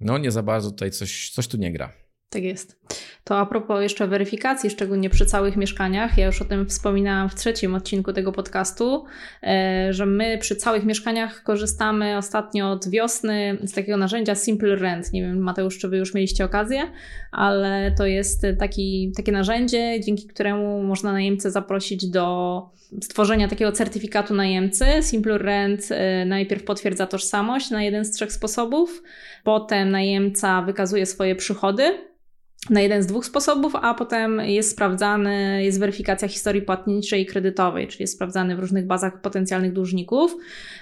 [0.00, 2.07] no nie za bardzo tutaj coś, coś tu nie gra.
[2.30, 2.80] Tak jest.
[3.24, 7.34] To a propos jeszcze weryfikacji, szczególnie przy całych mieszkaniach, ja już o tym wspominałam w
[7.34, 9.04] trzecim odcinku tego podcastu,
[9.42, 15.12] e, że my przy całych mieszkaniach korzystamy ostatnio od wiosny z takiego narzędzia Simple Rent.
[15.12, 16.82] Nie wiem, Mateusz, czy wy już mieliście okazję,
[17.32, 22.62] ale to jest taki, takie narzędzie, dzięki któremu można najemcę zaprosić do
[23.02, 24.84] stworzenia takiego certyfikatu najemcy.
[25.00, 29.02] Simple Rent e, najpierw potwierdza tożsamość na jeden z trzech sposobów,
[29.44, 32.08] potem najemca wykazuje swoje przychody
[32.70, 37.88] na jeden z dwóch sposobów, a potem jest sprawdzany, jest weryfikacja historii płatniczej i kredytowej,
[37.88, 40.36] czyli jest sprawdzany w różnych bazach potencjalnych dłużników.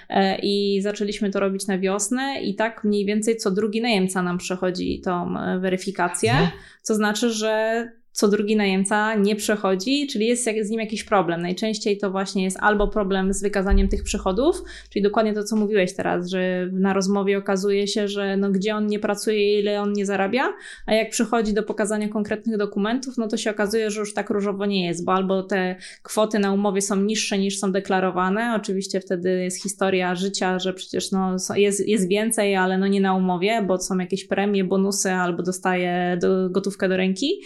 [0.09, 4.37] E, I zaczęliśmy to robić na wiosnę, i tak mniej więcej co drugi najemca nam
[4.37, 6.49] przechodzi tą e, weryfikację, Mhm.
[6.81, 7.83] co znaczy, że
[8.17, 11.41] co drugi najemca nie przechodzi, czyli jest z nim jakiś problem.
[11.41, 15.95] Najczęściej to właśnie jest albo problem z wykazaniem tych przychodów, czyli dokładnie to, co mówiłeś
[15.95, 20.05] teraz, że na rozmowie okazuje się, że no, gdzie on nie pracuje, ile on nie
[20.05, 20.53] zarabia,
[20.85, 24.65] a jak przychodzi do pokazania konkretnych dokumentów, no to się okazuje, że już tak różowo
[24.65, 28.53] nie jest, bo albo te kwoty na umowie są niższe niż są deklarowane.
[28.55, 33.15] Oczywiście wtedy jest historia życia, że przecież no, jest, jest więcej, ale no nie na
[33.15, 37.41] umowie, bo są jakieś premie, bonusy albo dostaje do, gotówkę do ręki.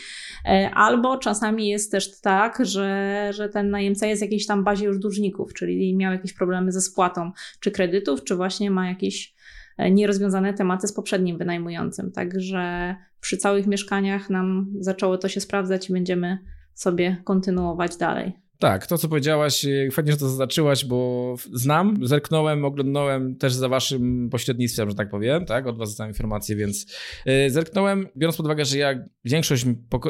[0.45, 4.85] E, Albo czasami jest też tak, że, że ten najemca jest w jakiejś tam bazie
[4.85, 9.35] już dłużników, czyli miał jakieś problemy ze spłatą czy kredytów, czy właśnie ma jakieś
[9.77, 12.11] e, nierozwiązane tematy z poprzednim wynajmującym.
[12.11, 16.37] Także przy całych mieszkaniach nam zaczęło to się sprawdzać i będziemy
[16.73, 18.40] sobie kontynuować dalej.
[18.61, 23.69] Tak, to co powiedziałaś, e, fajnie, że to zaznaczyłaś, bo znam, zerknąłem, oglądałem też za
[23.69, 26.85] waszym pośrednictwem, że tak powiem, tak, od was dostałem informacje, więc
[27.25, 29.65] e, zerknąłem, biorąc pod uwagę, że ja większość,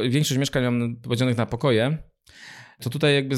[0.10, 1.98] większość mieszkań mam podzielonych na pokoje,
[2.82, 3.36] to tutaj jakby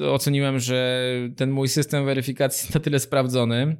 [0.00, 3.76] oceniłem, że ten mój system weryfikacji jest na tyle sprawdzony,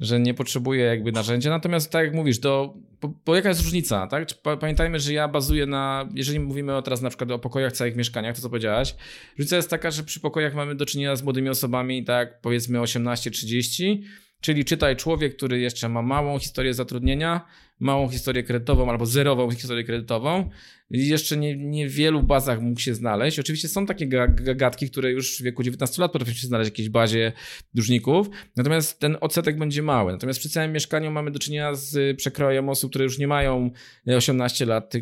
[0.00, 1.50] że nie potrzebuję jakby narzędzia.
[1.50, 4.28] Natomiast tak jak mówisz, do, bo, bo jaka jest różnica, tak?
[4.60, 8.42] Pamiętajmy, że ja bazuję na, jeżeli mówimy teraz na przykład o pokojach, całych mieszkaniach, to
[8.42, 8.94] co powiedziałaś,
[9.38, 14.02] różnica jest taka, że przy pokojach mamy do czynienia z młodymi osobami, tak powiedzmy 18-30,
[14.42, 17.46] Czyli czytaj człowiek, który jeszcze ma małą historię zatrudnienia,
[17.80, 20.50] małą historię kredytową albo zerową historię kredytową.
[20.90, 23.38] Jeszcze nie, nie w wielu bazach mógł się znaleźć.
[23.38, 26.88] Oczywiście są takie gagatki, które już w wieku 19 lat potrafią się znaleźć w jakiejś
[26.88, 27.32] bazie
[27.74, 30.12] dłużników, natomiast ten odsetek będzie mały.
[30.12, 33.70] Natomiast przy całym mieszkaniu mamy do czynienia z przekrojem osób, które już nie mają
[34.16, 34.92] 18 lat,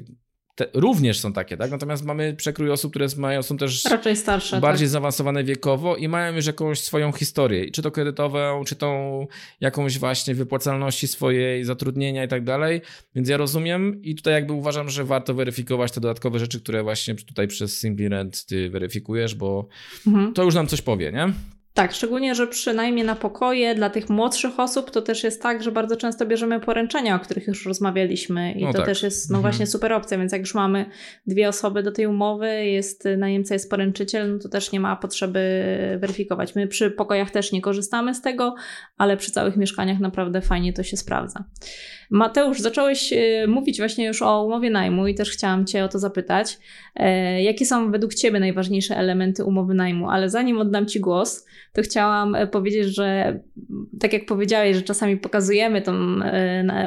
[0.61, 1.71] te, również są takie, tak?
[1.71, 4.93] Natomiast mamy przekrój osób, które mają, są też raczej starsze, bardziej tak.
[4.93, 9.27] zaawansowane wiekowo i mają już jakąś swoją historię, czy to kredytową, czy tą
[9.61, 12.81] jakąś właśnie wypłacalności swojej, zatrudnienia i tak dalej.
[13.15, 17.15] Więc ja rozumiem i tutaj jakby uważam, że warto weryfikować te dodatkowe rzeczy, które właśnie
[17.15, 19.69] tutaj przez Simply Rent ty weryfikujesz, bo
[20.07, 20.33] mhm.
[20.33, 21.33] to już nam coś powie, nie?
[21.81, 25.73] Tak, szczególnie, że przynajmniej na pokoje dla tych młodszych osób to też jest tak, że
[25.73, 28.87] bardzo często bierzemy poręczenia, o których już rozmawialiśmy i no to tak.
[28.87, 29.53] też jest no mhm.
[29.53, 30.87] właśnie super opcja, więc jak już mamy
[31.27, 35.41] dwie osoby do tej umowy, jest najemca, jest poręczyciel, no to też nie ma potrzeby
[35.99, 36.55] weryfikować.
[36.55, 38.55] My przy pokojach też nie korzystamy z tego,
[38.97, 41.45] ale przy całych mieszkaniach naprawdę fajnie to się sprawdza.
[42.11, 45.99] Mateusz, zacząłeś e, mówić właśnie już o umowie najmu i też chciałam Cię o to
[45.99, 46.59] zapytać.
[46.97, 50.11] E, jakie są według Ciebie najważniejsze elementy umowy najmu?
[50.11, 53.41] Ale zanim oddam Ci głos, to chciałam e, powiedzieć, że
[54.01, 55.93] tak jak powiedziałeś, że czasami pokazujemy tą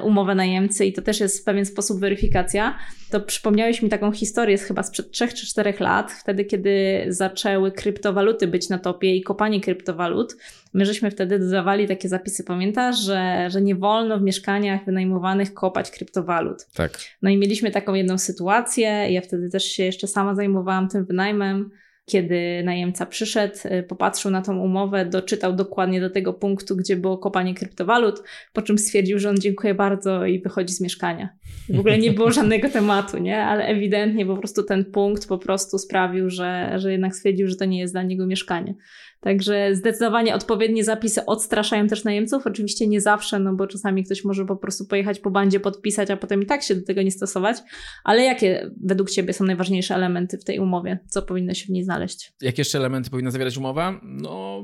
[0.04, 2.78] umowę najemcy i to też jest w pewien sposób weryfikacja,
[3.12, 7.72] to przypomniałeś mi taką historię z chyba sprzed 3 czy 4 lat, wtedy kiedy zaczęły
[7.72, 10.36] kryptowaluty być na topie i kopanie kryptowalut.
[10.74, 15.92] My żeśmy wtedy dodawali takie zapisy, pamiętasz, że, że nie wolno w mieszkaniach wynajmowanych kopać
[15.92, 16.66] kryptowalut.
[16.74, 16.98] Tak.
[17.22, 21.70] No i mieliśmy taką jedną sytuację, ja wtedy też się jeszcze sama zajmowałam tym wynajmem,
[22.06, 27.18] kiedy najemca przyszedł, y, popatrzył na tą umowę, doczytał dokładnie do tego punktu, gdzie było
[27.18, 31.30] kopanie kryptowalut, po czym stwierdził, że on dziękuję bardzo i wychodzi z mieszkania.
[31.70, 33.44] W ogóle nie było żadnego tematu, nie?
[33.44, 37.66] Ale ewidentnie po prostu ten punkt po prostu sprawił, że, że jednak stwierdził, że to
[37.66, 38.76] nie jest dla niego mieszkanie.
[39.24, 42.48] Także zdecydowanie odpowiednie zapisy odstraszają też najemców.
[42.48, 46.18] Oczywiście nie zawsze, no bo czasami ktoś może po prostu pojechać po bandzie, podpisać, a
[46.18, 47.58] potem i tak się do tego nie stosować.
[48.04, 51.00] Ale jakie według Ciebie są najważniejsze elementy w tej umowie?
[51.10, 52.34] Co powinno się w niej znaleźć?
[52.42, 54.00] Jakie jeszcze elementy powinna zawierać umowa?
[54.04, 54.64] No,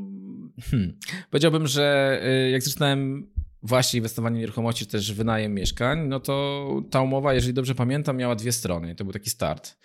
[0.72, 0.97] hmm.
[1.32, 3.28] powiedziałbym, że y, jak zaczynałem
[3.64, 8.36] właśnie inwestowanie w nieruchomości, też wynajem mieszkań, no to ta umowa, jeżeli dobrze pamiętam, miała
[8.36, 8.95] dwie strony.
[8.95, 9.78] To był taki start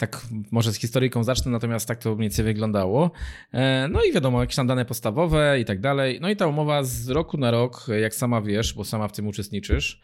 [0.00, 3.10] tak może z historyjką zacznę, natomiast tak to mniej więcej wyglądało.
[3.52, 6.18] E, no i wiadomo, jakieś tam dane podstawowe i tak dalej.
[6.20, 9.26] No i ta umowa z roku na rok, jak sama wiesz, bo sama w tym
[9.26, 10.00] uczestniczysz,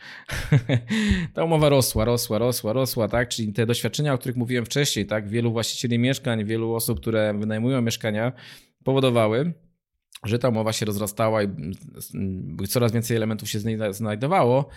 [1.35, 3.29] ta umowa rosła, rosła, rosła, rosła, tak?
[3.29, 5.29] Czyli te doświadczenia, o których mówiłem wcześniej, tak?
[5.29, 8.33] Wielu właścicieli mieszkań, wielu osób, które wynajmują mieszkania,
[8.85, 9.53] powodowały,
[10.25, 11.49] że ta umowa się rozrastała i
[12.69, 13.59] coraz więcej elementów się
[13.91, 14.69] znajdowało.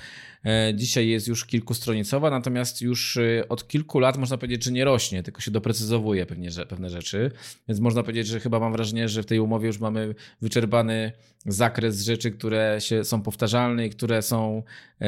[0.46, 4.86] E, dzisiaj jest już kilkustronicowa, natomiast już e, od kilku lat można powiedzieć, że nie
[4.86, 7.32] rośnie, tylko się doprecyzowuje pewnie, pewne rzeczy.
[7.68, 11.12] Więc można powiedzieć, że chyba mam wrażenie, że w tej umowie już mamy wyczerpany
[11.46, 14.64] zakres rzeczy, które się, są powtarzalne i które są
[15.02, 15.08] e,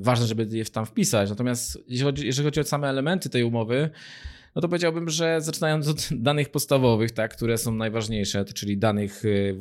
[0.00, 1.30] ważne, żeby je tam wpisać.
[1.30, 3.90] Natomiast chodzi, jeżeli chodzi o same elementy tej umowy,
[4.54, 9.58] no to powiedziałbym, że zaczynając od danych podstawowych, tak, które są najważniejsze, czyli danych y,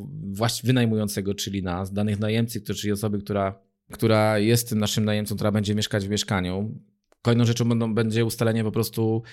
[0.63, 3.59] wynajmującego, czyli nas, danych najemcy, czyli osoby, która,
[3.91, 6.79] która jest tym naszym najemcą, która będzie mieszkać w mieszkaniu.
[7.21, 9.23] Kolejną rzeczą będą, będzie ustalenie po prostu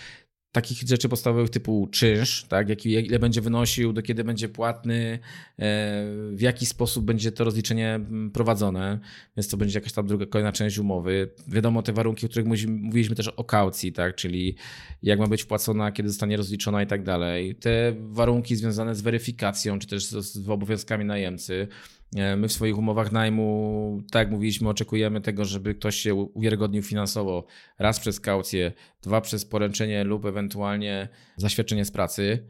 [0.53, 5.19] takich rzeczy podstawowych typu czynsz, tak, ile będzie wynosił, do kiedy będzie płatny,
[5.59, 8.99] e, w jaki sposób będzie to rozliczenie mm, prowadzone,
[9.37, 11.31] więc to będzie jakaś tam druga, kolejna część umowy.
[11.49, 14.57] Wiadomo te warunki, o których mówiliśmy też o kaucji, tak, czyli
[15.03, 17.55] jak ma być wpłacona, kiedy zostanie rozliczona i tak dalej.
[17.55, 21.69] Te warunki związane z weryfikacją, czy też z, z obowiązkami najemcy,
[22.13, 27.47] my w swoich umowach najmu, tak jak mówiliśmy, oczekujemy tego, żeby ktoś się uwiarygodnił finansowo
[27.79, 32.47] raz przez kaucję, dwa przez poręczenie lub ewentualnie zaświadczenie z pracy.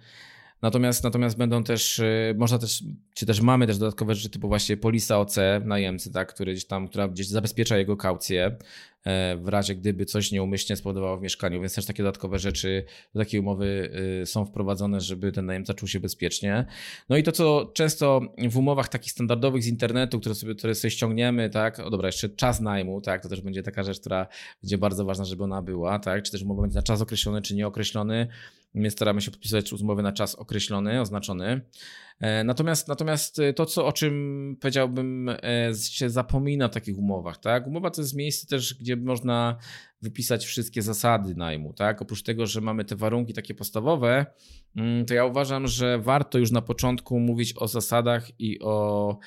[0.62, 2.84] Natomiast, natomiast będą też, e, można też,
[3.14, 6.88] czy też mamy też dodatkowe rzeczy typu właśnie polisa OC najemcy, tak, który gdzieś tam,
[6.88, 8.56] która gdzieś zabezpiecza jego kaucję.
[9.04, 12.84] E, w razie gdyby coś nieumyślnie spowodowało w mieszkaniu, więc też takie dodatkowe rzeczy
[13.14, 13.90] do takiej umowy
[14.22, 16.66] y, są wprowadzone, żeby ten najemca czuł się bezpiecznie.
[17.08, 20.90] No i to, co często w umowach takich standardowych z internetu, które sobie, które sobie
[20.90, 24.26] ściągniemy, tak, o dobra, jeszcze czas najmu, tak, to też będzie taka rzecz, która
[24.62, 27.54] będzie bardzo ważna, żeby ona była, tak, czy też umowa będzie na czas określony, czy
[27.54, 28.28] nieokreślony.
[28.74, 31.60] My staramy się podpisywać umowy na czas określony, oznaczony.
[32.20, 35.38] E, natomiast, natomiast e, to, co, o czym powiedziałbym, e,
[35.74, 37.66] się zapomina w takich umowach, tak?
[37.66, 39.56] Umowa to jest miejsce też, gdzie można
[40.02, 42.02] wypisać wszystkie zasady najmu, tak?
[42.02, 44.26] Oprócz tego, że mamy te warunki takie podstawowe,
[44.76, 49.18] mm, to ja uważam, że warto już na początku mówić o zasadach i o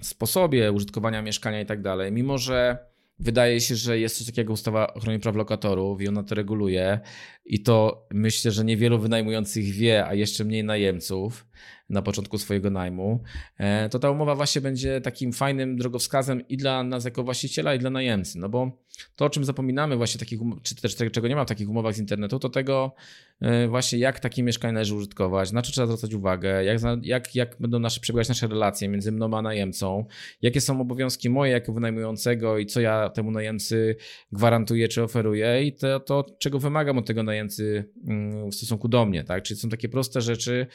[0.00, 2.12] sposobie użytkowania mieszkania i tak dalej.
[2.12, 2.89] Mimo, że
[3.20, 7.00] wydaje się, że jest coś takiego ustawa o ochronie praw lokatorów i ona to reguluje
[7.44, 11.46] i to myślę, że niewielu wynajmujących wie, a jeszcze mniej najemców
[11.88, 13.22] na początku swojego najmu,
[13.58, 17.78] e, to ta umowa właśnie będzie takim fajnym drogowskazem i dla nas jako właściciela, i
[17.78, 18.38] dla najemcy.
[18.38, 18.84] No bo
[19.16, 21.94] to, o czym zapominamy właśnie takich, um- czy też czego nie ma w takich umowach
[21.94, 22.94] z internetu, to tego
[23.40, 27.56] e, właśnie jak takie mieszkanie należy użytkować, na co trzeba zwracać uwagę, jak, jak, jak
[27.60, 30.04] będą nasze, przebiegać nasze relacje między mną a najemcą,
[30.42, 33.96] jakie są obowiązki moje jako wynajmującego i co ja temu najemcy
[34.32, 39.06] gwarantuję czy oferuję i to, to czego wymagam od tego najemcy mm, w stosunku do
[39.06, 39.42] mnie, tak?
[39.42, 40.66] Czyli są takie proste rzeczy,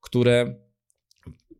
[0.00, 0.54] które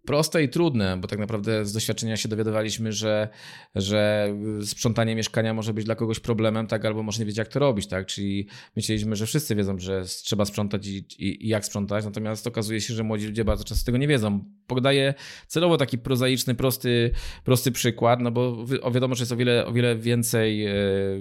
[0.05, 3.29] proste i trudne, bo tak naprawdę z doświadczenia się dowiadywaliśmy, że,
[3.75, 4.29] że
[4.65, 7.87] sprzątanie mieszkania może być dla kogoś problemem, tak, albo może nie wiedzieć, jak to robić,
[7.87, 8.47] tak, czyli
[8.77, 12.95] myśleliśmy, że wszyscy wiedzą, że trzeba sprzątać i, i, i jak sprzątać, natomiast okazuje się,
[12.95, 14.45] że młodzi ludzie bardzo często tego nie wiedzą.
[14.67, 15.15] Podaję
[15.47, 17.11] celowo taki prozaiczny, prosty,
[17.45, 20.75] prosty przykład, no bo o wiadomo, że jest o wiele, o wiele więcej e,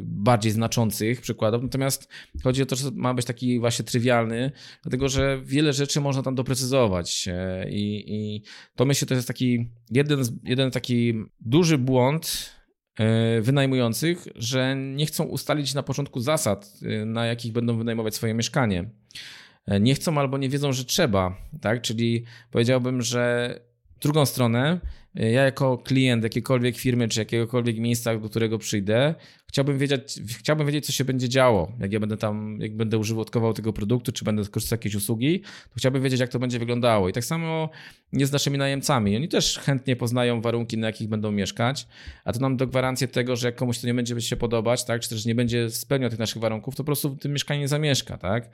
[0.04, 2.10] bardziej znaczących przykładów, natomiast
[2.44, 4.52] chodzi o to, że ma być taki właśnie trywialny,
[4.84, 8.44] dlatego, że wiele rzeczy można tam doprecyzować e, i, i
[8.80, 12.50] to myślę, to jest taki jeden, jeden taki duży błąd
[13.00, 18.34] e, wynajmujących, że nie chcą ustalić na początku zasad, e, na jakich będą wynajmować swoje
[18.34, 18.90] mieszkanie.
[19.66, 21.82] E, nie chcą albo nie wiedzą, że trzeba, tak?
[21.82, 23.56] Czyli powiedziałbym, że
[24.02, 24.80] drugą stronę
[25.16, 29.16] ja jako klient jakiejkolwiek firmy czy jakiegokolwiek miejsca, do którego przyjdę,
[29.48, 31.72] chciałbym wiedzieć, chciałbym wiedzieć, co się będzie działo.
[31.80, 35.40] Jak ja będę tam, jak będę użytkował tego produktu, czy będę korzystał z jakiejś usługi,
[35.42, 37.10] to chciałbym wiedzieć, jak to będzie wyglądało.
[37.10, 37.70] I tak samo
[38.14, 39.16] jest z naszymi najemcami.
[39.16, 41.88] Oni też chętnie poznają warunki, na jakich będą mieszkać,
[42.26, 45.02] a to nam do gwarancję tego, że jak komuś to nie będzie się podobać, tak,
[45.02, 47.68] czy też nie będzie spełniał tych naszych warunków, to po prostu w tym mieszkaniu nie
[47.68, 48.50] zamieszka, tak.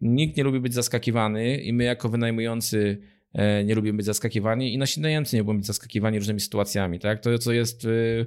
[0.00, 3.17] Nikt nie lubi być zaskakiwany i my jako wynajmujący E,
[3.64, 6.98] nie lubimy być zaskakiwani i nasi najemcy nie lubią być zaskakiwani różnymi sytuacjami.
[6.98, 7.20] Tak?
[7.20, 8.26] To, co jest y,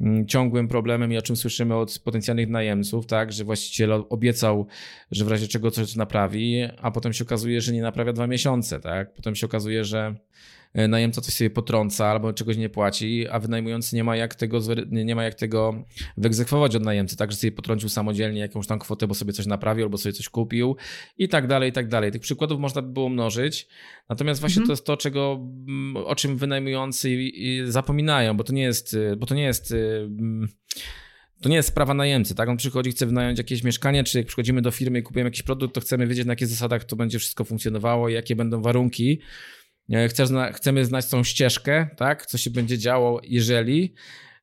[0.00, 3.32] mm, ciągłym problemem i o czym słyszymy od potencjalnych najemców, tak?
[3.32, 4.66] że właściciel obiecał,
[5.10, 8.80] że w razie czego coś naprawi, a potem się okazuje, że nie naprawia dwa miesiące.
[8.80, 9.14] Tak?
[9.14, 13.96] Potem się okazuje, że E, najemca coś sobie potrąca albo czegoś nie płaci, a wynajmujący
[13.96, 14.60] nie ma jak tego,
[14.90, 15.84] nie ma jak tego
[16.16, 19.84] wyegzekwować od najemcy, tak, że sobie potrącił samodzielnie jakąś tam kwotę, bo sobie coś naprawił
[19.84, 20.76] albo sobie coś kupił
[21.18, 22.12] i tak dalej, i tak dalej.
[22.12, 23.68] Tych przykładów można by było mnożyć,
[24.08, 24.66] natomiast właśnie mhm.
[24.66, 27.30] to jest to, czego, mm, o czym wynajmujący
[27.64, 30.48] zapominają, bo to nie jest, bo to nie jest mm,
[31.40, 32.48] to nie jest sprawa najemcy, tak?
[32.48, 35.74] On przychodzi, chce wynająć jakieś mieszkanie, czy jak przychodzimy do firmy i kupujemy jakiś produkt,
[35.74, 39.20] to chcemy wiedzieć, na jakich zasadach to będzie wszystko funkcjonowało i jakie będą warunki.
[40.08, 42.26] Chcesz, chcemy znać tą ścieżkę, tak?
[42.26, 43.94] Co się będzie działo, jeżeli.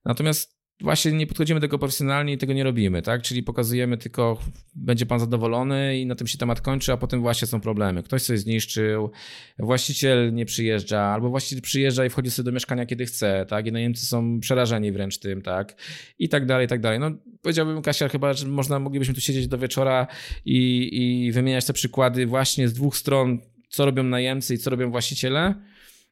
[0.05, 3.21] Natomiast właśnie nie podchodzimy do tego profesjonalnie i tego nie robimy, tak?
[3.21, 4.39] Czyli pokazujemy tylko,
[4.75, 8.03] będzie pan zadowolony i na tym się temat kończy, a potem właśnie są problemy.
[8.03, 9.11] Ktoś coś zniszczył,
[9.59, 13.67] właściciel nie przyjeżdża, albo właściciel przyjeżdża i wchodzi sobie do mieszkania, kiedy chce, tak?
[13.67, 15.75] I najemcy są przerażeni wręcz tym, tak?
[16.19, 16.99] I tak dalej, i tak dalej.
[16.99, 20.07] No powiedziałbym, Kasia, chyba, że można, moglibyśmy tu siedzieć do wieczora
[20.45, 20.89] i,
[21.27, 23.39] i wymieniać te przykłady właśnie z dwóch stron
[23.69, 25.55] co robią najemcy i co robią właściciele,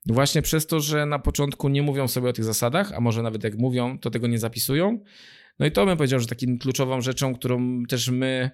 [0.06, 3.44] właśnie przez to, że na początku nie mówią sobie o tych zasadach, a może nawet
[3.44, 5.00] jak mówią, to tego nie zapisują.
[5.60, 8.52] No i to bym powiedział, że takim kluczową rzeczą, którą też my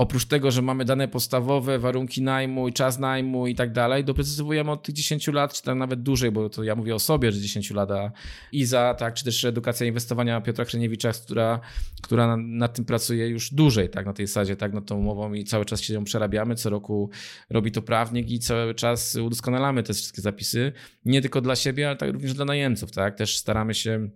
[0.00, 4.70] Oprócz tego, że mamy dane podstawowe, warunki najmu i czas najmu i tak dalej, doprecyzowujemy
[4.70, 7.40] od tych 10 lat, czy tam nawet dłużej, bo to ja mówię o sobie, że
[7.40, 8.12] 10 lat, a
[8.52, 11.60] IZA, tak, czy też edukacja inwestowania Piotra Kreniewicza, która,
[12.02, 15.44] która nad tym pracuje już dłużej, tak, na tej zasadzie, tak, nad tą umową i
[15.44, 17.10] cały czas się ją przerabiamy, co roku
[17.50, 20.72] robi to prawnik i cały czas udoskonalamy te wszystkie zapisy,
[21.04, 24.10] nie tylko dla siebie, ale tak również dla najemców, tak, też staramy się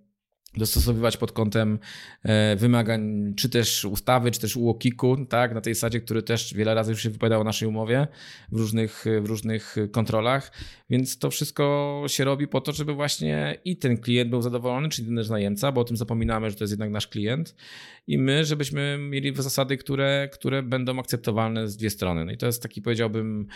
[0.57, 1.79] dostosowywać pod kątem
[2.23, 6.75] e, wymagań, czy też ustawy, czy też UOKiK-u, tak, na tej zasadzie, który też wiele
[6.75, 8.07] razy już się wypowiadał o naszej umowie
[8.53, 10.53] w różnych, w różnych kontrolach,
[10.91, 15.07] więc to wszystko się robi po to, żeby właśnie i ten klient był zadowolony, czyli
[15.07, 17.55] ten nasz najemca, bo o tym zapominamy, że to jest jednak nasz klient
[18.07, 22.25] i my, żebyśmy mieli zasady, które, które będą akceptowalne z dwie strony.
[22.25, 23.47] No i to jest taki, powiedziałbym,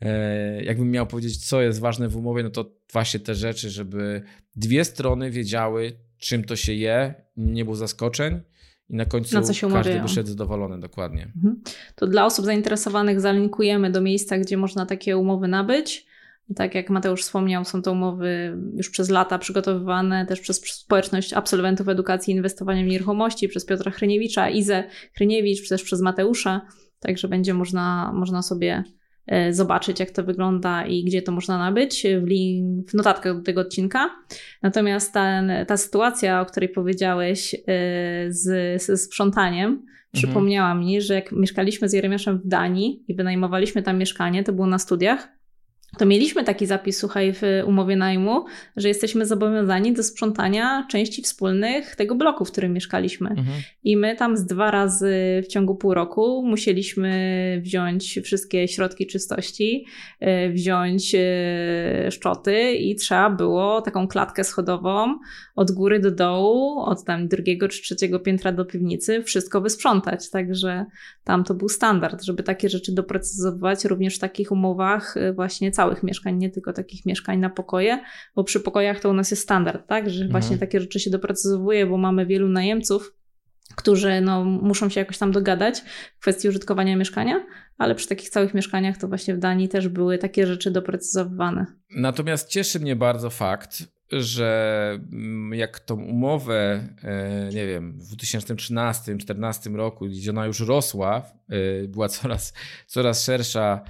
[0.00, 4.22] e, jakbym miał powiedzieć, co jest ważne w umowie, no to właśnie te rzeczy, żeby
[4.56, 5.92] dwie strony wiedziały,
[6.22, 8.40] czym to się je, nie było zaskoczeń.
[8.88, 9.42] I na końcu na
[9.72, 11.32] każdy wyszedł zadowolony, dokładnie.
[11.36, 11.62] Mhm.
[11.94, 16.06] To dla osób zainteresowanych zalinkujemy do miejsca, gdzie można takie umowy nabyć.
[16.56, 21.88] Tak jak Mateusz wspomniał, są to umowy już przez lata przygotowywane też przez społeczność absolwentów
[21.88, 26.66] edukacji i inwestowania w nieruchomości, przez Piotra Hryniewicza, Izę Hryniewicz, też przez Mateusza.
[27.00, 28.84] Także będzie można, można sobie
[29.50, 33.60] zobaczyć, jak to wygląda i gdzie to można nabyć w, link, w notatkach do tego
[33.60, 34.10] odcinka.
[34.62, 37.58] Natomiast ta, ta sytuacja, o której powiedziałeś e,
[38.28, 39.86] z, z sprzątaniem, mhm.
[40.12, 44.66] przypomniała mi, że jak mieszkaliśmy z Jeremiaszem w Danii i wynajmowaliśmy tam mieszkanie, to było
[44.66, 45.41] na studiach,
[45.98, 48.44] to mieliśmy taki zapis, słuchaj, w umowie najmu,
[48.76, 53.30] że jesteśmy zobowiązani do sprzątania części wspólnych tego bloku, w którym mieszkaliśmy.
[53.30, 53.62] Mhm.
[53.84, 59.84] I my tam z dwa razy w ciągu pół roku musieliśmy wziąć wszystkie środki czystości,
[60.20, 65.18] e, wziąć e, szczoty i trzeba było taką klatkę schodową
[65.54, 70.30] od góry do dołu, od tam drugiego czy trzeciego piętra do piwnicy, wszystko wysprzątać.
[70.30, 70.86] Także
[71.24, 76.02] tam to był standard, żeby takie rzeczy doprecyzować również w takich umowach e, właśnie całych
[76.02, 78.00] mieszkań, nie tylko takich mieszkań na pokoje,
[78.34, 80.30] bo przy pokojach to u nas jest standard, tak, że mhm.
[80.30, 83.14] właśnie takie rzeczy się doprecyzowuje, bo mamy wielu najemców,
[83.76, 85.82] którzy no, muszą się jakoś tam dogadać
[86.16, 87.46] w kwestii użytkowania mieszkania,
[87.78, 91.66] ale przy takich całych mieszkaniach to właśnie w Danii też były takie rzeczy doprecyzowane.
[91.96, 93.82] Natomiast cieszy mnie bardzo fakt,
[94.12, 101.22] że mm, jak tą umowę, e, nie wiem, w 2013-2014 roku, gdzie ona już rosła,
[101.48, 102.52] e, była coraz,
[102.86, 103.84] coraz szersza,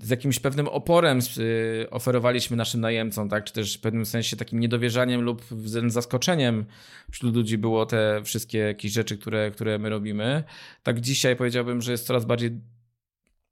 [0.00, 3.44] z jakimś pewnym oporem e, oferowaliśmy naszym najemcom, tak?
[3.44, 5.42] czy też w pewnym sensie takim niedowierzaniem lub
[5.86, 6.64] zaskoczeniem
[7.10, 10.44] wśród ludzi było te wszystkie jakieś rzeczy, które, które my robimy.
[10.82, 12.60] Tak dzisiaj powiedziałbym, że jest coraz bardziej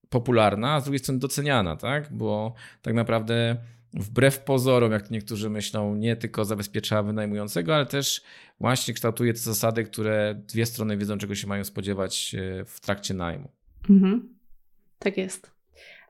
[0.09, 2.13] popularna, a z drugiej strony doceniana, tak?
[2.13, 3.57] bo tak naprawdę
[3.95, 8.23] wbrew pozorom, jak niektórzy myślą, nie tylko zabezpiecza wynajmującego, ale też
[8.61, 13.15] właśnie kształtuje te zasady, które dwie strony wiedzą, czego się mają spodziewać e, w trakcie
[13.15, 13.51] najmu.
[13.91, 14.35] Mhm.
[14.99, 15.54] Tak jest.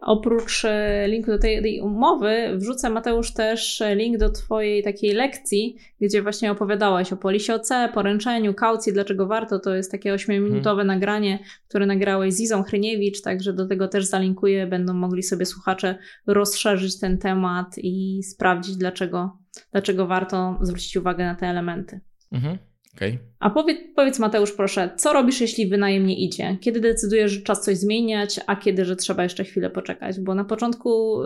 [0.04, 5.76] Oprócz e, linku do tej, tej, umowy, wrzucę Mateusz też link do Twojej takiej lekcji,
[6.00, 9.58] gdzie właśnie opowiadałeś o polisie OC, poręczeniu, kaucji, dlaczego warto.
[9.58, 10.86] To jest takie 8-minutowe hmm.
[10.86, 11.38] nagranie,
[11.68, 14.66] które nagrałeś z Izą Hryniewicz, także do tego też zalinkuję.
[14.66, 19.38] Będą mogli sobie słuchacze rozszerzyć ten temat i sprawdzić, dlaczego,
[19.72, 22.00] dlaczego warto zwrócić uwagę na te elementy.
[22.32, 22.58] Mhm.
[22.96, 23.18] Okay.
[23.38, 26.56] A powiedz, powiedz Mateusz proszę, co robisz jeśli wynajem nie idzie?
[26.60, 30.20] Kiedy decydujesz, że czas coś zmieniać, a kiedy, że trzeba jeszcze chwilę poczekać?
[30.20, 31.18] Bo na początku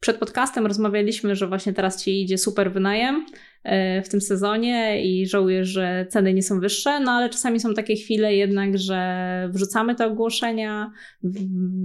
[0.00, 3.26] przed podcastem rozmawialiśmy, że właśnie teraz ci idzie super wynajem,
[4.04, 7.96] w tym sezonie i żałuję, że ceny nie są wyższe, no ale czasami są takie
[7.96, 10.92] chwile jednak, że wrzucamy te ogłoszenia,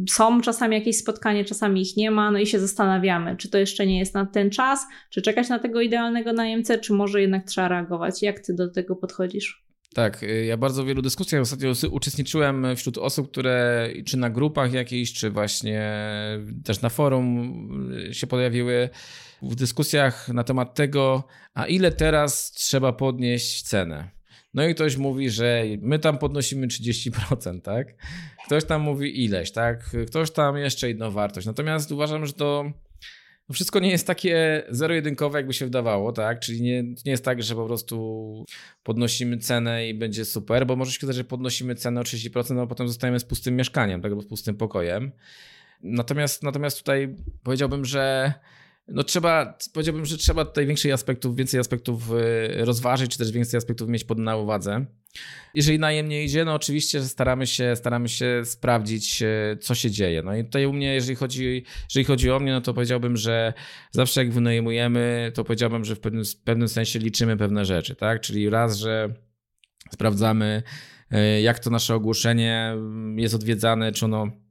[0.09, 3.87] są czasami jakieś spotkanie, czasami ich nie ma, no i się zastanawiamy, czy to jeszcze
[3.87, 7.67] nie jest na ten czas, czy czekać na tego idealnego najemcę, czy może jednak trzeba
[7.67, 8.21] reagować.
[8.21, 9.68] Jak ty do tego podchodzisz?
[9.93, 14.73] Tak, y, ja bardzo w wielu dyskusjach ostatnio uczestniczyłem wśród osób, które czy na grupach
[14.73, 15.91] jakichś, czy właśnie
[16.63, 18.89] też na forum y, się pojawiły
[19.41, 21.23] w dyskusjach na temat tego,
[21.53, 24.09] a ile teraz trzeba podnieść cenę.
[24.53, 27.95] No i ktoś mówi, że my tam podnosimy 30%, tak?
[28.45, 29.95] Ktoś tam mówi ileś, tak?
[30.07, 31.47] Ktoś tam jeszcze inną wartość.
[31.47, 32.71] Natomiast uważam, że to
[33.53, 36.39] wszystko nie jest takie zero-jedynkowe, jakby się wydawało, tak?
[36.39, 38.45] Czyli nie, nie jest tak, że po prostu
[38.83, 42.61] podnosimy cenę i będzie super, bo może się okazać, że podnosimy cenę o 30%, no
[42.61, 44.11] a potem zostajemy z pustym mieszkaniem, tak?
[44.11, 45.11] Albo z pustym pokojem.
[45.83, 48.33] Natomiast, natomiast tutaj powiedziałbym, że
[48.87, 53.57] no trzeba, powiedziałbym, że trzeba tutaj większych aspektów, więcej aspektów y, rozważyć, czy też więcej
[53.57, 54.85] aspektów mieć pod na uwadze.
[55.53, 60.23] Jeżeli najem nie idzie, no oczywiście staramy się, staramy się sprawdzić, y, co się dzieje.
[60.23, 63.53] No i tutaj u mnie, jeżeli chodzi, jeżeli chodzi o mnie, no to powiedziałbym, że
[63.91, 68.21] zawsze jak wynajmujemy, to powiedziałbym, że w pewnym, w pewnym sensie liczymy pewne rzeczy, tak?
[68.21, 69.13] Czyli raz, że
[69.91, 70.63] sprawdzamy,
[71.13, 72.75] y, jak to nasze ogłoszenie
[73.15, 74.48] jest odwiedzane, czy ono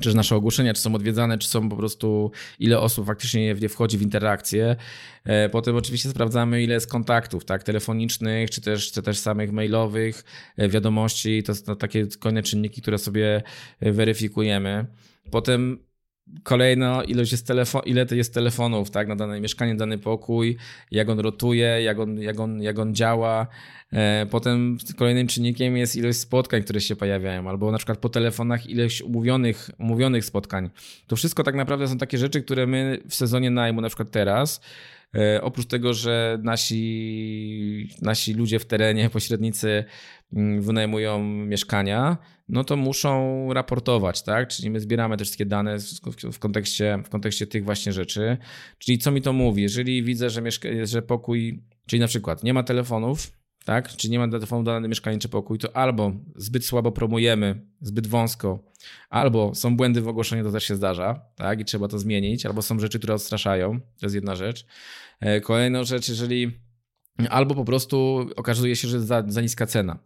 [0.00, 3.98] czy nasze ogłoszenia, czy są odwiedzane, czy są po prostu, ile osób faktycznie nie wchodzi
[3.98, 4.76] w interakcję.
[5.24, 10.24] E, potem oczywiście sprawdzamy, ile jest kontaktów, tak, telefonicznych, czy też, czy też samych mailowych,
[10.56, 11.42] e, wiadomości.
[11.42, 13.42] To są takie kolejne czynniki, które sobie
[13.80, 14.86] e, weryfikujemy.
[15.30, 15.78] Potem
[16.42, 20.56] Kolejna ilość jest telefon, ile to jest telefonów tak, na dane mieszkanie, dany pokój,
[20.90, 23.46] jak on rotuje, jak on, jak on, jak on działa.
[23.92, 28.66] E, potem kolejnym czynnikiem jest ilość spotkań, które się pojawiają, albo na przykład po telefonach
[28.66, 30.70] ilość umówionych, umówionych spotkań.
[31.06, 34.60] To wszystko tak naprawdę są takie rzeczy, które my w sezonie najmu, na przykład teraz,
[35.14, 39.84] E, oprócz tego, że nasi, nasi ludzie w terenie, pośrednicy
[40.60, 42.16] wynajmują mieszkania,
[42.48, 44.48] no to muszą raportować, tak?
[44.48, 45.76] Czyli my zbieramy te wszystkie dane
[46.32, 48.36] w kontekście, w kontekście tych właśnie rzeczy.
[48.78, 49.62] Czyli co mi to mówi?
[49.62, 53.32] Jeżeli widzę, że, mieszka- że pokój, czyli na przykład nie ma telefonów,
[53.64, 53.88] tak?
[53.88, 58.64] Czy nie ma telefonu do mieszkania czy pokój, to albo zbyt słabo promujemy, zbyt wąsko,
[59.10, 61.60] albo są błędy w ogłoszeniu, to też się zdarza, tak?
[61.60, 64.66] I trzeba to zmienić, albo są rzeczy, które odstraszają, to jest jedna rzecz.
[65.20, 66.60] E, kolejną rzecz, jeżeli
[67.28, 69.98] albo po prostu okazuje się, że za, za niska cena.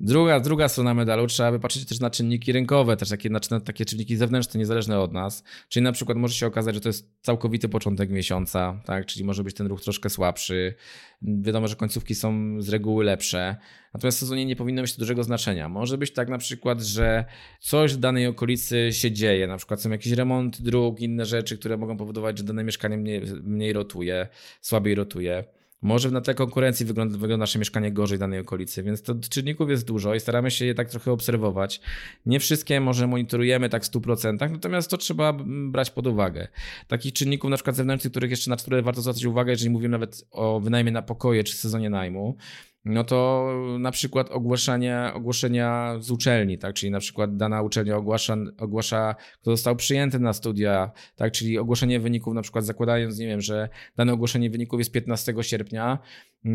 [0.00, 3.60] Druga, druga strona medalu, trzeba by patrzeć też na czynniki rynkowe, też takie, na, na
[3.60, 5.44] takie czynniki zewnętrzne, niezależne od nas.
[5.68, 9.06] Czyli na przykład może się okazać, że to jest całkowity początek miesiąca, tak?
[9.06, 10.74] czyli może być ten ruch troszkę słabszy.
[11.22, 13.56] Wiadomo, że końcówki są z reguły lepsze.
[13.94, 15.68] Natomiast w sezonie nie powinno mieć to dużego znaczenia.
[15.68, 17.24] Może być tak na przykład, że
[17.60, 21.76] coś w danej okolicy się dzieje, na przykład są jakieś remont dróg, inne rzeczy, które
[21.76, 24.28] mogą powodować, że dane mieszkanie mniej, mniej rotuje,
[24.60, 25.44] słabiej rotuje.
[25.82, 29.70] Może na tle konkurencji wygląda, wygląda nasze mieszkanie gorzej w danej okolicy, więc to czynników
[29.70, 31.80] jest dużo i staramy się je tak trochę obserwować.
[32.26, 35.32] Nie wszystkie może monitorujemy tak w 100%, natomiast to trzeba
[35.70, 36.48] brać pod uwagę.
[36.88, 40.24] Takich czynników na przykład zewnętrznych, których jeszcze na które warto zwracać uwagę, jeżeli mówimy nawet
[40.30, 42.36] o wynajmie na pokoje czy sezonie najmu,
[42.84, 43.48] no to
[43.78, 46.74] na przykład ogłaszania, ogłoszenia z uczelni, tak?
[46.74, 51.32] czyli na przykład dana uczelnia ogłasza, ogłasza, kto został przyjęty na studia, tak?
[51.32, 55.98] czyli ogłoszenie wyników, na przykład zakładając, nie wiem, że dane ogłoszenie wyników jest 15 sierpnia,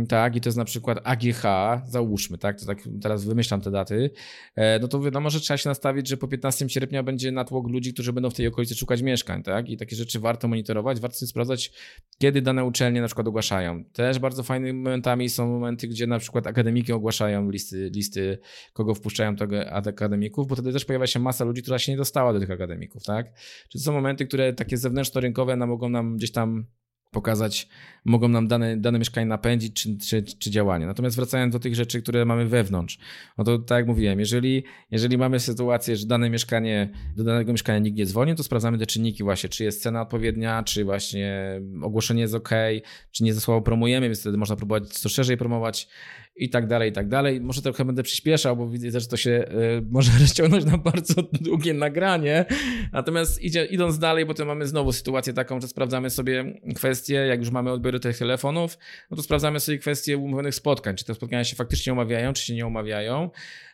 [0.09, 1.43] tak, i to jest na przykład AGH,
[1.87, 4.11] załóżmy, tak, to tak teraz wymyślam te daty,
[4.55, 7.93] e, no to wiadomo, że trzeba się nastawić, że po 15 sierpnia będzie natłok ludzi,
[7.93, 11.71] którzy będą w tej okolicy szukać mieszkań, tak, i takie rzeczy warto monitorować, warto sprawdzać,
[12.17, 13.83] kiedy dane uczelnie na przykład ogłaszają.
[13.83, 18.39] Też bardzo fajnymi momentami są momenty, gdzie na przykład akademiki ogłaszają listy, listy
[18.73, 22.33] kogo wpuszczają do akademików, bo wtedy też pojawia się masa ludzi, która się nie dostała
[22.33, 23.33] do tych akademików, tak?
[23.69, 26.65] Czy to są momenty, które takie zewnętrzno-rynkowe nam mogą nam gdzieś tam
[27.13, 27.67] pokazać,
[28.05, 30.85] mogą nam dane, dane mieszkanie napędzić czy, czy, czy działanie.
[30.85, 32.97] Natomiast wracając do tych rzeczy, które mamy wewnątrz,
[33.37, 37.79] no to tak jak mówiłem, jeżeli, jeżeli mamy sytuację, że dane mieszkanie, do danego mieszkania
[37.79, 42.21] nikt nie dzwoni, to sprawdzamy te czynniki właśnie, czy jest cena odpowiednia, czy właśnie ogłoszenie
[42.21, 42.49] jest ok,
[43.11, 45.87] czy nie za słabo promujemy, więc wtedy można próbować to szerzej promować
[46.35, 47.41] i tak dalej, i tak dalej.
[47.41, 51.73] Może trochę będę przyspieszał, bo widzę, że to się y, może rozciągnąć na bardzo długie
[51.73, 52.45] nagranie.
[52.91, 57.39] Natomiast idzie, idąc dalej, bo to mamy znowu sytuację taką, że sprawdzamy sobie kwestie, jak
[57.39, 58.77] już mamy odbiory tych telefonów,
[59.11, 62.55] no to sprawdzamy sobie kwestie umówionych spotkań, czy te spotkania się faktycznie umawiają, czy się
[62.55, 63.29] nie umawiają.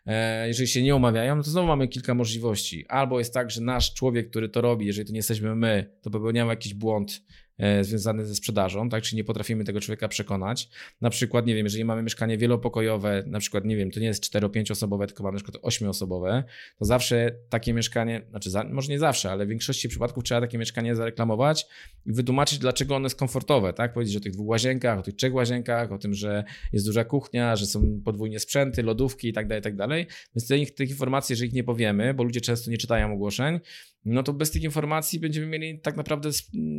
[0.06, 2.86] E, jeżeli się nie umawiają, no to znowu mamy kilka możliwości.
[2.88, 6.10] Albo jest tak, że nasz człowiek, który to robi, jeżeli to nie jesteśmy my, to
[6.10, 7.22] popełniamy jakiś błąd
[7.60, 9.04] E, związany ze sprzedażą, tak?
[9.04, 10.70] Czyli nie potrafimy tego człowieka przekonać.
[11.02, 14.24] Na przykład, nie wiem, jeżeli mamy mieszkanie wielopokojowe, na przykład, nie wiem, to nie jest
[14.24, 16.44] 4-5 osobowe, tylko mamy na przykład 8 osobowe,
[16.80, 20.58] to zawsze takie mieszkanie, znaczy za, może nie zawsze, ale w większości przypadków trzeba takie
[20.58, 21.66] mieszkanie zareklamować
[22.06, 23.94] i wytłumaczyć, dlaczego ono jest komfortowe, tak?
[23.94, 26.44] Powiedzieć o tych dwóch łazienkach, o tych trzech łazienkach, o tym, że
[26.74, 30.08] jest duża kuchnia, że są podwójnie sprzęty, lodówki i tak dalej, tak dalej.
[30.36, 33.60] Więc tych, tych informacji, jeżeli ich nie powiemy, bo ludzie często nie czytają ogłoszeń,
[34.06, 36.30] no to bez tych informacji będziemy mieli tak naprawdę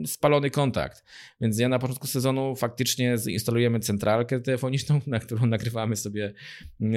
[0.07, 1.05] spalony kontakt.
[1.41, 6.35] Więc ja na początku sezonu faktycznie zainstalujemy centralkę telefoniczną, na którą nagrywamy sobie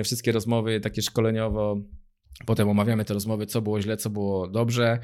[0.04, 1.82] wszystkie rozmowy takie szkoleniowo
[2.46, 5.00] Potem omawiamy te rozmowy, co było źle, co było dobrze.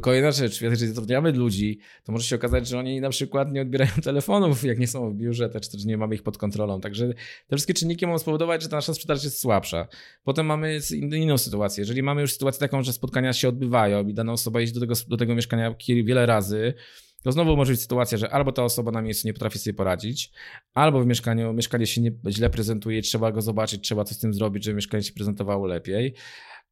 [0.00, 3.90] Kolejna rzecz, jeżeli zatrudniamy ludzi, to może się okazać, że oni na przykład nie odbierają
[4.04, 6.80] telefonów, jak nie są w biurze, też, też nie mamy ich pod kontrolą.
[6.80, 7.08] Także
[7.46, 9.88] te wszystkie czynniki mogą spowodować, że ta nasza sprzedaż jest słabsza.
[10.24, 10.78] Potem mamy
[11.12, 11.82] inną sytuację.
[11.82, 14.94] Jeżeli mamy już sytuację taką, że spotkania się odbywają i dana osoba jeździ do tego,
[15.08, 16.74] do tego mieszkania wiele razy,
[17.22, 20.32] to znowu może być sytuacja, że albo ta osoba na miejscu nie potrafi sobie poradzić,
[20.74, 24.34] albo w mieszkaniu mieszkanie się nie, źle prezentuje, trzeba go zobaczyć, trzeba coś z tym
[24.34, 26.14] zrobić, żeby mieszkanie się prezentowało lepiej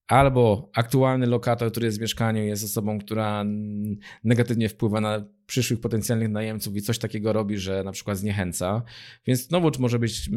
[0.09, 3.45] albo aktualny lokator, który jest w mieszkaniu, jest osobą, która
[4.25, 8.83] negatywnie wpływa na przyszłych potencjalnych najemców i coś takiego robi, że na przykład zniechęca.
[9.27, 10.31] Więc znowu może być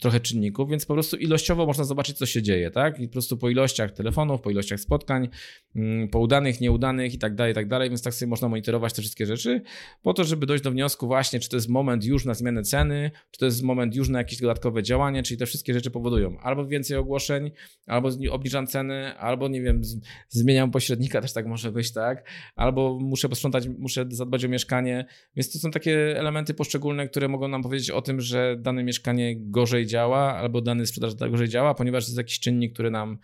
[0.00, 3.00] trochę czynników, więc po prostu ilościowo można zobaczyć, co się dzieje, tak?
[3.00, 5.28] I po prostu po ilościach telefonów, po ilościach spotkań,
[5.76, 8.92] mm, po udanych, nieudanych i tak dalej, i tak dalej, więc tak sobie można monitorować
[8.92, 9.62] te wszystkie rzeczy,
[10.02, 13.10] po to, żeby dojść do wniosku właśnie, czy to jest moment już na zmianę ceny,
[13.30, 16.66] czy to jest moment już na jakieś dodatkowe działanie, czyli te wszystkie rzeczy powodują albo
[16.66, 17.50] więcej ogłoszeń,
[17.86, 19.82] albo obniżam ceny, albo nie wiem,
[20.28, 22.28] zmieniam pośrednika, też tak może być, tak?
[22.56, 25.04] Albo muszę posprzątać, muszę zadbać o mieszkanie.
[25.36, 29.34] Więc to są takie elementy poszczególne, które mogą nam powiedzieć o tym, że dane mieszkanie
[29.38, 33.18] gorzej działa albo dany sprzedaż gorzej działa, ponieważ jest jakiś czynnik, który nam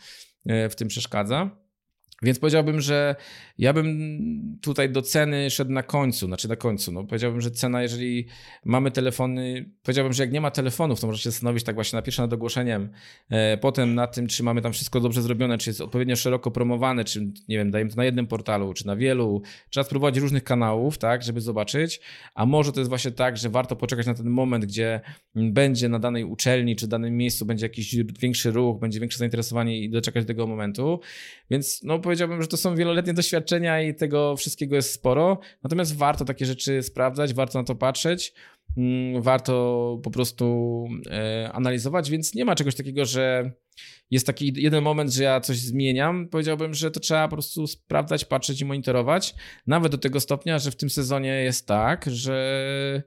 [0.46, 1.61] e, w tym przeszkadza.
[2.22, 3.16] Więc powiedziałbym, że
[3.58, 6.92] ja bym tutaj do ceny szedł na końcu, znaczy na końcu.
[6.92, 8.26] No, powiedziałbym, że cena, jeżeli
[8.64, 12.02] mamy telefony, powiedziałbym, że jak nie ma telefonów, to może się zastanowić tak właśnie na
[12.02, 12.88] pierwsze nad ogłoszeniem,
[13.30, 17.04] e, potem na tym, czy mamy tam wszystko dobrze zrobione, czy jest odpowiednio szeroko promowane,
[17.04, 19.42] czy nie wiem, dajemy to na jednym portalu, czy na wielu.
[19.70, 22.00] Trzeba spróbować różnych kanałów, tak, żeby zobaczyć.
[22.34, 25.00] A może to jest właśnie tak, że warto poczekać na ten moment, gdzie
[25.34, 29.90] będzie na danej uczelni, czy danym miejscu będzie jakiś większy ruch, będzie większe zainteresowanie i
[29.90, 31.00] doczekać tego momentu.
[31.50, 35.38] Więc no powiedziałbym, że to są wieloletnie doświadczenia i tego wszystkiego jest sporo.
[35.62, 38.34] Natomiast warto takie rzeczy sprawdzać, warto na to patrzeć.
[38.76, 43.52] mm, warto po prostu e, analizować, więc nie ma czegoś takiego, że
[44.10, 46.28] jest taki jeden moment, że ja coś zmieniam.
[46.28, 49.34] Powiedziałbym, że to trzeba po prostu sprawdzać, patrzeć i monitorować.
[49.66, 53.02] Nawet do tego stopnia, że w tym sezonie jest tak, że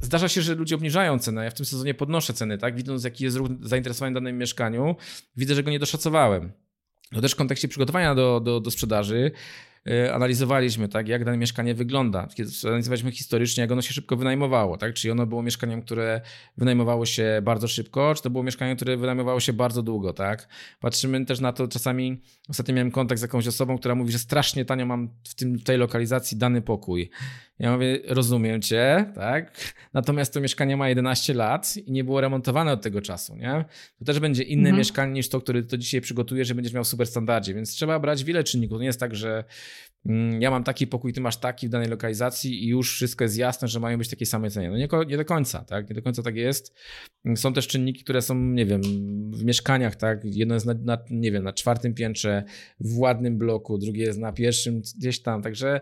[0.00, 1.44] zdarza się, że ludzie obniżają cenę.
[1.44, 2.76] Ja w tym sezonie podnoszę ceny, tak?
[2.76, 4.96] Widząc, jaki jest ruch zainteresowania danym mieszkaniu,
[5.36, 6.52] widzę, że go nie doszacowałem.
[7.12, 9.32] No też w kontekście przygotowania do, do, do sprzedaży
[10.12, 12.28] analizowaliśmy, tak, jak dane mieszkanie wygląda.
[12.64, 14.94] Analizowaliśmy historycznie, jak ono się szybko wynajmowało, tak?
[14.94, 16.20] Czy ono było mieszkaniem, które
[16.56, 20.48] wynajmowało się bardzo szybko, czy to było mieszkanie, które wynajmowało się bardzo długo, tak?
[20.80, 24.64] Patrzymy też na to, czasami ostatnio miałem kontakt z jakąś osobą, która mówi, że strasznie
[24.64, 27.10] tanio mam w tym, tej lokalizacji dany pokój.
[27.58, 29.74] Ja mówię, rozumiem cię, tak?
[29.92, 33.64] Natomiast to mieszkanie ma 11 lat i nie było remontowane od tego czasu, nie?
[33.98, 34.78] To też będzie inne mhm.
[34.78, 38.24] mieszkanie niż to, które to dzisiaj przygotujesz, że będziesz miał super standardzie, więc trzeba brać
[38.24, 38.78] wiele czynników.
[38.78, 39.44] To nie jest tak, że
[40.40, 43.68] ja mam taki pokój, ty masz taki w danej lokalizacji i już wszystko jest jasne,
[43.68, 44.70] że mają być takie same ceny.
[44.70, 45.88] No nie, nie do końca, tak?
[45.88, 46.74] Nie do końca tak jest.
[47.36, 48.80] Są też czynniki, które są, nie wiem,
[49.30, 50.20] w mieszkaniach, tak?
[50.24, 52.44] Jedno jest na, na nie wiem, na czwartym piętrze,
[52.80, 55.80] w ładnym bloku, drugie jest na pierwszym gdzieś tam, także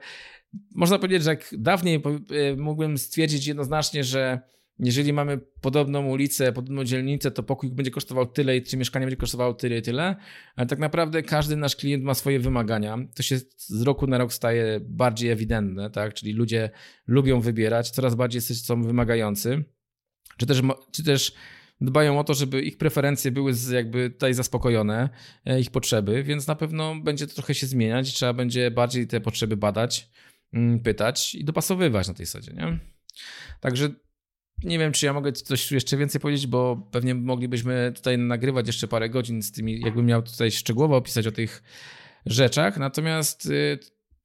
[0.74, 4.40] można powiedzieć, że jak dawniej e, mógłbym stwierdzić jednoznacznie, że
[4.80, 9.54] jeżeli mamy podobną ulicę, podobną dzielnicę, to pokój będzie kosztował tyle czy mieszkanie będzie kosztowało
[9.54, 10.16] tyle i tyle,
[10.56, 12.98] ale tak naprawdę każdy nasz klient ma swoje wymagania.
[13.14, 16.14] To się z roku na rok staje bardziej ewidentne, tak?
[16.14, 16.70] Czyli ludzie
[17.06, 19.64] lubią wybierać, coraz bardziej są wymagający,
[20.36, 20.62] czy też,
[20.92, 21.32] czy też
[21.80, 25.08] dbają o to, żeby ich preferencje były jakby tutaj zaspokojone,
[25.44, 29.20] e, ich potrzeby, więc na pewno będzie to trochę się zmieniać trzeba będzie bardziej te
[29.20, 30.10] potrzeby badać
[30.52, 32.78] Mm, pytać i dopasowywać na tej zasadzie, nie?
[33.60, 33.88] Także
[34.64, 38.88] nie wiem, czy ja mogę coś jeszcze więcej powiedzieć, bo pewnie moglibyśmy tutaj nagrywać jeszcze
[38.88, 41.62] parę godzin z tymi, jakbym miał tutaj szczegółowo opisać o tych
[42.26, 42.76] rzeczach.
[42.76, 43.78] Natomiast y,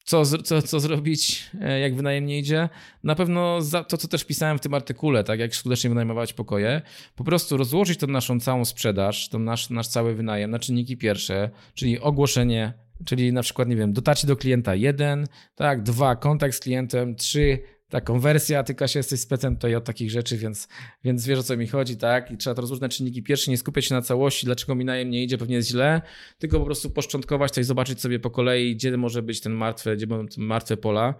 [0.03, 2.69] co, co, co zrobić, e, jak wynajem nie idzie?
[3.03, 6.81] Na pewno to, co też pisałem w tym artykule, tak jak skutecznie wynajmować pokoje,
[7.15, 11.49] po prostu rozłożyć tą naszą całą sprzedaż, ten nasz, nasz cały wynajem na czynniki pierwsze,
[11.73, 12.73] czyli ogłoszenie,
[13.05, 17.59] czyli na przykład, nie wiem, dotarcie do klienta jeden, tak, dwa, kontakt z klientem, trzy,
[17.93, 20.67] ta konwersja, tylko się jesteś specem tutaj od takich rzeczy, więc,
[21.03, 22.31] więc wiesz o co mi chodzi, tak?
[22.31, 25.09] I trzeba to rozróżnić na czynniki pierwsze, nie skupiać się na całości, dlaczego mi najem
[25.09, 26.01] nie idzie, pewnie jest źle,
[26.39, 30.07] tylko po prostu poszczątkować coś, zobaczyć sobie po kolei, gdzie może być ten martwy, gdzie
[30.07, 31.13] będą martwe pola,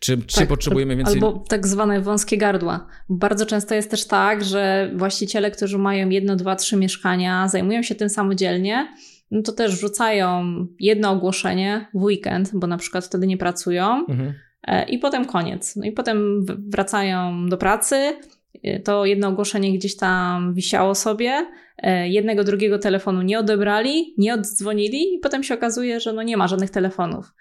[0.00, 1.14] czy, tak, czy potrzebujemy więcej...
[1.14, 2.86] Albo tak zwane wąskie gardła.
[3.08, 7.94] Bardzo często jest też tak, że właściciele, którzy mają jedno, dwa, trzy mieszkania, zajmują się
[7.94, 8.94] tym samodzielnie,
[9.30, 10.44] no to też wrzucają
[10.80, 14.34] jedno ogłoszenie w weekend, bo na przykład wtedy nie pracują mhm.
[14.62, 15.76] E, i potem koniec.
[15.76, 17.96] No i potem wracają do pracy,
[18.62, 21.46] e, to jedno ogłoszenie gdzieś tam wisiało sobie,
[21.78, 26.36] e, jednego, drugiego telefonu nie odebrali, nie oddzwonili i potem się okazuje, że no nie
[26.36, 27.32] ma żadnych telefonów.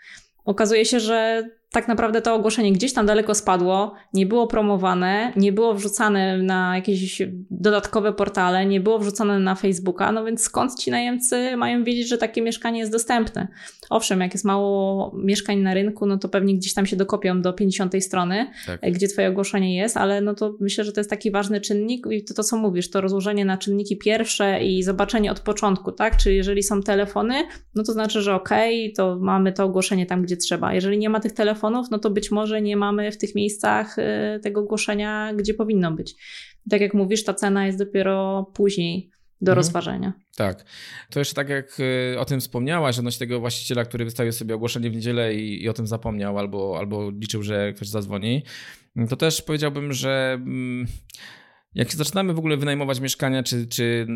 [0.45, 5.51] Okazuje się, że tak naprawdę to ogłoszenie gdzieś tam daleko spadło, nie było promowane, nie
[5.51, 10.91] było wrzucane na jakieś dodatkowe portale, nie było wrzucone na Facebooka, no więc skąd ci
[10.91, 13.47] najemcy mają wiedzieć, że takie mieszkanie jest dostępne?
[13.89, 17.53] Owszem, jak jest mało mieszkań na rynku, no to pewnie gdzieś tam się dokopią do
[17.53, 18.93] 50 strony, tak.
[18.93, 22.23] gdzie twoje ogłoszenie jest, ale no to myślę, że to jest taki ważny czynnik i
[22.23, 26.17] to, to co mówisz, to rozłożenie na czynniki pierwsze i zobaczenie od początku, tak?
[26.17, 27.33] Czyli jeżeli są telefony,
[27.75, 30.73] no to znaczy, że okej, okay, to mamy to ogłoszenie tam, gdzie trzeba.
[30.73, 33.97] Jeżeli nie ma tych telefonów, telefonów, no to być może nie mamy w tych miejscach
[33.99, 36.15] y, tego głoszenia, gdzie powinno być.
[36.69, 39.57] Tak jak mówisz, ta cena jest dopiero później do mhm.
[39.57, 40.13] rozważenia.
[40.35, 40.65] Tak.
[41.09, 44.89] To jeszcze tak jak y, o tym wspomniałaś, odnośnie tego właściciela, który wystawił sobie ogłoszenie
[44.89, 48.43] w niedzielę i, i o tym zapomniał albo, albo liczył, że ktoś zadzwoni,
[49.09, 50.87] to też powiedziałbym, że mm,
[51.75, 54.07] jak zaczynamy w ogóle wynajmować mieszkania, czy, czy,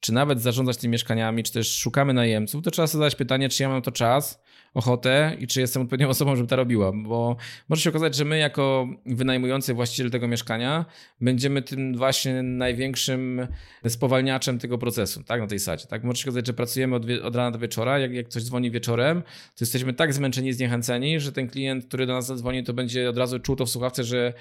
[0.00, 3.62] czy nawet zarządzać tymi mieszkaniami, czy też szukamy najemców, to trzeba sobie zadać pytanie, czy
[3.62, 4.42] ja mam to czas,
[4.74, 7.36] ochotę i czy jestem odpowiednią osobą, żeby to robiła, bo
[7.68, 10.84] może się okazać, że my jako wynajmujący właściciel tego mieszkania
[11.20, 13.46] będziemy tym właśnie największym
[13.88, 16.04] spowalniaczem tego procesu, tak, na tej sadzie, tak.
[16.04, 19.22] Może się okazać, że pracujemy od, od rana do wieczora, jak, jak ktoś dzwoni wieczorem,
[19.22, 23.18] to jesteśmy tak zmęczeni, zniechęceni, że ten klient, który do nas zadzwoni, to będzie od
[23.18, 24.32] razu czuł to w słuchawce, że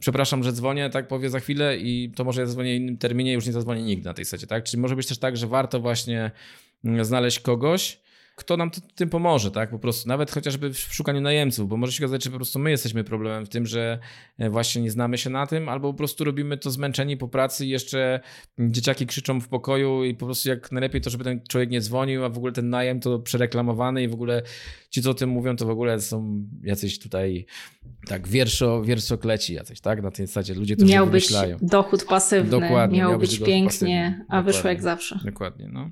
[0.00, 3.32] przepraszam, że dzwonię, tak powie za chwilę i to może ja zadzwonię w innym terminie,
[3.32, 4.64] już nie zadzwoni nikt na tej secie, tak?
[4.64, 6.30] Czyli może być też tak, że warto właśnie
[7.02, 8.00] znaleźć kogoś,
[8.38, 9.70] kto nam tym pomoże, tak?
[9.70, 12.70] Po prostu, nawet chociażby w szukaniu najemców, bo może się okazać, że po prostu my
[12.70, 13.98] jesteśmy problemem w tym, że
[14.38, 17.66] e, właśnie nie znamy się na tym, albo po prostu robimy to zmęczeni po pracy
[17.66, 18.20] i jeszcze
[18.58, 22.24] dzieciaki krzyczą w pokoju i po prostu jak najlepiej to, żeby ten człowiek nie dzwonił,
[22.24, 24.42] a w ogóle ten najem to przereklamowany i w ogóle
[24.90, 27.46] ci, co o tym mówią, to w ogóle są jacyś tutaj
[28.06, 30.02] tak wierszo, wierszokleci jacyś, tak?
[30.02, 31.28] Na tej zasadzie ludzie, którzy Miał być
[31.60, 34.26] dochód pasywny, Dokładnie, miał, miał być, być pięknie, pasywny.
[34.28, 35.20] a wyszło jak zawsze.
[35.24, 35.90] Dokładnie, no.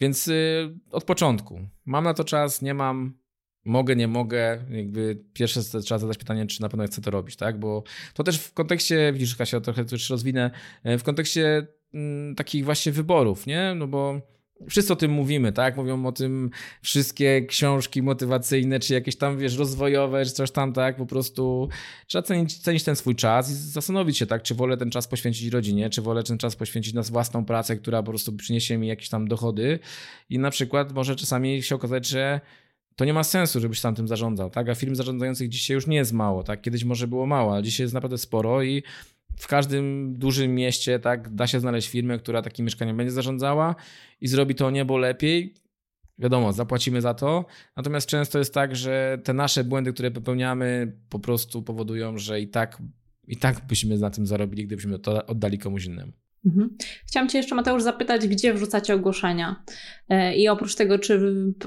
[0.00, 1.60] Więc y, od początku.
[1.84, 3.22] Mam na to czas, nie mam.
[3.64, 7.60] mogę, nie mogę, jakby pierwsze trzeba zadać pytanie, czy na pewno chcę to robić, tak?
[7.60, 7.82] Bo
[8.14, 10.50] to też w kontekście, widzisz Kasia, trochę już rozwinę,
[10.84, 13.74] e, w kontekście mm, takich właśnie wyborów, nie?
[13.76, 14.20] No bo
[14.68, 15.76] wszyscy o tym mówimy, tak?
[15.76, 16.50] Mówią o tym
[16.82, 20.96] wszystkie książki motywacyjne, czy jakieś tam, wiesz, rozwojowe, czy coś tam, tak?
[20.96, 21.68] Po prostu
[22.06, 24.42] trzeba cenić, cenić ten swój czas i zastanowić się, tak?
[24.42, 28.02] Czy wolę ten czas poświęcić rodzinie, czy wolę ten czas poświęcić na własną pracę, która
[28.02, 29.78] po prostu przyniesie mi jakieś tam dochody
[30.30, 32.40] i na przykład może czasami się okazać, że
[32.96, 34.68] to nie ma sensu, żebyś sam tym zarządzał, tak?
[34.68, 36.62] A firm zarządzających dzisiaj już nie jest mało, tak?
[36.62, 38.82] Kiedyś może było mało, ale dzisiaj jest naprawdę sporo i
[39.36, 43.74] w każdym dużym mieście tak da się znaleźć firmę, która takim mieszkaniem będzie zarządzała
[44.20, 45.54] i zrobi to niebo lepiej.
[46.18, 47.44] Wiadomo, zapłacimy za to.
[47.76, 52.48] Natomiast często jest tak, że te nasze błędy, które popełniamy, po prostu powodują, że i
[52.48, 52.82] tak,
[53.26, 56.12] i tak byśmy na tym zarobili, gdybyśmy to oddali komuś innemu.
[56.46, 56.76] Mhm.
[57.06, 59.64] Chciałam Cię jeszcze, Mateusz, zapytać, gdzie wrzucacie ogłoszenia?
[60.08, 61.20] E, I oprócz tego, czy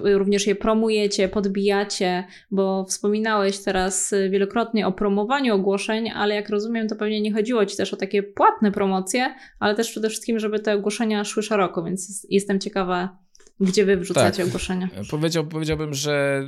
[0.03, 6.95] również je promujecie, podbijacie, bo wspominałeś teraz wielokrotnie o promowaniu ogłoszeń, ale jak rozumiem, to
[6.95, 10.73] pewnie nie chodziło Ci też o takie płatne promocje, ale też przede wszystkim, żeby te
[10.73, 13.24] ogłoszenia szły szeroko, więc jestem ciekawa,
[13.59, 14.47] gdzie wy wrzucacie tak.
[14.47, 14.89] ogłoszenia?
[15.11, 16.43] Powiedział, powiedziałbym, że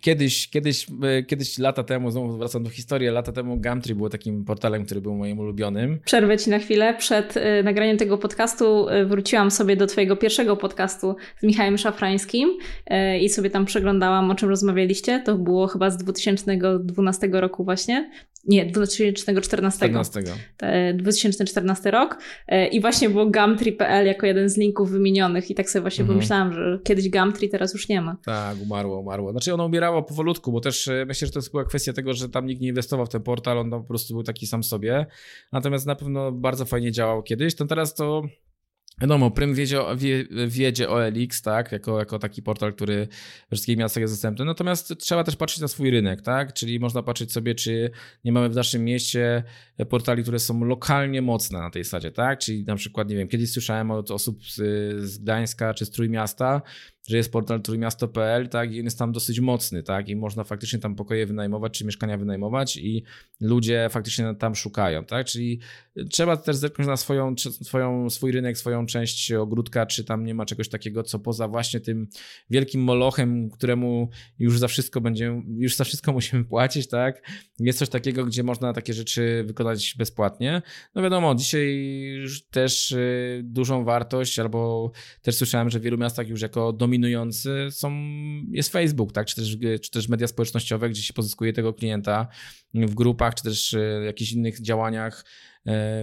[0.00, 4.44] kiedyś, kiedyś, e, kiedyś lata temu, znowu wracam do historii, lata temu Gumtree było takim
[4.44, 5.98] portalem, który był moim ulubionym.
[6.04, 6.94] Przerwę ci na chwilę.
[6.98, 12.58] Przed y, nagraniem tego podcastu y, wróciłam sobie do twojego pierwszego podcastu z Michałem Szafrańskim
[13.20, 15.22] i sobie tam przeglądałam, o czym rozmawialiście.
[15.24, 18.10] To było chyba z 2012 roku właśnie
[18.46, 19.78] nie, 2014.
[19.78, 20.22] 14.
[20.94, 25.80] 2014 rok e, i właśnie było Gumtree.pl jako jeden z linków wymienionych i tak sobie
[25.80, 26.18] właśnie mhm.
[26.18, 28.16] pomyślałam, że kiedyś Gumtree teraz już nie ma.
[28.24, 29.30] Tak, umarło, umarło.
[29.30, 32.46] Znaczy ono umierało powolutku, bo też e, myślę, że to była kwestia tego, że tam
[32.46, 35.06] nikt nie inwestował w ten portal, on po prostu był taki sam sobie.
[35.52, 37.54] Natomiast na pewno bardzo fajnie działał kiedyś.
[37.54, 38.22] To teraz to
[39.00, 43.08] Wiadomo, Prym wiedzie, wie, wiedzie OLX, tak, jako, jako taki portal, który
[43.46, 44.44] w wszystkich miastach jest dostępny.
[44.44, 47.90] Natomiast trzeba też patrzeć na swój rynek, tak, czyli można patrzeć sobie, czy
[48.24, 49.42] nie mamy w naszym mieście
[49.88, 53.52] portali, które są lokalnie mocne na tej zasadzie, tak, czyli na przykład, nie wiem, kiedyś
[53.52, 54.54] słyszałem od osób z,
[55.04, 56.62] z Gdańska czy z Trójmiasta,
[57.08, 60.78] że jest portal trójmiasto.pl, tak, i on jest tam dosyć mocny, tak, i można faktycznie
[60.78, 63.04] tam pokoje wynajmować, czy mieszkania wynajmować i
[63.40, 65.60] ludzie faktycznie tam szukają, tak, czyli
[66.10, 70.46] trzeba też zerknąć na swoją, swoją, swój rynek, swoją część ogródka, czy tam nie ma
[70.46, 72.08] czegoś takiego, co poza właśnie tym
[72.50, 77.22] wielkim molochem, któremu już za wszystko będziemy, już za wszystko musimy płacić, tak,
[77.60, 80.62] jest coś takiego, gdzie można takie rzeczy wykonać bezpłatnie.
[80.94, 81.94] No wiadomo, dzisiaj
[82.50, 84.90] też y, dużą wartość, albo
[85.22, 87.92] też słyszałem, że w wielu miastach już jako dominacja dominujący są,
[88.50, 89.26] jest Facebook, tak?
[89.26, 92.28] czy, też, czy też media społecznościowe, gdzie się pozyskuje tego klienta
[92.74, 95.24] w grupach, czy też e, jakichś innych działaniach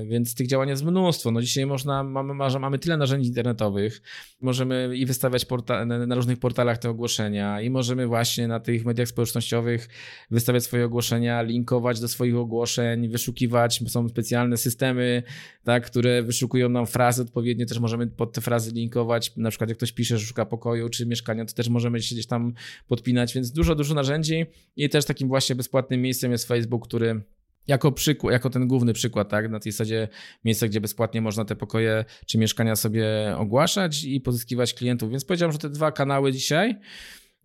[0.05, 1.31] więc tych działań jest mnóstwo.
[1.31, 4.01] No dzisiaj można, mamy, mamy tyle narzędzi internetowych,
[4.41, 9.07] możemy i wystawiać porta, na różnych portalach te ogłoszenia i możemy właśnie na tych mediach
[9.07, 9.89] społecznościowych
[10.31, 15.23] wystawiać swoje ogłoszenia, linkować do swoich ogłoszeń, wyszukiwać, są specjalne systemy,
[15.63, 19.77] tak, które wyszukują nam frazy odpowiednie, też możemy pod te frazy linkować, na przykład jak
[19.77, 22.53] ktoś pisze, że szuka pokoju czy mieszkania, to też możemy się gdzieś tam
[22.87, 24.45] podpinać, więc dużo, dużo narzędzi.
[24.75, 27.21] I też takim właśnie bezpłatnym miejscem jest Facebook, który
[27.67, 30.07] jako przykład, jako ten główny przykład, tak, na tej zasadzie
[30.45, 33.07] miejsce, gdzie bezpłatnie można te pokoje czy mieszkania sobie
[33.37, 35.11] ogłaszać i pozyskiwać klientów.
[35.11, 36.75] Więc powiedziałem, że te dwa kanały dzisiaj.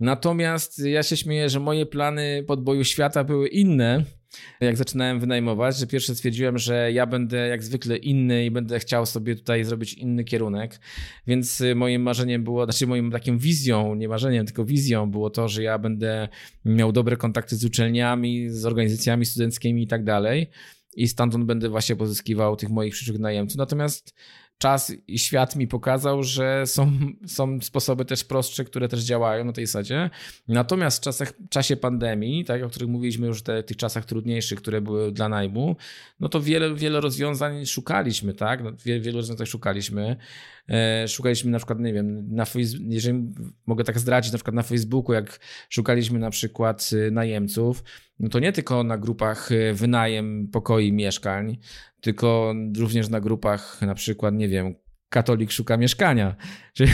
[0.00, 4.04] Natomiast ja się śmieję, że moje plany podboju świata były inne
[4.60, 9.06] jak zaczynałem wynajmować, że pierwsze stwierdziłem, że ja będę jak zwykle inny i będę chciał
[9.06, 10.80] sobie tutaj zrobić inny kierunek.
[11.26, 15.48] Więc y, moim marzeniem było, znaczy moim takim wizją, nie marzeniem, tylko wizją było to,
[15.48, 16.28] że ja będę
[16.64, 20.50] miał dobre kontakty z uczelniami, z organizacjami studenckimi i tak dalej.
[20.96, 23.58] I stamtąd będę właśnie pozyskiwał tych moich przyszłych najemców.
[23.58, 24.14] Natomiast
[24.58, 26.92] czas i świat mi pokazał, że są,
[27.26, 30.10] są sposoby też prostsze, które też działają na tej zasadzie.
[30.48, 34.80] Natomiast w czasach, czasie pandemii, tak, o których mówiliśmy już w tych czasach trudniejszych, które
[34.80, 35.76] były dla najmu,
[36.20, 38.62] no to wiele, wiele rozwiązań szukaliśmy, tak?
[38.62, 40.16] No, wiele, wiele rozwiązań szukaliśmy.
[40.68, 42.44] E, szukaliśmy na przykład, nie wiem, na
[42.88, 43.32] jeżeli
[43.66, 45.40] mogę tak zdradzić, na przykład na Facebooku, jak
[45.70, 47.84] szukaliśmy na przykład y, najemców,
[48.18, 51.58] no to nie tylko na grupach y, wynajem pokoi mieszkań,
[52.00, 54.74] tylko również na grupach na przykład, nie wiem,
[55.08, 56.36] katolik szuka mieszkania,
[56.76, 56.86] czy,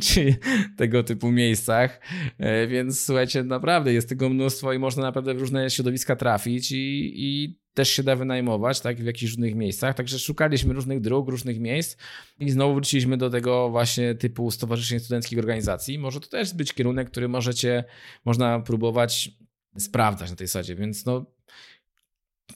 [0.00, 0.36] czy,
[0.76, 2.00] tego typu miejscach.
[2.38, 7.12] E, więc słuchajcie, naprawdę jest tego mnóstwo i można naprawdę w różne środowiska trafić i,
[7.14, 9.94] i też się da wynajmować, tak, w jakichś różnych miejscach.
[9.96, 11.96] Także szukaliśmy różnych dróg, różnych miejsc
[12.40, 15.98] i znowu wróciliśmy do tego właśnie typu stowarzyszeń studenckich organizacji.
[15.98, 17.84] Może to też być kierunek, który możecie,
[18.24, 19.30] można próbować
[19.78, 21.26] sprawdzać na tej zasadzie, więc no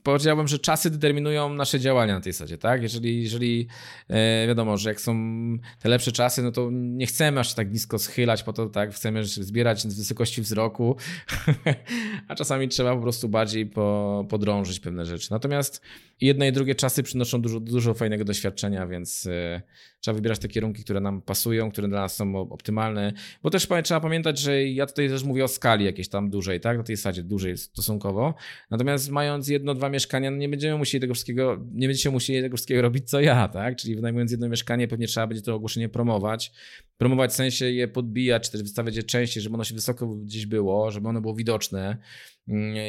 [0.03, 2.83] powiedziałbym, że czasy determinują nasze działania na tej zasadzie, tak?
[2.83, 3.67] Jeżeli, jeżeli
[4.09, 5.15] e, wiadomo, że jak są
[5.79, 8.95] te lepsze czasy, no to nie chcemy aż tak nisko schylać po to, tak?
[8.95, 10.97] Chcemy zbierać z wysokości wzroku,
[12.29, 15.29] a czasami trzeba po prostu bardziej po, podrążyć pewne rzeczy.
[15.31, 15.83] Natomiast
[16.21, 19.63] jedne i drugie czasy przynoszą dużo, dużo fajnego doświadczenia, więc e,
[20.01, 24.01] trzeba wybierać te kierunki, które nam pasują, które dla nas są optymalne, bo też trzeba
[24.01, 26.79] pamiętać, że ja tutaj też mówię o skali jakiejś tam dużej, tak?
[26.79, 28.35] Na tej zasadzie dużej stosunkowo.
[28.71, 32.57] Natomiast mając jedno, dwa mieszkania, no nie będziemy musieli tego wszystkiego, nie będziecie musieli tego
[32.57, 33.77] wszystkiego robić co ja, tak?
[33.77, 36.53] Czyli wynajmując jedno mieszkanie, pewnie trzeba będzie to ogłoszenie promować.
[37.01, 40.47] Promować w sensie je podbijać, czy też wystawiać je częściej, żeby ono się wysoko gdzieś
[40.47, 41.97] było, żeby ono było widoczne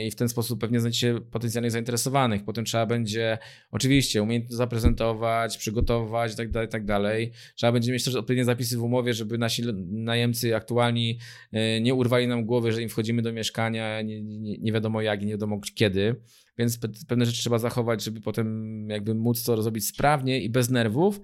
[0.06, 2.44] i w ten sposób pewnie znajdziecie potencjalnych zainteresowanych.
[2.44, 3.38] Potem trzeba będzie
[3.72, 7.32] oczywiście umiejętnie zaprezentować, przygotować itd., tak tak dalej.
[7.56, 11.20] Trzeba będzie mieć też odpowiednie zapisy w umowie, żeby nasi najemcy aktualni
[11.52, 15.22] e, nie urwali nam głowy, że im wchodzimy do mieszkania nie, nie, nie wiadomo jak
[15.22, 16.16] i nie wiadomo kiedy.
[16.58, 21.22] Więc pewne rzeczy trzeba zachować, żeby potem jakby móc to zrobić sprawnie i bez nerwów.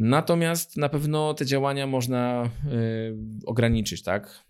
[0.00, 4.44] Natomiast na pewno te działania można yy, ograniczyć, tak?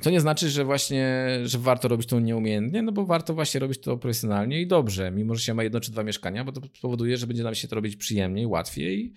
[0.00, 3.80] Co nie znaczy, że właśnie, że warto robić to nieumiejętnie, no bo warto właśnie robić
[3.80, 7.16] to profesjonalnie i dobrze, mimo że się ma jedno czy dwa mieszkania, bo to spowoduje,
[7.16, 9.14] że będzie nam się to robić przyjemniej, łatwiej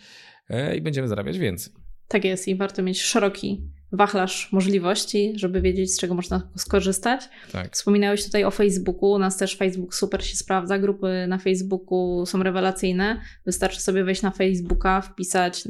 [0.50, 1.74] e, i będziemy zarabiać więcej.
[2.12, 3.62] Tak jest i warto mieć szeroki
[3.92, 7.22] wachlarz możliwości, żeby wiedzieć, z czego można skorzystać.
[7.52, 7.74] Tak.
[7.74, 9.12] Wspominałeś tutaj o Facebooku.
[9.12, 10.80] U nas też Facebook super się sprawdza.
[10.80, 13.22] Grupy na Facebooku są rewelacyjne.
[13.46, 15.68] Wystarczy sobie wejść na Facebooka, wpisać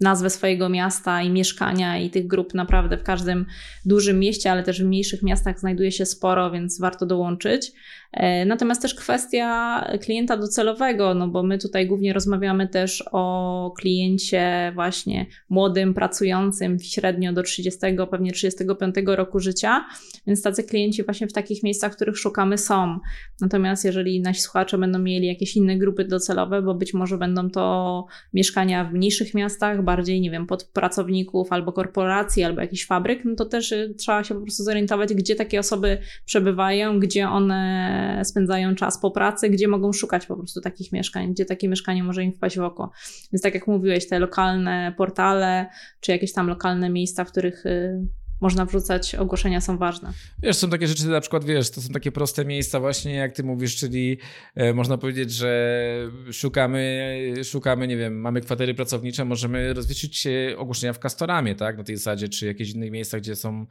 [0.00, 3.46] nazwę swojego miasta i mieszkania i tych grup naprawdę w każdym
[3.84, 7.72] dużym mieście, ale też w mniejszych miastach znajduje się sporo, więc warto dołączyć.
[8.14, 14.72] E, natomiast też kwestia klienta docelowego, no bo my tutaj głównie rozmawiamy też o kliencie
[14.74, 17.78] właśnie młodym, pracującym średnio do 30,
[18.10, 19.84] pewnie 35 roku życia,
[20.26, 22.98] więc tacy klienci właśnie w takich miejscach, których szukamy są.
[23.40, 28.06] Natomiast jeżeli nasi słuchacze będą mieli jakieś inne grupy docelowe, bo być może będą to
[28.32, 33.34] mieszkania w mniejszych miastach, bardziej, nie wiem, pod pracowników albo korporacji, albo jakichś fabryk, no
[33.34, 38.74] to też y, trzeba się po prostu zorientować, gdzie takie osoby przebywają, gdzie one spędzają
[38.74, 42.32] czas po pracy, gdzie mogą szukać po prostu takich mieszkań, gdzie takie mieszkanie może im
[42.32, 42.90] wpaść w oko.
[43.32, 45.66] Więc tak jak mówiłeś, te lokalne portale,
[46.00, 48.06] czy jakieś tam lokalne miejsca, w których y,
[48.40, 50.12] można wrzucać ogłoszenia są ważne.
[50.42, 53.44] Wiesz, są takie rzeczy, na przykład, wiesz, to są takie proste miejsca właśnie, jak ty
[53.44, 54.18] mówisz, czyli
[54.54, 60.26] e, można powiedzieć, że szukamy, szukamy, nie wiem, mamy kwatery pracownicze, możemy rozwiesić
[60.56, 63.66] ogłoszenia w Castoramie, tak, na tej zasadzie, czy jakieś innych miejscach, gdzie są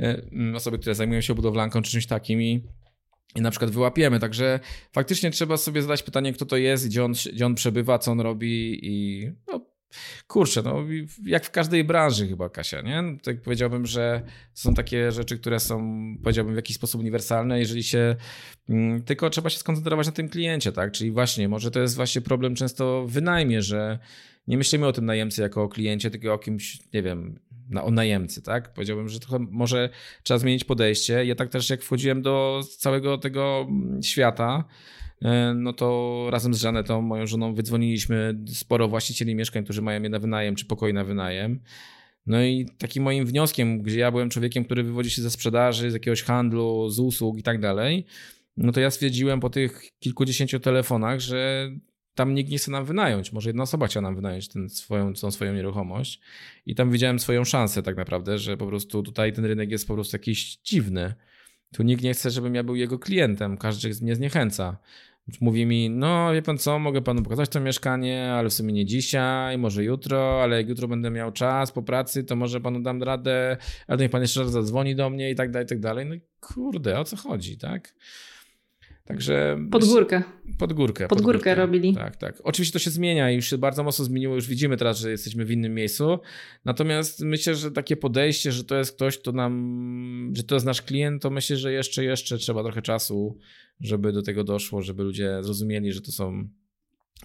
[0.00, 0.22] e,
[0.54, 2.64] osoby, które zajmują się budowlanką, czy czymś takim i
[3.36, 4.20] i na przykład wyłapiemy.
[4.20, 4.60] Także
[4.92, 8.20] faktycznie trzeba sobie zadać pytanie, kto to jest, gdzie on, gdzie on przebywa, co on
[8.20, 9.66] robi i no,
[10.26, 10.84] kurczę, no
[11.24, 13.02] jak w każdej branży chyba, Kasia, nie?
[13.02, 14.22] No, tak powiedziałbym, że
[14.54, 18.16] są takie rzeczy, które są, powiedziałbym, w jakiś sposób uniwersalne, jeżeli się,
[18.68, 20.92] mm, tylko trzeba się skoncentrować na tym kliencie, tak?
[20.92, 23.98] Czyli właśnie, może to jest właśnie problem często w wynajmie, że
[24.46, 27.38] nie myślimy o tym najemcy jako o kliencie, tylko o kimś, nie wiem,
[27.70, 28.72] na, o najemcy, tak?
[28.72, 29.88] Powiedziałbym, że trochę może
[30.22, 31.24] trzeba zmienić podejście.
[31.24, 34.64] Ja tak też jak wchodziłem do całego tego mm, świata,
[35.22, 40.08] e, no to razem z Żanetą, moją żoną, wydzwoniliśmy sporo właścicieli mieszkań, którzy mają je
[40.08, 41.60] na wynajem, czy pokoi na wynajem.
[42.26, 45.94] No i takim moim wnioskiem, gdzie ja byłem człowiekiem, który wywodzi się ze sprzedaży, z
[45.94, 48.06] jakiegoś handlu, z usług i tak dalej,
[48.56, 51.70] no to ja stwierdziłem po tych kilkudziesięciu telefonach, że
[52.20, 53.32] tam nikt nie chce nam wynająć.
[53.32, 56.20] Może jedna osoba chciała nam wynająć ten swoją, tą swoją nieruchomość.
[56.66, 59.94] I tam widziałem swoją szansę tak naprawdę, że po prostu tutaj ten rynek jest po
[59.94, 61.14] prostu jakiś dziwny.
[61.72, 63.56] Tu nikt nie chce, żebym ja był jego klientem.
[63.56, 64.76] Każdy mnie zniechęca.
[65.40, 68.86] Mówi mi, no wie pan co, mogę panu pokazać to mieszkanie, ale w sumie nie
[68.86, 73.02] dzisiaj, może jutro, ale jak jutro będę miał czas po pracy, to może panu dam
[73.02, 73.56] radę,
[73.86, 76.06] ale niech pan jeszcze raz zadzwoni do mnie i tak dalej, i tak dalej.
[76.06, 77.94] No kurde, o co chodzi, tak?
[79.10, 79.58] Także.
[79.70, 80.22] Pod górkę.
[80.58, 81.08] Pod górkę.
[81.08, 81.94] Pod, pod górkę, górkę robili.
[81.94, 82.40] Tak, tak.
[82.44, 84.34] Oczywiście to się zmienia i już się bardzo mocno zmieniło.
[84.34, 86.18] Już widzimy teraz, że jesteśmy w innym miejscu.
[86.64, 90.82] Natomiast myślę, że takie podejście, że to jest ktoś, kto nam, że to jest nasz
[90.82, 93.38] klient, to myślę, że jeszcze, jeszcze trzeba trochę czasu,
[93.80, 96.48] żeby do tego doszło, żeby ludzie zrozumieli, że to są,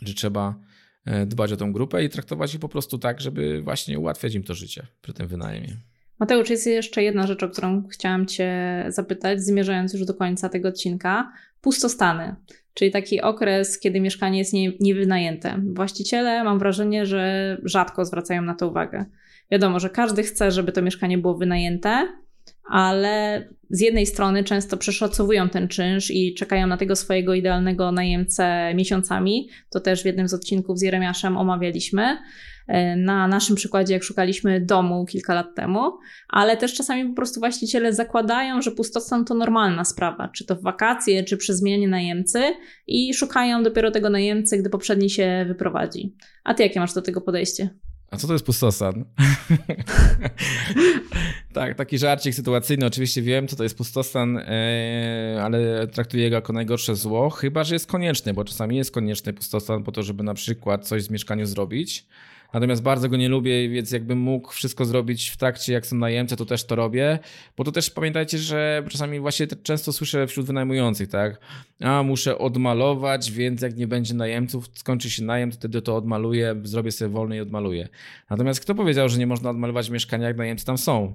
[0.02, 0.60] że trzeba
[1.06, 4.44] e, dbać o tą grupę i traktować ich po prostu tak, żeby właśnie ułatwiać im
[4.44, 5.78] to życie przy tym wynajmie.
[6.20, 10.70] Mateusz, jest jeszcze jedna rzecz, o którą chciałam Cię zapytać, zmierzając już do końca tego
[10.70, 11.32] odcinka.
[11.66, 12.36] Pustostany,
[12.74, 15.62] czyli taki okres, kiedy mieszkanie jest nie, niewynajęte.
[15.74, 19.06] Właściciele, mam wrażenie, że rzadko zwracają na to uwagę.
[19.52, 22.08] Wiadomo, że każdy chce, żeby to mieszkanie było wynajęte,
[22.70, 28.74] ale z jednej strony często przeszacowują ten czynsz i czekają na tego swojego idealnego najemcę
[28.76, 29.50] miesiącami.
[29.70, 32.18] To też w jednym z odcinków z Jeremiaszem omawialiśmy.
[32.68, 35.98] E, na naszym przykładzie, jak szukaliśmy domu kilka lat temu,
[36.30, 40.62] ale też czasami po prostu właściciele zakładają, że pustostan to normalna sprawa, czy to w
[40.62, 42.42] wakacje, czy przy zmianie najemcy
[42.88, 46.16] i szukają dopiero tego najemcy, gdy poprzedni się wyprowadzi.
[46.44, 47.70] A ty jakie masz do tego podejście?
[48.12, 49.06] A co to jest pustostan?
[51.54, 52.86] tak, taki żarcik sytuacyjny.
[52.86, 57.76] Oczywiście wiem, co to jest pustostan, e, ale traktuję go jako najgorsze zło, chyba że
[57.76, 61.46] jest konieczny, bo czasami jest konieczny pustostan po to, żeby na przykład coś w mieszkaniu
[61.46, 62.08] zrobić.
[62.56, 66.36] Natomiast bardzo go nie lubię, więc jakbym mógł wszystko zrobić w trakcie, jak są najemcy,
[66.36, 67.20] to też to robię.
[67.58, 71.40] Bo to też pamiętajcie, że czasami właśnie często słyszę wśród wynajmujących, tak?
[71.80, 76.56] A muszę odmalować, więc jak nie będzie najemców, skończy się najem, to wtedy to odmaluję,
[76.64, 77.90] zrobię sobie wolny i odmaluję.
[78.30, 81.14] Natomiast kto powiedział, że nie można odmalować mieszkania, jak najemcy tam są?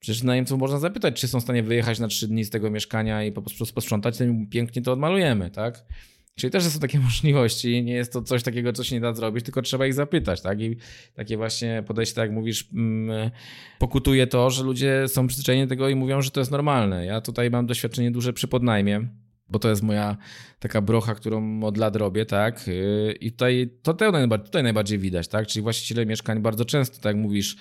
[0.00, 3.24] Przecież najemców można zapytać, czy są w stanie wyjechać na trzy dni z tego mieszkania
[3.24, 5.84] i po prostu posprzątać, to pięknie to odmalujemy, tak?
[6.40, 9.44] Czyli też są takie możliwości, nie jest to coś takiego, co się nie da zrobić,
[9.44, 10.60] tylko trzeba ich zapytać, tak?
[10.60, 10.76] I
[11.14, 13.30] takie właśnie podejście, tak jak mówisz, mm,
[13.78, 17.06] pokutuje to, że ludzie są przyzwyczajeni do tego i mówią, że to jest normalne.
[17.06, 19.08] Ja tutaj mam doświadczenie duże przy podnajmie,
[19.50, 20.16] bo to jest moja
[20.58, 22.68] taka brocha, którą od lat robię, tak?
[22.68, 23.94] Y, I tutaj to
[24.38, 25.46] tutaj najbardziej widać, tak?
[25.46, 27.56] Czyli właściciele mieszkań bardzo często, tak jak mówisz,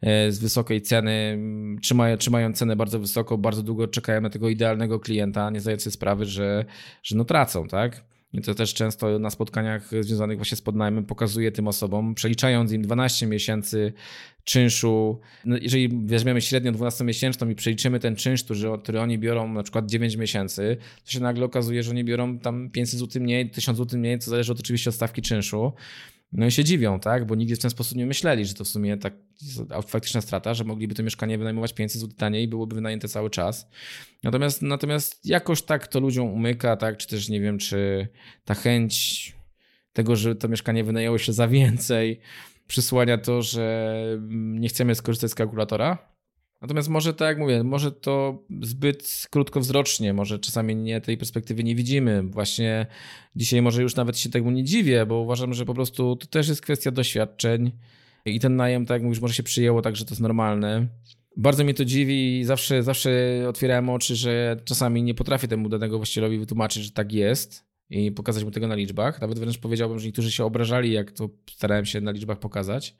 [0.00, 4.48] e, z wysokiej ceny mm, trzymają, trzymają cenę bardzo wysoko, bardzo długo czekają na tego
[4.48, 6.64] idealnego klienta, nie zdając sobie sprawy, że,
[7.02, 8.13] że no tracą, tak?
[8.34, 12.82] I to też często na spotkaniach związanych właśnie z podnajmem pokazuje tym osobom, przeliczając im
[12.82, 13.92] 12 miesięcy
[14.44, 15.20] czynszu.
[15.44, 19.86] No jeżeli weźmiemy średnią 12-miesięczną i przeliczymy ten czynsz, który, który oni biorą na przykład
[19.86, 24.00] 9 miesięcy, to się nagle okazuje, że oni biorą tam 500 zł mniej, 1000 zł
[24.00, 25.72] mniej, co zależy oczywiście od stawki czynszu.
[26.34, 27.26] No i się dziwią, tak?
[27.26, 29.14] Bo nigdy w ten sposób nie myśleli, że to w sumie tak
[29.86, 33.70] faktyczna strata, że mogliby to mieszkanie wynajmować 500 zł taniej i byłoby wynajęte cały czas.
[34.22, 36.96] Natomiast, natomiast jakoś tak to ludziom umyka, tak?
[36.96, 38.08] Czy też nie wiem, czy
[38.44, 39.32] ta chęć
[39.92, 42.20] tego, że to mieszkanie wynajęło się za więcej,
[42.66, 43.94] przysłania to, że
[44.30, 46.13] nie chcemy skorzystać z kalkulatora,
[46.64, 51.74] Natomiast może tak jak mówię, może to zbyt krótkowzrocznie, może czasami nie tej perspektywy nie
[51.74, 52.22] widzimy.
[52.22, 52.86] Właśnie
[53.36, 56.48] dzisiaj może już nawet się temu nie dziwię, bo uważam, że po prostu to też
[56.48, 57.72] jest kwestia doświadczeń
[58.24, 60.86] i ten najem, tak jak mówisz, może się przyjęło tak, że to jest normalne.
[61.36, 63.10] Bardzo mnie to dziwi i zawsze, zawsze
[63.48, 68.44] otwierałem oczy, że czasami nie potrafię temu danego właścicielowi wytłumaczyć, że tak jest i pokazać
[68.44, 69.20] mu tego na liczbach.
[69.20, 72.96] Nawet wręcz powiedziałbym, że niektórzy się obrażali, jak to starałem się na liczbach pokazać.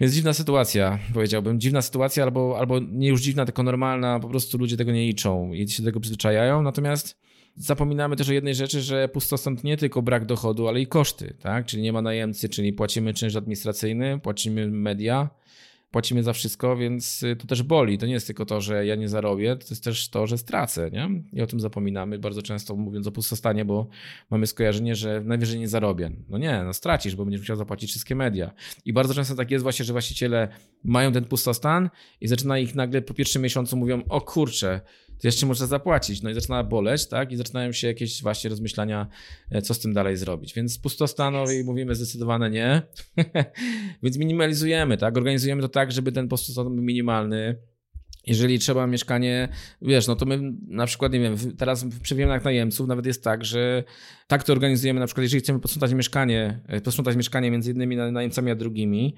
[0.00, 1.60] Jest dziwna sytuacja, powiedziałbym.
[1.60, 4.20] Dziwna sytuacja, albo, albo nie już dziwna, tylko normalna.
[4.20, 6.62] Po prostu ludzie tego nie liczą i się do tego przyzwyczajają.
[6.62, 7.20] Natomiast
[7.56, 11.34] zapominamy też o jednej rzeczy, że pustostan to nie tylko brak dochodu, ale i koszty,
[11.40, 11.66] tak?
[11.66, 15.30] Czyli nie ma najemcy, czyli płacimy czynsz administracyjny, płacimy media,
[15.90, 17.98] płacimy za wszystko, więc y, to też boli.
[17.98, 20.90] To nie jest tylko to, że ja nie zarobię, to jest też to, że stracę,
[20.90, 21.08] nie?
[21.32, 23.88] I o tym zapominamy bardzo często mówiąc o pustostanie, bo
[24.30, 26.10] mamy skojarzenie, że najwyżej nie zarobię.
[26.28, 28.50] No nie, no stracisz, bo będziesz musiał zapłacić wszystkie media.
[28.84, 30.48] I bardzo często tak jest właśnie, że właściciele
[30.84, 31.90] mają ten pustostan
[32.20, 34.80] i zaczyna ich nagle po pierwszym miesiącu mówią, o kurczę,
[35.20, 36.22] to jeszcze muszę zapłacić.
[36.22, 37.32] No i zaczyna boleć, tak?
[37.32, 39.06] I zaczynają się jakieś właśnie rozmyślania,
[39.50, 40.54] e, co z tym dalej zrobić.
[40.54, 42.82] Więc pustostanowi mówimy zdecydowane nie.
[44.02, 45.16] Więc minimalizujemy, tak?
[45.16, 47.56] Organizujemy to tak, żeby ten pustostan był minimalny.
[48.26, 49.48] Jeżeli trzeba mieszkanie,
[49.82, 53.44] wiesz, no to my na przykład, nie wiem, teraz przy wymianach najemców nawet jest tak,
[53.44, 53.84] że
[54.26, 58.50] tak to organizujemy, na przykład jeżeli chcemy posprzątać mieszkanie, e, posprzątać mieszkanie między jednymi najemcami
[58.50, 59.14] a drugimi,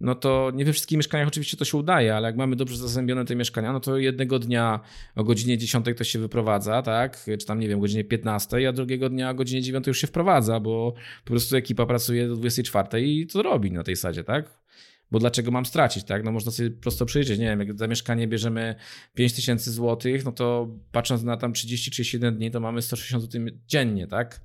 [0.00, 3.24] no to nie we wszystkich mieszkaniach oczywiście to się udaje, ale jak mamy dobrze zazębione
[3.24, 4.80] te mieszkania, no to jednego dnia
[5.16, 7.24] o godzinie 10 to się wyprowadza, tak?
[7.40, 10.60] Czy tam, nie wiem, godzinie 15, a drugiego dnia o godzinie 9 już się wprowadza,
[10.60, 10.94] bo
[11.24, 14.64] po prostu ekipa pracuje do 24 i to robi na tej sadzie, tak?
[15.10, 16.24] Bo dlaczego mam stracić, tak?
[16.24, 18.74] No można sobie prosto przyjrzeć, nie wiem, jak za mieszkanie bierzemy
[19.14, 24.40] 5000 zł, no to patrząc na tam 30-31 dni, to mamy 160 zł dziennie, tak?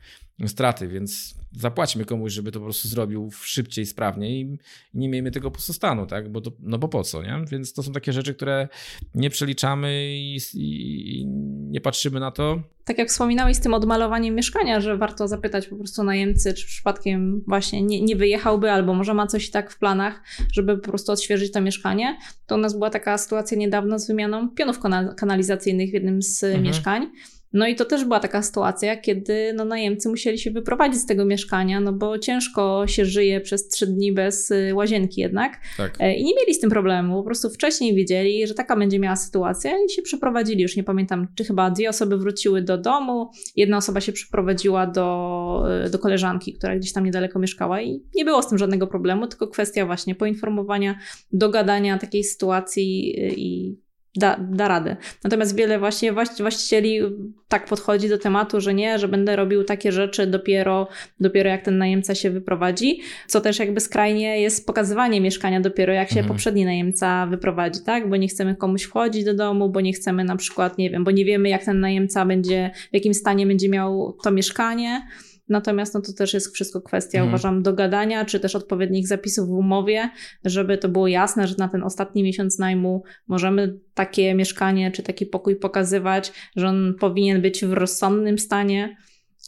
[0.48, 4.58] Straty, więc zapłaćmy komuś, żeby to po prostu zrobił szybciej, sprawniej i
[4.94, 6.32] nie miejmy tego pustostanu, tak?
[6.32, 7.44] Bo to, no bo po co, nie?
[7.52, 8.68] Więc to są takie rzeczy, które
[9.16, 11.26] nie przeliczamy i, i, i
[11.70, 12.62] nie patrzymy na to.
[12.86, 17.44] Tak jak wspominałeś z tym odmalowaniem mieszkania, że warto zapytać po prostu najemcy, czy przypadkiem
[17.48, 20.24] właśnie nie, nie wyjechałby, albo może ma coś tak w planach,
[20.54, 22.18] żeby po prostu odświeżyć to mieszkanie.
[22.46, 24.80] To u nas była taka sytuacja niedawno z wymianą pionów
[25.18, 26.64] kanalizacyjnych w jednym z mhm.
[26.64, 27.12] mieszkań.
[27.54, 31.26] No i to też była taka sytuacja, kiedy no, najemcy musieli się wyprowadzić z tego
[31.26, 35.60] mieszkania, no bo ciężko się żyje przez trzy dni bez y, łazienki jednak.
[35.78, 35.98] Tak.
[36.00, 39.16] E, I nie mieli z tym problemu, po prostu wcześniej wiedzieli, że taka będzie miała
[39.16, 40.62] sytuacja i się przeprowadzili.
[40.62, 45.64] Już nie pamiętam, czy chyba dwie osoby wróciły do domu, jedna osoba się przeprowadziła do,
[45.86, 49.28] y, do koleżanki, która gdzieś tam niedaleko mieszkała i nie było z tym żadnego problemu,
[49.28, 51.00] tylko kwestia właśnie poinformowania,
[51.32, 53.80] dogadania takiej sytuacji y, i
[54.16, 54.98] da, da radę.
[55.24, 57.00] Natomiast wiele właśnie właścicieli
[57.48, 60.88] tak podchodzi do tematu, że nie, że będę robił takie rzeczy dopiero,
[61.20, 66.10] dopiero jak ten najemca się wyprowadzi, co też jakby skrajnie jest pokazywanie mieszkania dopiero jak
[66.10, 66.28] się mhm.
[66.28, 68.10] poprzedni najemca wyprowadzi, tak?
[68.10, 71.12] Bo nie chcemy komuś wchodzić do domu, bo nie chcemy na przykład, nie wiem, bo
[71.12, 75.08] nie wiemy jak ten najemca będzie, w jakim stanie będzie miał to mieszkanie,
[75.50, 77.30] Natomiast no to też jest wszystko kwestia, mhm.
[77.30, 80.10] uważam, dogadania, czy też odpowiednich zapisów w umowie,
[80.46, 85.26] żeby to było jasne, że na ten ostatni miesiąc najmu możemy takie mieszkanie czy taki
[85.26, 88.98] pokój pokazywać, że on powinien być w rozsądnym stanie.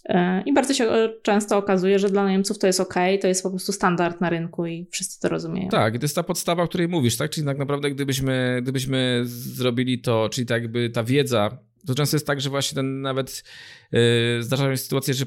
[0.06, 3.44] E, I bardzo się e, często okazuje, że dla najemców to jest ok, to jest
[3.44, 5.70] po prostu standard na rynku i wszyscy to rozumieją.
[5.70, 7.32] Tak, to jest ta podstawa, o której mówisz, tak?
[7.32, 11.58] Czyli tak naprawdę, gdybyśmy, gdybyśmy zrobili to, czyli tak jakby ta wiedza,
[11.88, 13.44] to często jest tak, że właśnie ten nawet
[14.40, 15.26] zdarzają się sytuacje, że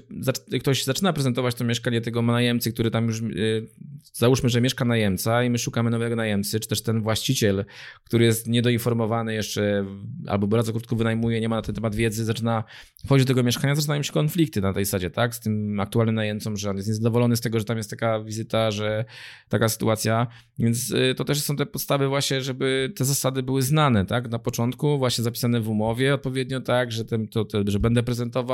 [0.60, 3.68] ktoś zaczyna prezentować to mieszkanie tego najemcy, który tam już, yy,
[4.12, 7.64] załóżmy, że mieszka najemca i my szukamy nowego najemcy, czy też ten właściciel,
[8.04, 9.86] który jest niedoinformowany jeszcze
[10.26, 12.64] albo bardzo krótko wynajmuje, nie ma na ten temat wiedzy, zaczyna
[13.06, 16.56] wchodzić do tego mieszkania, zaczynają się konflikty na tej zasadzie, tak, z tym aktualnym najemcą,
[16.56, 19.04] że on jest niezadowolony z tego, że tam jest taka wizyta, że
[19.48, 20.26] taka sytuacja,
[20.58, 24.38] więc yy, to też są te podstawy właśnie, żeby te zasady były znane, tak, na
[24.38, 28.53] początku, właśnie zapisane w umowie odpowiednio, tak, że, ten, to, to, że będę prezentował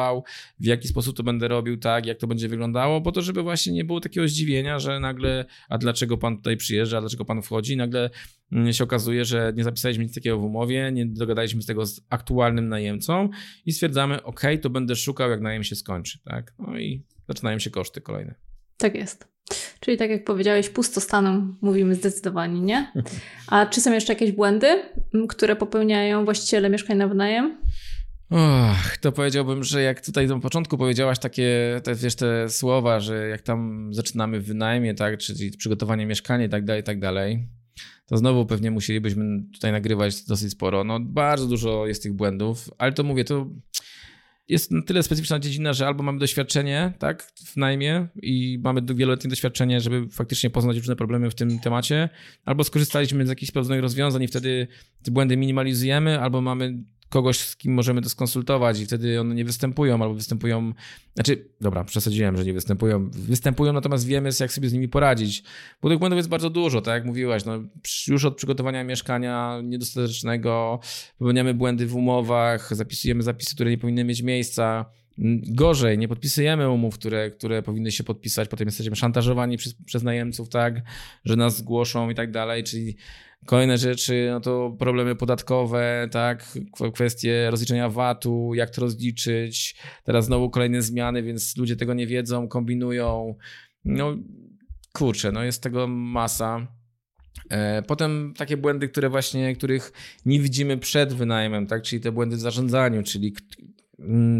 [0.60, 3.72] w jaki sposób to będę robił, tak, jak to będzie wyglądało, po to, żeby właśnie
[3.72, 7.76] nie było takiego zdziwienia, że nagle, a dlaczego pan tutaj przyjeżdża, a dlaczego pan wchodzi,
[7.76, 8.10] nagle
[8.52, 12.00] mm, się okazuje, że nie zapisaliśmy nic takiego w umowie, nie dogadaliśmy z tego z
[12.10, 13.28] aktualnym najemcą
[13.66, 17.70] i stwierdzamy, ok, to będę szukał, jak najem się skończy, tak, no i zaczynają się
[17.70, 18.34] koszty kolejne.
[18.76, 19.30] Tak jest.
[19.80, 22.92] Czyli tak jak powiedziałeś, pustostanem mówimy zdecydowanie, nie?
[23.46, 24.82] A czy są jeszcze jakieś błędy,
[25.28, 27.56] które popełniają właściciele mieszkań na wynajem?
[28.30, 33.28] Och, to powiedziałbym, że jak tutaj na początku powiedziałaś takie, te, wiesz, te słowa, że
[33.28, 37.48] jak tam zaczynamy w wynajmie, tak, czyli przygotowanie mieszkania i tak dalej, i tak dalej,
[38.06, 40.84] to znowu pewnie musielibyśmy tutaj nagrywać dosyć sporo.
[40.84, 43.50] No bardzo dużo jest tych błędów, ale to mówię, to
[44.48, 49.30] jest na tyle specyficzna dziedzina, że albo mamy doświadczenie, tak, w najmie i mamy wieloletnie
[49.30, 52.08] doświadczenie, żeby faktycznie poznać różne problemy w tym temacie,
[52.44, 54.66] albo skorzystaliśmy z jakichś pewnych rozwiązań i wtedy
[55.02, 59.44] te błędy minimalizujemy, albo mamy kogoś, z kim możemy to skonsultować i wtedy one nie
[59.44, 60.72] występują albo występują,
[61.14, 65.42] znaczy, dobra, przesadziłem, że nie występują, występują, natomiast wiemy, jak sobie z nimi poradzić,
[65.82, 67.52] bo tych błędów jest bardzo dużo, tak jak mówiłaś, no,
[68.08, 70.80] już od przygotowania mieszkania niedostatecznego,
[71.18, 74.84] popełniamy błędy w umowach, zapisujemy zapisy, które nie powinny mieć miejsca,
[75.48, 80.48] Gorzej, nie podpisujemy umów, które, które powinny się podpisać, potem jesteśmy szantażowani przez, przez najemców,
[80.48, 80.74] tak,
[81.24, 82.96] że nas zgłoszą i tak dalej, czyli
[83.46, 86.58] Kolejne rzeczy, no to problemy podatkowe, tak,
[86.94, 89.76] kwestie rozliczenia VAT-u, jak to rozliczyć.
[90.04, 93.34] Teraz znowu kolejne zmiany, więc ludzie tego nie wiedzą, kombinują.
[93.84, 94.16] No
[94.92, 96.66] kurczę, no jest tego masa.
[97.50, 99.92] E, potem takie błędy, które właśnie, których
[100.26, 101.82] nie widzimy przed wynajmem, tak?
[101.82, 103.34] czyli te błędy w zarządzaniu, czyli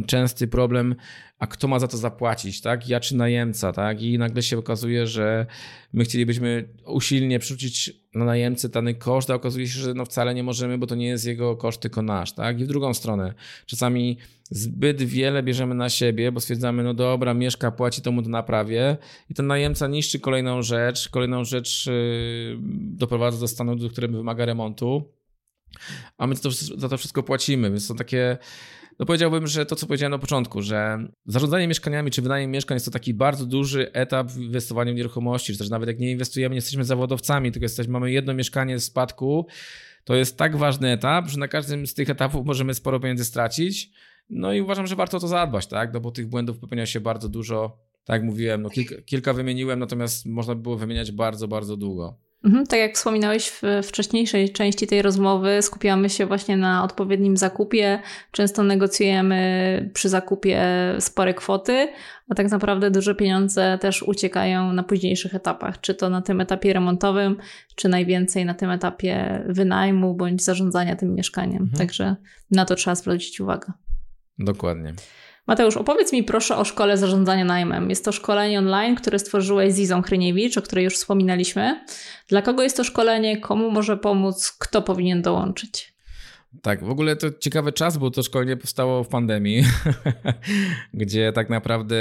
[0.07, 0.95] częsty problem,
[1.39, 2.89] a kto ma za to zapłacić, tak?
[2.89, 4.03] Ja czy najemca, tak?
[4.03, 5.47] I nagle się okazuje, że
[5.93, 10.43] my chcielibyśmy usilnie przerzucić na najemcę dany koszt, a okazuje się, że no wcale nie
[10.43, 12.61] możemy, bo to nie jest jego koszt, tylko nasz, tak?
[12.61, 13.35] I w drugą stronę.
[13.67, 14.19] Czasami
[14.51, 18.97] zbyt wiele bierzemy na siebie, bo stwierdzamy, no dobra, mieszka, płaci, to mu to naprawię
[19.31, 22.59] i ten najemca niszczy kolejną rzecz, kolejną rzecz yy,
[22.97, 25.13] doprowadza do stanu, do którego wymaga remontu,
[26.19, 28.39] a my to, za to wszystko płacimy, więc są takie
[29.01, 32.85] no powiedziałbym, że to, co powiedziałem na początku, że zarządzanie mieszkaniami czy wynajem mieszkań jest
[32.85, 36.53] to taki bardzo duży etap w inwestowaniu w nieruchomości, czy też nawet jak nie inwestujemy,
[36.53, 39.47] nie jesteśmy zawodowcami, tylko jesteśmy, mamy jedno mieszkanie w spadku,
[40.05, 43.91] to jest tak ważny etap, że na każdym z tych etapów możemy sporo pieniędzy stracić.
[44.31, 45.95] No i uważam, że warto to zadbać, tak?
[45.95, 47.79] No bo tych błędów popełnia się bardzo dużo.
[48.05, 52.19] Tak jak mówiłem, no kilka, kilka wymieniłem, natomiast można by było wymieniać bardzo, bardzo długo.
[52.45, 57.99] Mhm, tak jak wspominałeś w wcześniejszej części tej rozmowy, skupiamy się właśnie na odpowiednim zakupie.
[58.33, 60.63] Często negocjujemy przy zakupie
[60.99, 61.89] spore kwoty,
[62.29, 66.73] a tak naprawdę duże pieniądze też uciekają na późniejszych etapach, czy to na tym etapie
[66.73, 67.37] remontowym,
[67.75, 71.63] czy najwięcej na tym etapie wynajmu bądź zarządzania tym mieszkaniem.
[71.63, 71.79] Mhm.
[71.79, 72.17] Także
[72.51, 73.73] na to trzeba zwrócić uwagę.
[74.39, 74.95] Dokładnie.
[75.47, 77.91] Mateusz, opowiedz mi proszę o szkole zarządzania najmem.
[77.91, 81.85] Jest to szkolenie online, które stworzyłeś z Izą Chryniewicz, o której już wspominaliśmy.
[82.29, 85.95] Dla kogo jest to szkolenie, komu może pomóc, kto powinien dołączyć?
[86.63, 89.65] Tak, w ogóle to ciekawy czas, bo to szkolenie powstało w pandemii,
[90.95, 91.97] gdzie tak naprawdę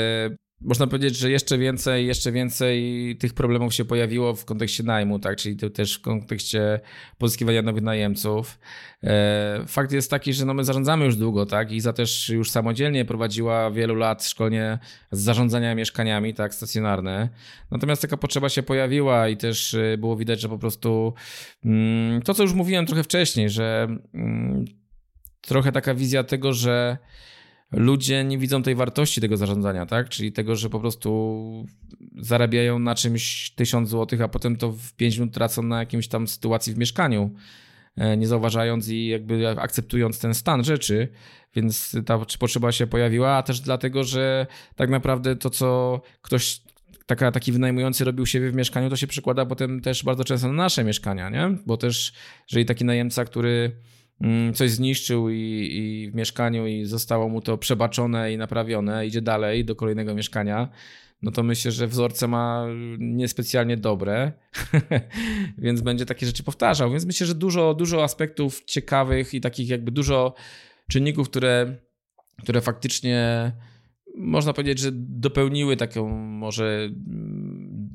[0.62, 5.38] można powiedzieć, że jeszcze więcej, jeszcze więcej tych problemów się pojawiło w kontekście najmu, tak,
[5.38, 6.80] czyli też w kontekście
[7.18, 8.60] pozyskiwania nowych najemców.
[9.04, 13.06] E, fakt jest taki, że no my zarządzamy już długo, tak, Iza też już samodzielnie
[13.06, 14.80] prowadziła wielu lat szkolenie
[15.12, 17.30] z zarządzania mieszkaniami, tak, stacjonarne.
[17.72, 21.14] Natomiast taka potrzeba się pojawiła i też e, było widać, że po prostu
[21.66, 24.66] mm, to, co już mówiłem trochę wcześniej, że mm,
[25.42, 26.98] trochę taka wizja tego, że
[27.72, 30.10] ludzie nie widzą tej wartości tego zarządzania, tak?
[30.10, 31.66] Czyli tego, że po prostu
[32.18, 36.28] zarabiają na czymś 1000 zł, a potem to w 5 minut tracą na jakimś tam
[36.28, 37.32] sytuacji w mieszkaniu,
[37.96, 41.08] e, nie zauważając i jakby akceptując ten stan rzeczy,
[41.56, 46.62] więc ta potrzeba się pojawiła, a też dlatego, że tak naprawdę to, co ktoś
[47.06, 50.54] taka, taki wynajmujący robił siebie w mieszkaniu, to się przekłada potem też bardzo często na
[50.54, 51.58] nasze mieszkania, nie?
[51.66, 52.14] Bo też,
[52.50, 53.72] jeżeli taki najemca, który
[54.54, 59.66] coś zniszczył i, i w mieszkaniu i zostało mu to przebaczone i naprawione, idzie dalej
[59.66, 60.70] do kolejnego mieszkania,
[61.22, 62.66] no to myślę, że wzorce ma
[63.00, 64.32] niespecjalnie dobre,
[65.58, 66.92] więc będzie takie rzeczy powtarzał.
[66.92, 70.34] Więc myślę, że dużo, dużo aspektów ciekawych i takich jakby dużo
[70.90, 71.76] czynników, które,
[72.44, 73.52] które faktycznie
[74.18, 76.90] można powiedzieć, że dopełniły taką może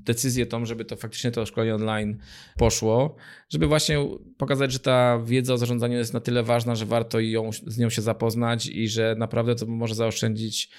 [0.05, 2.19] decyzję tą, żeby to faktycznie to szkolenie online
[2.59, 3.17] poszło,
[3.49, 3.99] żeby właśnie
[4.37, 7.91] pokazać, że ta wiedza o zarządzaniu jest na tyle ważna, że warto ją, z nią
[7.91, 10.71] się zapoznać i że naprawdę to może zaoszczędzić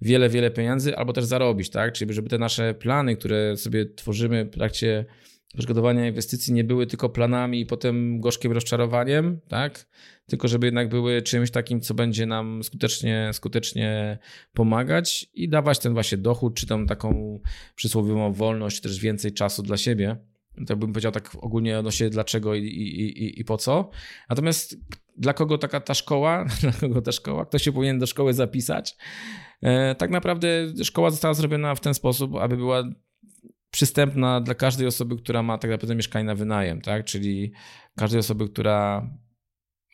[0.00, 1.92] wiele, wiele pieniędzy albo też zarobić, tak?
[1.92, 5.04] Czyli żeby te nasze plany, które sobie tworzymy w trakcie
[5.58, 9.86] przygotowania inwestycji nie były tylko planami i potem gorzkim rozczarowaniem, tak?
[10.26, 14.18] Tylko żeby jednak były czymś takim, co będzie nam skutecznie, skutecznie
[14.52, 17.40] pomagać i dawać ten właśnie dochód, czy tam taką
[17.74, 20.16] przysłowiową wolność, czy też więcej czasu dla siebie.
[20.66, 23.90] To bym powiedział tak ogólnie odnośnie dlaczego i, i, i, i po co.
[24.28, 24.76] Natomiast
[25.16, 28.96] dla kogo taka ta szkoła, dla kogo ta szkoła, kto się powinien do szkoły zapisać?
[29.62, 30.48] E, tak naprawdę
[30.84, 32.84] szkoła została zrobiona w ten sposób, aby była
[33.74, 37.04] przystępna dla każdej osoby, która ma tak naprawdę mieszkanie na wynajem, tak?
[37.04, 37.52] Czyli
[37.96, 39.10] każdej osoby, która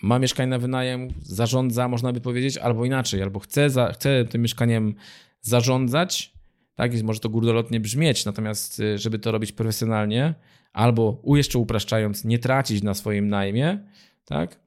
[0.03, 4.43] ma mieszkanie na wynajem, zarządza, można by powiedzieć, albo inaczej, albo chce, za, chce tym
[4.43, 4.95] mieszkaniem
[5.41, 6.33] zarządzać,
[6.75, 7.03] tak?
[7.03, 10.35] Może to górnolotnie brzmieć, natomiast y, żeby to robić profesjonalnie,
[10.73, 13.79] albo jeszcze upraszczając, nie tracić na swoim najmie,
[14.25, 14.61] tak?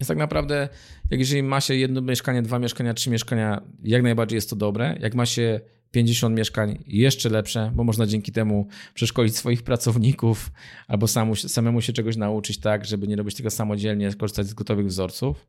[0.00, 0.68] Więc tak naprawdę,
[1.10, 4.96] jak jeżeli ma się jedno mieszkanie, dwa mieszkania, trzy mieszkania, jak najbardziej jest to dobre.
[5.00, 5.60] Jak ma się
[5.90, 10.50] 50 mieszkań jeszcze lepsze, bo można dzięki temu przeszkolić swoich pracowników
[10.88, 14.86] albo samu, samemu się czegoś nauczyć tak, żeby nie robić tego samodzielnie, korzystać z gotowych
[14.86, 15.46] wzorców.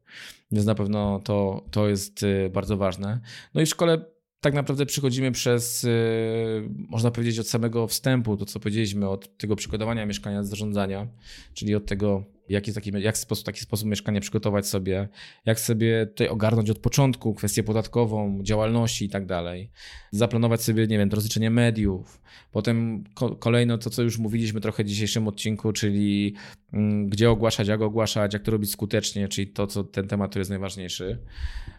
[0.52, 3.20] Więc na pewno to, to jest y, bardzo ważne.
[3.54, 4.06] No i w szkole
[4.42, 9.56] tak naprawdę przychodzimy przez, y, można powiedzieć, od samego wstępu, to co powiedzieliśmy, od tego
[9.56, 11.08] przygotowania mieszkania, zarządzania,
[11.54, 15.08] czyli od tego, jak, jest taki, jak sposób, taki sposób mieszkanie przygotować sobie,
[15.46, 19.72] jak sobie tutaj ogarnąć od początku kwestię podatkową, działalności i tak dalej.
[20.12, 22.22] Zaplanować sobie, nie wiem, rozliczenie mediów.
[22.52, 26.34] Potem ko kolejno to, co już mówiliśmy trochę w dzisiejszym odcinku, czyli
[26.74, 30.42] mm, gdzie ogłaszać, jak ogłaszać, jak to robić skutecznie, czyli to, co ten temat, który
[30.42, 31.18] jest najważniejszy.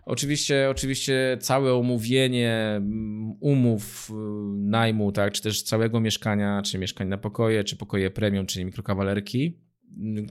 [0.06, 4.14] Oczywiście, oczywiście całe omówienie mm, umów y,
[4.58, 9.67] najmu, tak, czy też całego mieszkania, czy mieszkań na pokoje, czy pokoje premium, czyli mikrokawalerki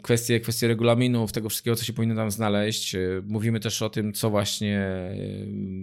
[0.02, 2.96] kwestie, kwestie regulaminów, tego wszystkiego, co się powinno tam znaleźć.
[2.96, 5.16] E, mówimy też o tym, co właśnie e,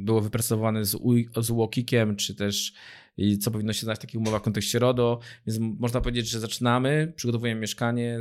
[0.05, 0.97] było wypracowane z,
[1.37, 2.75] z UOKikiem, czy też
[3.17, 5.21] i co powinno się znaleźć w takich umowach w kontekście RODO.
[5.47, 8.21] Więc można powiedzieć, że zaczynamy, przygotowujemy mieszkanie,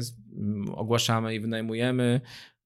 [0.75, 2.21] ogłaszamy i wynajmujemy,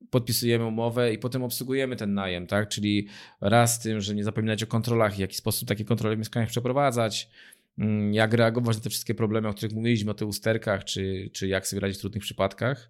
[0.10, 2.70] podpisujemy umowę i potem obsługujemy ten najem, tak?
[2.70, 3.08] Czyli
[3.42, 7.30] raz tym, że nie zapominać o kontrolach, w jaki sposób takie kontrole w mieszkaniach przeprowadzać,
[8.12, 11.68] jak reagować na te wszystkie problemy, o których mówiliśmy, o tych usterkach, czy, czy jak
[11.68, 12.90] sobie radzić w trudnych przypadkach.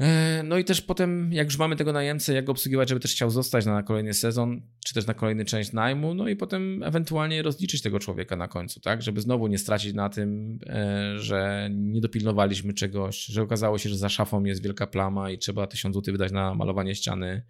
[0.00, 3.12] E, no i też potem, jak już mamy tego najemcę, jak go obsługiwać, żeby też
[3.12, 7.42] chciał zostać na kolejny sezon, czy też na kolejny część najmu, no i potem ewentualnie
[7.42, 9.02] rozliczyć tego człowieka na końcu, tak?
[9.02, 13.96] Żeby znowu nie stracić na tym, e, że nie dopilnowaliśmy czegoś, że okazało się, że
[13.96, 17.42] za szafą jest wielka plama i trzeba tysiąc złotych wydać na malowanie ściany,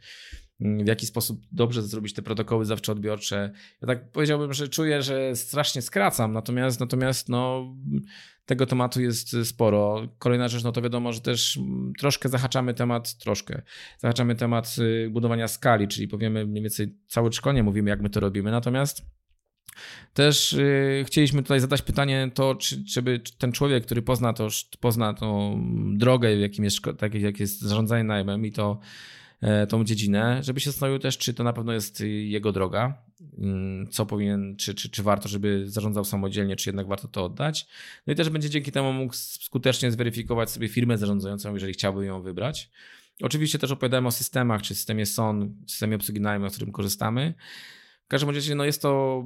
[0.61, 3.53] w jaki sposób dobrze zrobić te protokoły zawsze-odbiorcze.
[3.83, 7.75] Ja tak powiedziałbym, że czuję, że strasznie skracam, natomiast, natomiast no,
[8.47, 10.09] tego tematu jest sporo.
[10.19, 11.59] Kolejna rzecz, no to wiadomo, że też
[11.99, 13.63] troszkę zahaczamy temat, troszkę,
[13.99, 18.21] zahaczamy temat y, budowania skali, czyli powiemy mniej więcej całe szkolenie mówimy, jak my to
[18.21, 19.03] robimy, natomiast
[20.15, 24.49] też yy, chcieliśmy tutaj zadać pytanie to, czy, czy by ten człowiek, który pozna to,
[24.81, 25.61] pozna tą
[25.97, 28.79] drogę, jakim jest, tak, jak jest zarządzanie najmem i to
[29.69, 33.03] tą dziedzinę, żeby się zastanowił też, czy to na pewno jest jego droga,
[33.39, 37.67] mm, co powinien, czy, czy, czy warto, żeby zarządzał samodzielnie, czy jednak warto to oddać.
[38.07, 42.23] No i też będzie dzięki temu mógł skutecznie zweryfikować sobie firmę zarządzającą, jeżeli chciałby ją
[42.23, 42.71] wybrać.
[43.23, 47.35] Oczywiście też opowiadałem o systemach, czy systemie SON, systemie obsługi najmu, z którym korzystamy.
[48.05, 49.25] W każdym razie no jest to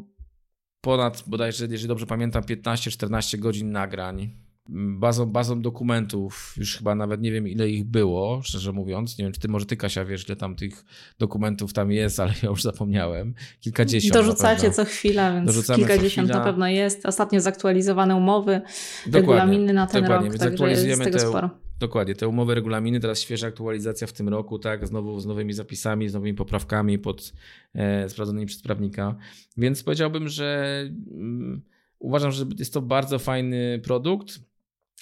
[0.80, 7.32] ponad bodajże, jeżeli dobrze pamiętam, 15-14 godzin nagrań bazą, bazą dokumentów, już chyba nawet nie
[7.32, 9.18] wiem ile ich było, szczerze mówiąc.
[9.18, 10.84] Nie wiem, czy ty może ty Kasia wiesz, ile tam tych
[11.18, 13.34] dokumentów tam jest, ale ja już zapomniałem.
[13.60, 14.14] Kilkadziesiąt.
[14.14, 17.06] Dorzucacie co chwila, więc Dorzucamy kilkadziesiąt na pewno jest.
[17.06, 18.60] Ostatnio zaktualizowane umowy,
[19.06, 20.28] dokładnie, regulaminy na ten dokładnie.
[20.28, 21.50] rok, także jest tego te, sporo.
[21.78, 26.08] Dokładnie, te umowy, regulaminy, teraz świeża aktualizacja w tym roku, tak, znowu z nowymi zapisami,
[26.08, 27.32] z nowymi poprawkami pod
[27.74, 29.16] e, sprawdzonymi przez prawnika.
[29.56, 30.78] Więc powiedziałbym, że
[31.10, 31.62] mm,
[31.98, 34.51] uważam, że jest to bardzo fajny produkt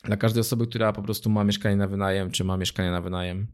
[0.04, 3.46] dla każdej osoby, która po prostu ma mieszkanie na wynajem, czy ma mieszkanie na wynajem,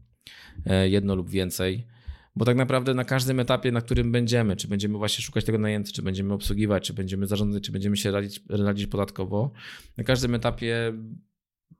[0.65, 1.87] e, jedno lub więcej.
[2.35, 5.93] Bo tak naprawdę na każdym etapie, na którym będziemy, czy będziemy właśnie szukać tego najemcy,
[5.93, 9.51] czy będziemy obsługiwać, czy będziemy zarządzać, czy będziemy się radzić, radzić podatkowo,
[9.97, 10.93] na każdym etapie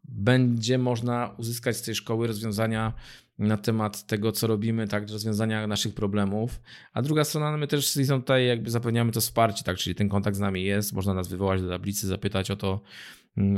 [0.03, 2.93] będzie można uzyskać z tej szkoły rozwiązania
[3.39, 6.61] na temat tego, co robimy, tak, rozwiązania naszych problemów.
[6.93, 10.37] A druga strona, no my też tutaj jakby zapewniamy to wsparcie, tak, czyli ten kontakt
[10.37, 12.81] z nami jest, można nas wywołać do tablicy, zapytać o to,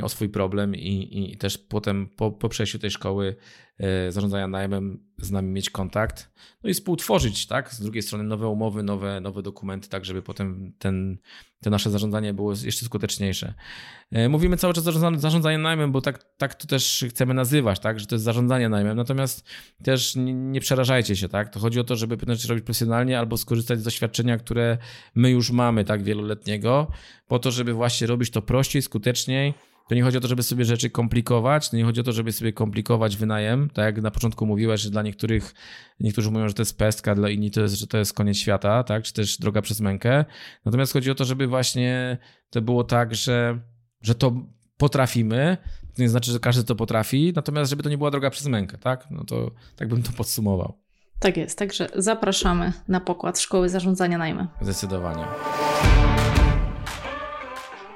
[0.03, 3.35] o swój problem i, i też potem po, po przejściu tej szkoły
[3.77, 6.31] e, zarządzania najmem z nami mieć kontakt,
[6.63, 7.73] no i współtworzyć, tak?
[7.73, 11.17] Z drugiej strony nowe umowy, nowe, nowe dokumenty, tak żeby potem ten,
[11.63, 13.53] to nasze zarządzanie było jeszcze skuteczniejsze.
[14.11, 17.99] E, mówimy cały czas o zarządzaniu najmem, bo tak, tak to też chcemy nazywać, tak?
[17.99, 19.49] Że to jest zarządzanie najmem, natomiast
[19.83, 21.49] też nie, nie przerażajcie się, tak?
[21.49, 24.77] To chodzi o to, żeby pewne rzeczy robić profesjonalnie albo skorzystać z doświadczenia, które
[25.15, 26.03] my już mamy, tak?
[26.03, 26.87] Wieloletniego,
[27.27, 29.53] po to, żeby właśnie robić to prościej, skuteczniej,
[29.89, 32.31] to nie chodzi o to, żeby sobie rzeczy komplikować, to nie chodzi o to, żeby
[32.31, 35.53] sobie komplikować wynajem, tak jak na początku mówiłeś, że dla niektórych,
[35.99, 38.83] niektórzy mówią, że to jest pestka, dla inni to jest, że to jest koniec świata,
[38.83, 40.25] tak, czy też droga przez mękę.
[40.65, 42.17] Natomiast chodzi o to, żeby właśnie
[42.49, 43.59] to było tak, że,
[44.01, 44.33] że to
[44.77, 45.57] potrafimy,
[45.95, 48.77] to nie znaczy, że każdy to potrafi, natomiast żeby to nie była droga przez mękę,
[48.77, 50.79] tak, no to tak bym to podsumował.
[51.19, 54.47] Tak jest, także zapraszamy na pokład Szkoły Zarządzania Najmem.
[54.61, 55.23] Zdecydowanie.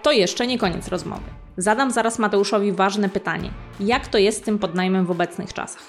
[0.03, 1.23] To jeszcze nie koniec rozmowy.
[1.57, 3.49] Zadam zaraz Mateuszowi ważne pytanie:
[3.79, 5.81] jak to jest z tym podnajmem w obecnych czasach?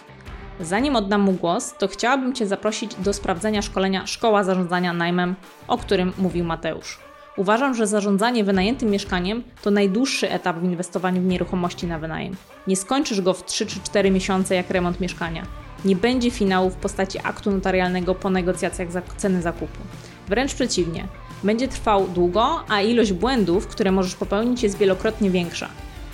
[0.60, 5.34] Zanim oddam mu głos, to chciałabym Cię zaprosić do sprawdzenia szkolenia Szkoła Zarządzania Najmem,
[5.68, 6.98] o którym mówił Mateusz.
[7.36, 12.36] Uważam, że zarządzanie wynajętym mieszkaniem to najdłuższy etap w inwestowaniu w nieruchomości na wynajem.
[12.66, 15.42] Nie skończysz go w 3 czy 4 miesiące jak remont mieszkania.
[15.84, 19.78] Nie będzie finału w postaci aktu notarialnego po negocjacjach ceny zakupu.
[20.28, 21.08] Wręcz przeciwnie,
[21.42, 25.68] będzie trwał długo, a ilość błędów, które możesz popełnić, jest wielokrotnie większa.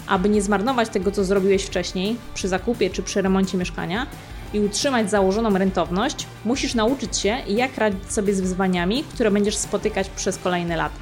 [0.06, 4.06] Aby nie zmarnować tego, co zrobiłeś wcześniej, przy zakupie czy przy remoncie mieszkania
[4.54, 10.08] i utrzymać założoną rentowność, musisz nauczyć się, jak radzić sobie z wyzwaniami, które będziesz spotykać
[10.08, 11.00] przez kolejne lata.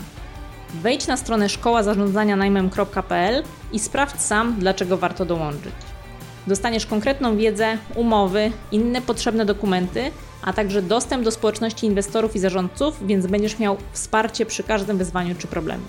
[0.74, 3.42] Wejdź na stronę szkoła zarządzania najmem.pl
[3.72, 5.72] i sprawdź sam, dlaczego warto dołączyć.
[6.46, 10.10] Dostaniesz konkretną wiedzę, umowy, inne potrzebne dokumenty,
[10.42, 15.34] a także dostęp do społeczności inwestorów i zarządców, więc będziesz miał wsparcie przy każdym wyzwaniu
[15.34, 15.84] czy problemie.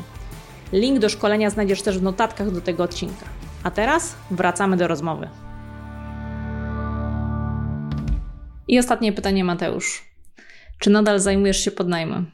[0.72, 3.26] Link do szkolenia znajdziesz też w notatkach do tego odcinka.
[3.64, 5.30] A teraz wracamy do rozmowy.
[8.68, 10.04] I ostatnie pytanie, Mateusz.
[10.80, 12.32] Czy nadal zajmujesz się podnajmem?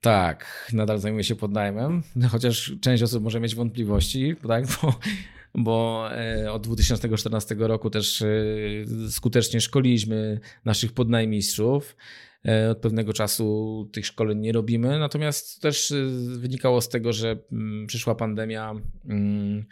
[0.00, 4.94] Tak, nadal zajmuję się podnajmem, chociaż część osób może mieć wątpliwości, tak, bo
[5.54, 8.26] bo e, od 2014 roku też e,
[9.10, 11.96] skutecznie szkoliliśmy naszych podnajmistrzów.
[12.48, 15.94] E, od pewnego czasu tych szkoleń nie robimy, natomiast też
[16.38, 18.74] wynikało z tego, że mm, przyszła pandemia
[19.08, 19.64] mm,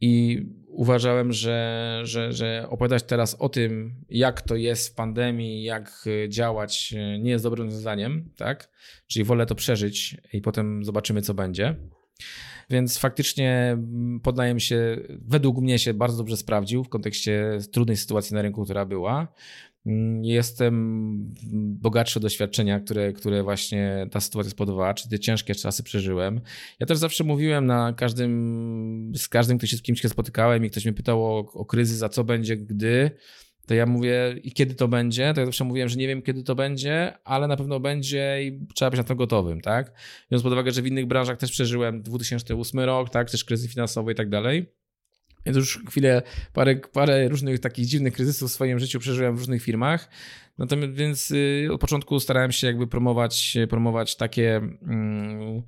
[0.00, 6.04] i uważałem, że, że, że opowiadać teraz o tym, jak to jest w pandemii, jak
[6.28, 8.70] działać, nie jest dobrym rozwiązaniem, tak?
[9.06, 11.76] Czyli wolę to przeżyć i potem zobaczymy, co będzie.
[12.70, 18.34] Więc faktycznie mm, podnajem się, według mnie się bardzo dobrze sprawdził w kontekście trudnej sytuacji
[18.34, 19.28] na rynku, która była.
[19.86, 21.34] Mm, jestem
[21.80, 26.40] bogatszy doświadczenia, które, które właśnie ta sytuacja spodobała, czy te ciężkie czasy przeżyłem.
[26.80, 30.84] Ja też zawsze mówiłem na każdym, z każdym, kto się z kimś spotykałem i ktoś
[30.84, 33.10] mnie pytał o, o kryzys, a co będzie, gdy
[33.68, 36.42] to ja mówię, i kiedy to będzie, to ja zawsze mówiłem, że nie wiem, kiedy
[36.42, 39.92] to będzie, ale na pewno będzie i trzeba być na to gotowym, tak?
[40.30, 44.12] Biorąc pod uwagę, że w innych branżach też przeżyłem 2008 rok, tak, też kryzys finansowy
[44.12, 44.66] i tak dalej.
[45.46, 46.22] Więc już chwilę,
[46.52, 50.08] parę, parę różnych takich dziwnych kryzysów w swoim życiu przeżyłem w różnych firmach.
[50.58, 54.56] Natomiast więc y, od początku starałem się jakby promować, promować takie.
[54.56, 55.62] Mm,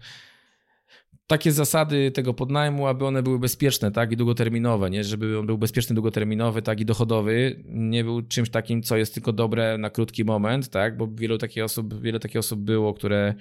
[1.30, 5.58] takie zasady tego podnajmu, aby one były bezpieczne, tak, i długoterminowe, nie, żeby on był
[5.58, 10.24] bezpieczny, długoterminowy, tak, i dochodowy, nie był czymś takim, co jest tylko dobre na krótki
[10.24, 13.34] moment, tak, bo wielu takich osób, wiele takich osób było, które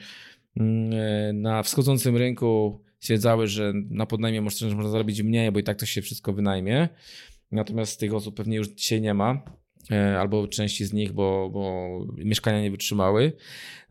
[0.58, 5.64] mm, e, na wschodzącym rynku stwierdzały, że na podnajmie można, można zarobić mniej, bo i
[5.64, 6.90] tak to się wszystko wynajmie.
[7.52, 9.42] Natomiast tych osób pewnie już dzisiaj nie ma.
[9.92, 13.34] E, albo części z nich, bo, bo mieszkania nie wytrzymały.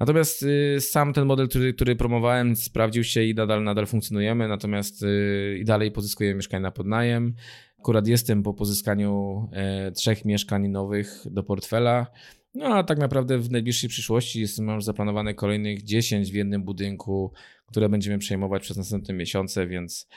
[0.01, 5.03] Natomiast y, sam ten model, który, który promowałem, sprawdził się i nadal, nadal funkcjonujemy, natomiast
[5.03, 7.35] y, i dalej pozyskujemy mieszkania na podnajem.
[7.79, 12.07] Akurat jestem po pozyskaniu e, trzech mieszkań nowych do portfela.
[12.55, 17.33] No a tak naprawdę w najbliższej przyszłości jest, mam zaplanowane kolejnych 10 w jednym budynku,
[17.67, 20.09] które będziemy przejmować przez następne miesiące, więc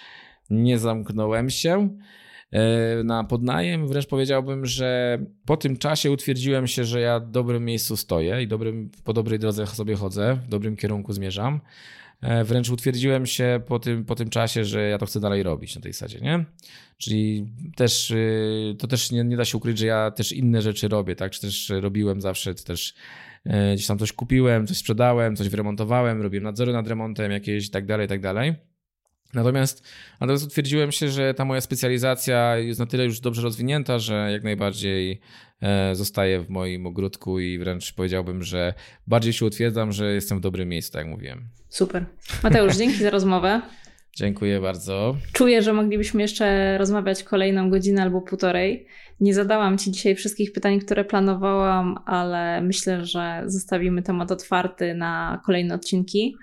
[0.49, 1.98] nie zamknąłem się
[3.03, 3.88] na podnajem.
[3.88, 8.48] Wręcz powiedziałbym, że po tym czasie utwierdziłem się, że ja w dobrym miejscu stoję i
[8.48, 11.61] dobrym, po dobrej drodze sobie chodzę, w dobrym kierunku zmierzam.
[12.22, 15.76] E, wręcz utwierdziłem się po tym, po tym czasie, że ja to chcę dalej robić
[15.76, 16.45] na tej zasadzie, nie?
[16.98, 20.88] Czyli też y, to też nie, nie da się ukryć, że ja też inne rzeczy
[20.88, 21.32] robię, tak?
[21.32, 22.94] Czy też robiłem zawsze, czy też
[23.45, 27.69] e, gdzieś tam coś kupiłem, coś sprzedałem, coś wyremontowałem, robiłem nadzory nad remontem jakieś i
[27.69, 28.56] tak dalej, i tak dalej.
[29.34, 29.88] Natomiast,
[30.22, 34.44] natomiast utwierdziłem się, że ta moja specjalizacja jest na tyle już dobrze rozwinięta, że jak
[34.44, 35.22] najbardziej
[35.62, 38.74] e, zostaje w moim ogródku i wręcz powiedziałbym, że
[39.08, 41.48] bardziej się utwierdzam, że jestem w dobrym miejscu, tak jak mówiłem.
[41.70, 42.06] Super.
[42.44, 43.62] Mateusz, dzięki za rozmowę.
[44.16, 45.18] Dziękuję bardzo.
[45.34, 48.88] Czuję, że moglibyśmy jeszcze rozmawiać kolejną godzinę albo półtorej.
[49.20, 55.41] Nie zadałam Ci dzisiaj wszystkich pytań, które planowałam, ale myślę, że zostawimy temat otwarty na
[55.45, 56.36] kolejne odcinki.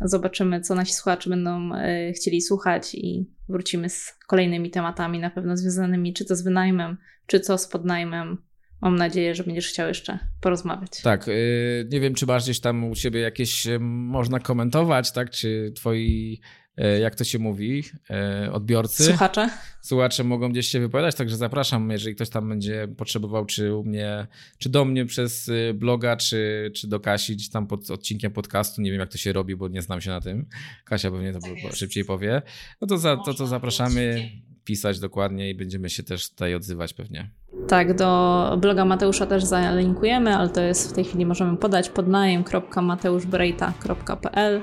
[0.00, 5.56] Zobaczymy, co nasi słuchacze będą e, chcieli słuchać i wrócimy z kolejnymi tematami, na pewno
[5.56, 6.96] związanymi czy to z wynajmem,
[7.26, 8.36] czy co z podnajmem.
[8.82, 11.02] Mam nadzieję, że będziesz chciał jeszcze porozmawiać.
[11.02, 15.30] Tak, y, nie wiem, czy masz gdzieś tam u siebie jakieś y, można komentować, tak?
[15.30, 16.59] Czy twoi E,
[17.00, 19.04] jak to się mówi, e, odbiorcy.
[19.04, 19.50] Słuchacze.
[19.82, 24.26] Słuchacze mogą gdzieś się wypowiadać, także zapraszam, jeżeli ktoś tam będzie potrzebował, czy u mnie,
[24.58, 28.82] czy do mnie przez y, bloga, czy, czy do Kasi, gdzieś tam pod odcinkiem podcastu.
[28.82, 30.46] Nie wiem, jak to się robi, bo nie znam się na tym.
[30.84, 32.42] Kasia pewnie to tak szybciej powie.
[32.80, 34.30] No to, za, to, to zapraszamy
[34.64, 37.30] pisać dokładnie i będziemy się też tutaj odzywać pewnie.
[37.68, 44.62] Tak, do bloga Mateusza też zalinkujemy, ale to jest w tej chwili możemy podać podnajem.mateuszbrejta.pl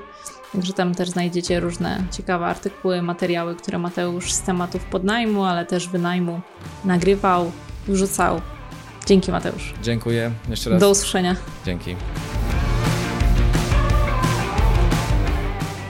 [0.52, 5.88] Także tam też znajdziecie różne ciekawe artykuły, materiały, które Mateusz z tematów podnajmu, ale też
[5.88, 6.40] wynajmu
[6.84, 7.52] nagrywał,
[7.88, 8.40] wrzucał.
[9.06, 9.74] Dzięki Mateusz.
[9.82, 10.80] Dziękuję jeszcze raz.
[10.80, 11.36] Do usłyszenia.
[11.66, 11.96] Dzięki.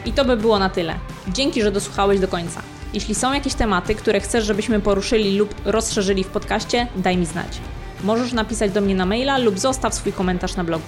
[0.07, 0.95] I to by było na tyle.
[1.29, 2.63] Dzięki, że dosłuchałeś do końca.
[2.95, 7.59] Jeśli są jakieś tematy, które chcesz, żebyśmy poruszyli lub rozszerzyli w podcaście, daj mi znać.
[8.05, 10.85] Możesz napisać do mnie na maila lub zostaw swój komentarz na blogu.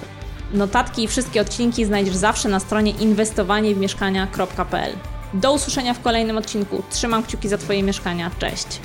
[0.52, 4.92] Notatki i wszystkie odcinki znajdziesz zawsze na stronie inwestowaniewmieszkania.pl.
[5.34, 6.82] Do usłyszenia w kolejnym odcinku.
[6.90, 8.30] Trzymam kciuki za Twoje mieszkania.
[8.38, 8.80] Cześć!